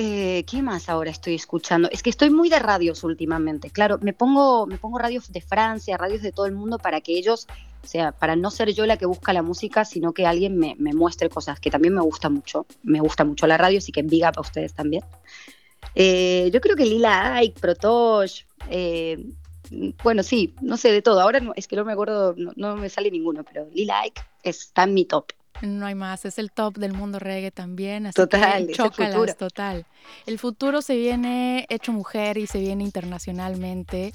Eh, 0.00 0.44
¿Qué 0.44 0.62
más 0.62 0.88
ahora 0.88 1.10
estoy 1.10 1.34
escuchando? 1.34 1.88
Es 1.90 2.04
que 2.04 2.10
estoy 2.10 2.30
muy 2.30 2.48
de 2.48 2.60
radios 2.60 3.02
últimamente. 3.02 3.68
Claro, 3.70 3.98
me 4.00 4.12
pongo, 4.12 4.64
me 4.64 4.78
pongo 4.78 4.96
radios 4.96 5.32
de 5.32 5.40
Francia, 5.40 5.96
radios 5.96 6.22
de 6.22 6.30
todo 6.30 6.46
el 6.46 6.52
mundo 6.52 6.78
para 6.78 7.00
que 7.00 7.18
ellos, 7.18 7.48
o 7.82 7.86
sea, 7.86 8.12
para 8.12 8.36
no 8.36 8.52
ser 8.52 8.72
yo 8.72 8.86
la 8.86 8.96
que 8.96 9.06
busca 9.06 9.32
la 9.32 9.42
música, 9.42 9.84
sino 9.84 10.12
que 10.12 10.24
alguien 10.24 10.56
me, 10.56 10.76
me 10.78 10.92
muestre 10.92 11.28
cosas 11.28 11.58
que 11.58 11.68
también 11.68 11.94
me 11.94 12.00
gusta 12.00 12.28
mucho. 12.28 12.64
Me 12.84 13.00
gusta 13.00 13.24
mucho 13.24 13.48
la 13.48 13.58
radio, 13.58 13.78
así 13.78 13.90
que 13.90 14.02
big 14.02 14.22
up 14.22 14.34
a 14.36 14.40
ustedes 14.40 14.72
también. 14.72 15.02
Eh, 15.96 16.48
yo 16.52 16.60
creo 16.60 16.76
que 16.76 16.86
Lila 16.86 17.34
Ike, 17.42 17.58
Protosh, 17.58 18.42
eh, 18.70 19.32
bueno, 20.04 20.22
sí, 20.22 20.54
no 20.60 20.76
sé 20.76 20.92
de 20.92 21.02
todo. 21.02 21.20
Ahora 21.20 21.40
es 21.56 21.66
que 21.66 21.74
no 21.74 21.84
me 21.84 21.92
acuerdo, 21.92 22.36
no, 22.36 22.52
no 22.54 22.76
me 22.76 22.88
sale 22.88 23.10
ninguno, 23.10 23.42
pero 23.42 23.66
Lila 23.72 24.02
Ike 24.02 24.22
está 24.44 24.84
en 24.84 24.94
mi 24.94 25.06
top. 25.06 25.32
No 25.62 25.86
hay 25.86 25.94
más, 25.94 26.24
es 26.24 26.38
el 26.38 26.52
top 26.52 26.76
del 26.78 26.92
mundo 26.92 27.18
reggae 27.18 27.50
también. 27.50 28.06
Así 28.06 28.14
Total, 28.14 28.40
que 28.66 28.72
es 28.72 28.78
el 28.78 28.84
chócalas, 28.84 29.14
futuro. 29.14 29.34
total. 29.34 29.86
El 30.26 30.38
futuro 30.38 30.82
se 30.82 30.96
viene 30.96 31.66
hecho 31.68 31.92
mujer 31.92 32.38
y 32.38 32.46
se 32.46 32.60
viene 32.60 32.84
internacionalmente. 32.84 34.12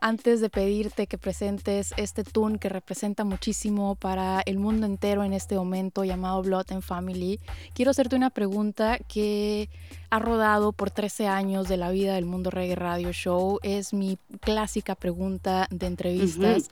Antes 0.00 0.42
de 0.42 0.50
pedirte 0.50 1.06
que 1.06 1.16
presentes 1.16 1.94
este 1.96 2.24
tune 2.24 2.58
que 2.58 2.68
representa 2.68 3.24
muchísimo 3.24 3.94
para 3.94 4.42
el 4.44 4.58
mundo 4.58 4.84
entero 4.84 5.24
en 5.24 5.32
este 5.32 5.54
momento 5.56 6.04
llamado 6.04 6.42
Blood 6.42 6.72
and 6.72 6.82
Family, 6.82 7.40
quiero 7.72 7.90
hacerte 7.92 8.14
una 8.14 8.28
pregunta 8.28 8.98
que 9.08 9.70
ha 10.10 10.18
rodado 10.18 10.72
por 10.72 10.90
13 10.90 11.26
años 11.28 11.68
de 11.68 11.78
la 11.78 11.90
vida 11.90 12.16
del 12.16 12.26
Mundo 12.26 12.50
Reggae 12.50 12.74
Radio 12.74 13.12
Show. 13.12 13.60
Es 13.62 13.94
mi 13.94 14.18
clásica 14.40 14.94
pregunta 14.94 15.68
de 15.70 15.86
entrevistas 15.86 16.68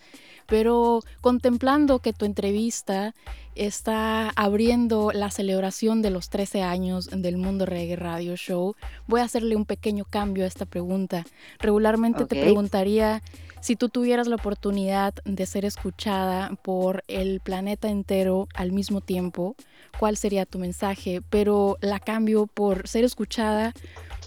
pero 0.53 1.00
contemplando 1.22 2.00
que 2.00 2.12
tu 2.12 2.26
entrevista 2.26 3.14
está 3.55 4.28
abriendo 4.36 5.11
la 5.11 5.30
celebración 5.30 6.03
de 6.03 6.11
los 6.11 6.28
13 6.28 6.61
años 6.61 7.09
del 7.11 7.38
Mundo 7.38 7.64
Reggae 7.64 7.96
Radio 7.96 8.36
Show, 8.36 8.76
voy 9.07 9.22
a 9.22 9.24
hacerle 9.24 9.57
un 9.57 9.64
pequeño 9.64 10.05
cambio 10.05 10.44
a 10.44 10.46
esta 10.46 10.66
pregunta. 10.66 11.24
Regularmente 11.59 12.26
te 12.26 12.38
preguntaría 12.38 13.22
si 13.62 13.76
tú 13.76 13.88
tuvieras 13.88 14.26
la 14.26 14.36
oportunidad 14.36 15.14
de 15.24 15.46
ser 15.46 15.64
escuchada 15.64 16.50
por 16.62 17.03
el 17.09 17.40
planeta 17.40 17.88
entero 17.88 18.46
al 18.53 18.72
mismo 18.72 19.00
tiempo, 19.00 19.57
¿cuál 19.98 20.18
sería 20.18 20.44
tu 20.44 20.59
mensaje? 20.59 21.22
Pero 21.30 21.78
la 21.80 21.98
cambio 21.98 22.46
por 22.46 22.86
ser 22.86 23.05
escuchada 23.05 23.72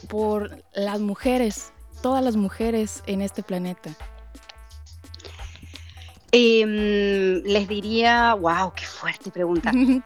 por 0.09 0.63
las 0.73 1.01
mujeres, 1.01 1.71
todas 2.01 2.23
las 2.23 2.35
mujeres 2.35 3.03
en 3.05 3.21
este 3.21 3.43
planeta. 3.43 3.95
Em, 6.37 7.41
les 7.45 7.65
diría, 7.65 8.33
wow, 8.33 8.73
qué 8.75 8.85
fuerte 8.85 9.31
pregunta. 9.31 9.71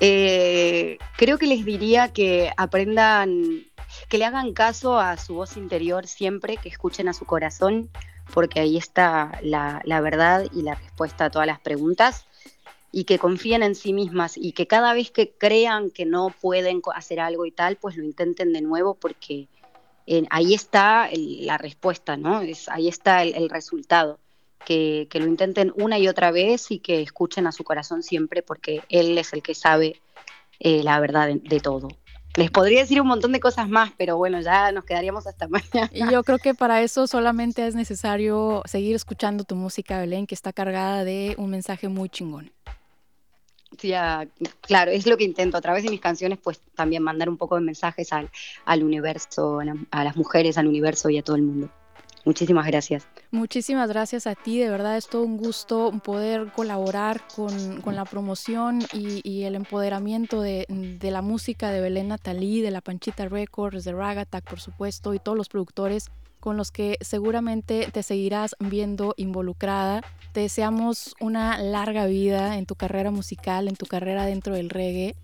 Eh, 0.00 0.98
creo 1.16 1.38
que 1.38 1.46
les 1.46 1.64
diría 1.64 2.08
que 2.12 2.50
aprendan, 2.56 3.62
que 4.08 4.18
le 4.18 4.24
hagan 4.24 4.52
caso 4.52 4.98
a 4.98 5.16
su 5.16 5.34
voz 5.34 5.56
interior 5.56 6.06
siempre, 6.06 6.56
que 6.56 6.68
escuchen 6.68 7.08
a 7.08 7.12
su 7.12 7.24
corazón, 7.24 7.88
porque 8.32 8.60
ahí 8.60 8.76
está 8.78 9.38
la, 9.42 9.80
la 9.84 10.00
verdad 10.00 10.46
y 10.52 10.62
la 10.62 10.74
respuesta 10.74 11.26
a 11.26 11.30
todas 11.30 11.46
las 11.46 11.60
preguntas, 11.60 12.26
y 12.90 13.04
que 13.04 13.18
confíen 13.18 13.62
en 13.62 13.74
sí 13.74 13.92
mismas 13.92 14.36
y 14.36 14.52
que 14.52 14.66
cada 14.66 14.92
vez 14.94 15.10
que 15.10 15.34
crean 15.38 15.90
que 15.90 16.04
no 16.06 16.30
pueden 16.40 16.80
hacer 16.94 17.20
algo 17.20 17.44
y 17.46 17.52
tal, 17.52 17.76
pues 17.76 17.96
lo 17.96 18.02
intenten 18.02 18.52
de 18.52 18.62
nuevo, 18.62 18.94
porque 18.94 19.46
eh, 20.06 20.24
ahí 20.30 20.54
está 20.54 21.06
el- 21.10 21.46
la 21.46 21.58
respuesta, 21.58 22.16
¿no? 22.16 22.40
Es, 22.40 22.68
ahí 22.68 22.88
está 22.88 23.22
el- 23.22 23.34
el 23.34 23.50
resultado 23.50 24.18
que, 24.64 25.08
que 25.10 25.20
lo 25.20 25.26
intenten 25.26 25.72
una 25.76 25.98
y 25.98 26.08
otra 26.08 26.30
vez 26.30 26.70
y 26.70 26.78
que 26.78 27.02
escuchen 27.02 27.46
a 27.46 27.52
su 27.52 27.64
corazón 27.64 28.02
siempre 28.02 28.42
porque 28.42 28.82
él 28.88 29.16
es 29.18 29.32
el 29.32 29.42
que 29.42 29.54
sabe 29.54 30.00
eh, 30.60 30.82
la 30.82 31.00
verdad 31.00 31.28
de, 31.28 31.36
de 31.36 31.60
todo. 31.60 31.88
Les 32.36 32.50
podría 32.50 32.80
decir 32.80 33.00
un 33.00 33.08
montón 33.08 33.32
de 33.32 33.40
cosas 33.40 33.68
más, 33.68 33.92
pero 33.98 34.16
bueno, 34.16 34.40
ya 34.40 34.72
nos 34.72 34.84
quedaríamos 34.84 35.26
hasta 35.26 35.48
mañana. 35.48 35.90
Y 35.92 36.10
yo 36.10 36.22
creo 36.24 36.38
que 36.38 36.54
para 36.54 36.82
eso 36.82 37.06
solamente 37.06 37.66
es 37.66 37.74
necesario 37.74 38.62
seguir 38.64 38.96
escuchando 38.96 39.44
tu 39.44 39.54
música, 39.54 39.98
Belén, 39.98 40.26
que 40.26 40.34
está 40.34 40.52
cargada 40.52 41.04
de 41.04 41.34
un 41.36 41.50
mensaje 41.50 41.88
muy 41.88 42.08
chingón. 42.08 42.50
Ya, 43.80 44.26
claro, 44.60 44.90
es 44.90 45.06
lo 45.06 45.16
que 45.16 45.24
intento 45.24 45.56
a 45.56 45.60
través 45.60 45.82
de 45.82 45.90
mis 45.90 46.00
canciones, 46.00 46.38
pues 46.42 46.60
también 46.74 47.02
mandar 47.02 47.28
un 47.28 47.38
poco 47.38 47.54
de 47.54 47.62
mensajes 47.62 48.12
al, 48.12 48.30
al 48.66 48.82
universo, 48.82 49.60
a 49.90 50.04
las 50.04 50.16
mujeres, 50.16 50.58
al 50.58 50.66
universo 50.66 51.08
y 51.08 51.18
a 51.18 51.22
todo 51.22 51.36
el 51.36 51.42
mundo. 51.42 51.70
Muchísimas 52.24 52.66
gracias. 52.66 53.06
Muchísimas 53.34 53.88
gracias 53.88 54.26
a 54.26 54.34
ti, 54.34 54.58
de 54.58 54.68
verdad 54.68 54.98
es 54.98 55.08
todo 55.08 55.22
un 55.22 55.38
gusto 55.38 55.90
poder 56.04 56.52
colaborar 56.52 57.22
con, 57.34 57.80
con 57.80 57.96
la 57.96 58.04
promoción 58.04 58.80
y, 58.92 59.44
el 59.44 59.54
empoderamiento 59.54 60.42
de, 60.42 60.66
de 60.68 61.10
la 61.10 61.22
música 61.22 61.70
de 61.70 61.80
Belén 61.80 62.08
Natalí, 62.08 62.60
de 62.60 62.70
la 62.70 62.82
Panchita 62.82 63.26
Records, 63.30 63.84
de 63.84 63.92
Rag 63.92 64.18
Attack, 64.18 64.44
por 64.44 64.60
supuesto, 64.60 65.14
y 65.14 65.18
todos 65.18 65.38
los 65.38 65.48
productores 65.48 66.10
con 66.40 66.58
los 66.58 66.70
que 66.70 66.98
seguramente 67.00 67.88
te 67.90 68.02
seguirás 68.02 68.54
viendo 68.58 69.14
involucrada. 69.16 70.02
Te 70.32 70.40
deseamos 70.40 71.14
una 71.18 71.56
larga 71.56 72.04
vida 72.04 72.58
en 72.58 72.66
tu 72.66 72.74
carrera 72.74 73.10
musical, 73.10 73.66
en 73.66 73.76
tu 73.76 73.86
carrera 73.86 74.26
dentro 74.26 74.54
del 74.54 74.68
reggae. 74.68 75.16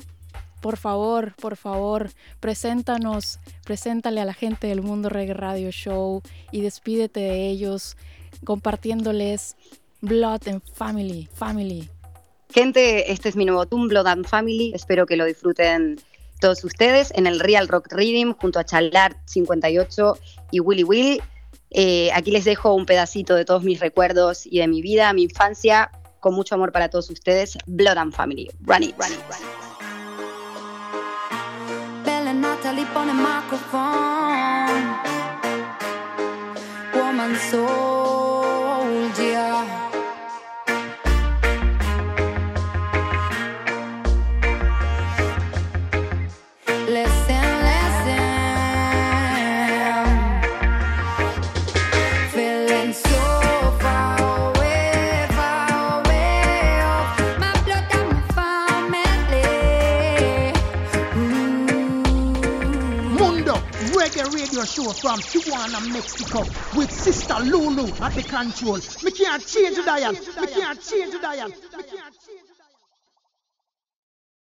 Por 0.61 0.77
favor, 0.77 1.35
por 1.37 1.57
favor, 1.57 2.11
preséntanos, 2.41 3.39
preséntale 3.65 4.21
a 4.21 4.25
la 4.25 4.35
gente 4.35 4.67
del 4.67 4.83
Mundo 4.83 5.09
Reggae 5.09 5.35
Radio 5.35 5.71
Show 5.71 6.23
y 6.51 6.63
despídete 6.63 7.21
de 7.21 7.49
ellos 7.49 7.97
compartiéndoles 8.45 9.57
Blood 10.01 10.49
and 10.49 10.63
Family, 10.75 11.29
Family. 11.33 11.89
Gente, 12.51 13.13
este 13.13 13.29
es 13.29 13.37
mi 13.37 13.45
nuevo 13.45 13.67
Toon 13.67 13.89
Blood 13.89 14.07
and 14.07 14.27
Family. 14.27 14.73
Espero 14.75 15.07
que 15.07 15.17
lo 15.17 15.27
disfruten 15.27 16.01
todos 16.41 16.65
ustedes 16.65 17.13
en 17.15 17.27
el 17.27 17.41
Real 17.41 17.69
Rock 17.69 17.93
Reading 17.93 18.33
junto 18.33 18.59
a 18.59 18.65
Chalar 18.65 19.17
58 19.27 20.19
y 20.51 20.61
Willy 20.61 20.85
Will. 20.85 21.23
Eh, 21.71 22.11
aquí 22.15 22.31
les 22.31 22.45
dejo 22.45 22.75
un 22.75 22.87
pedacito 22.87 23.35
de 23.35 23.45
todos 23.45 23.63
mis 23.63 23.81
recuerdos 23.81 24.47
y 24.47 24.59
de 24.59 24.69
mi 24.69 24.81
vida, 24.81 25.13
mi 25.13 25.25
infancia, 25.25 25.91
con 26.21 26.35
mucho 26.35 26.55
amor 26.55 26.73
para 26.73 26.89
todos 26.89 27.11
ustedes. 27.11 27.59
Blood 27.67 27.99
and 27.99 28.15
Family. 28.15 28.49
Run 28.61 28.83
it, 28.83 28.95
run 28.99 29.13
it, 29.13 29.21
run 29.29 29.43
it. 29.43 29.68
Bella 32.79 32.85
Natalie 32.85 32.87
pone 32.93 33.13
microphone. 33.13 35.01
Woman 36.95 37.35
soldier. 37.37 38.08
From 64.95 65.21
Tijuana, 65.21 65.93
Mexico 65.93 66.41
with 66.75 66.91
Sister 66.91 67.35
Lulu 67.41 67.87
at 68.01 68.15
the 68.15 68.23
control. 68.23 68.79
Me 69.03 69.11
can't 69.11 69.47
change 69.47 69.77
the 69.77 69.83
dial. 69.83 70.13
Me 70.13 70.47
can't 70.47 70.81
change 70.81 71.13
the 71.13 71.19
dial. 71.19 71.53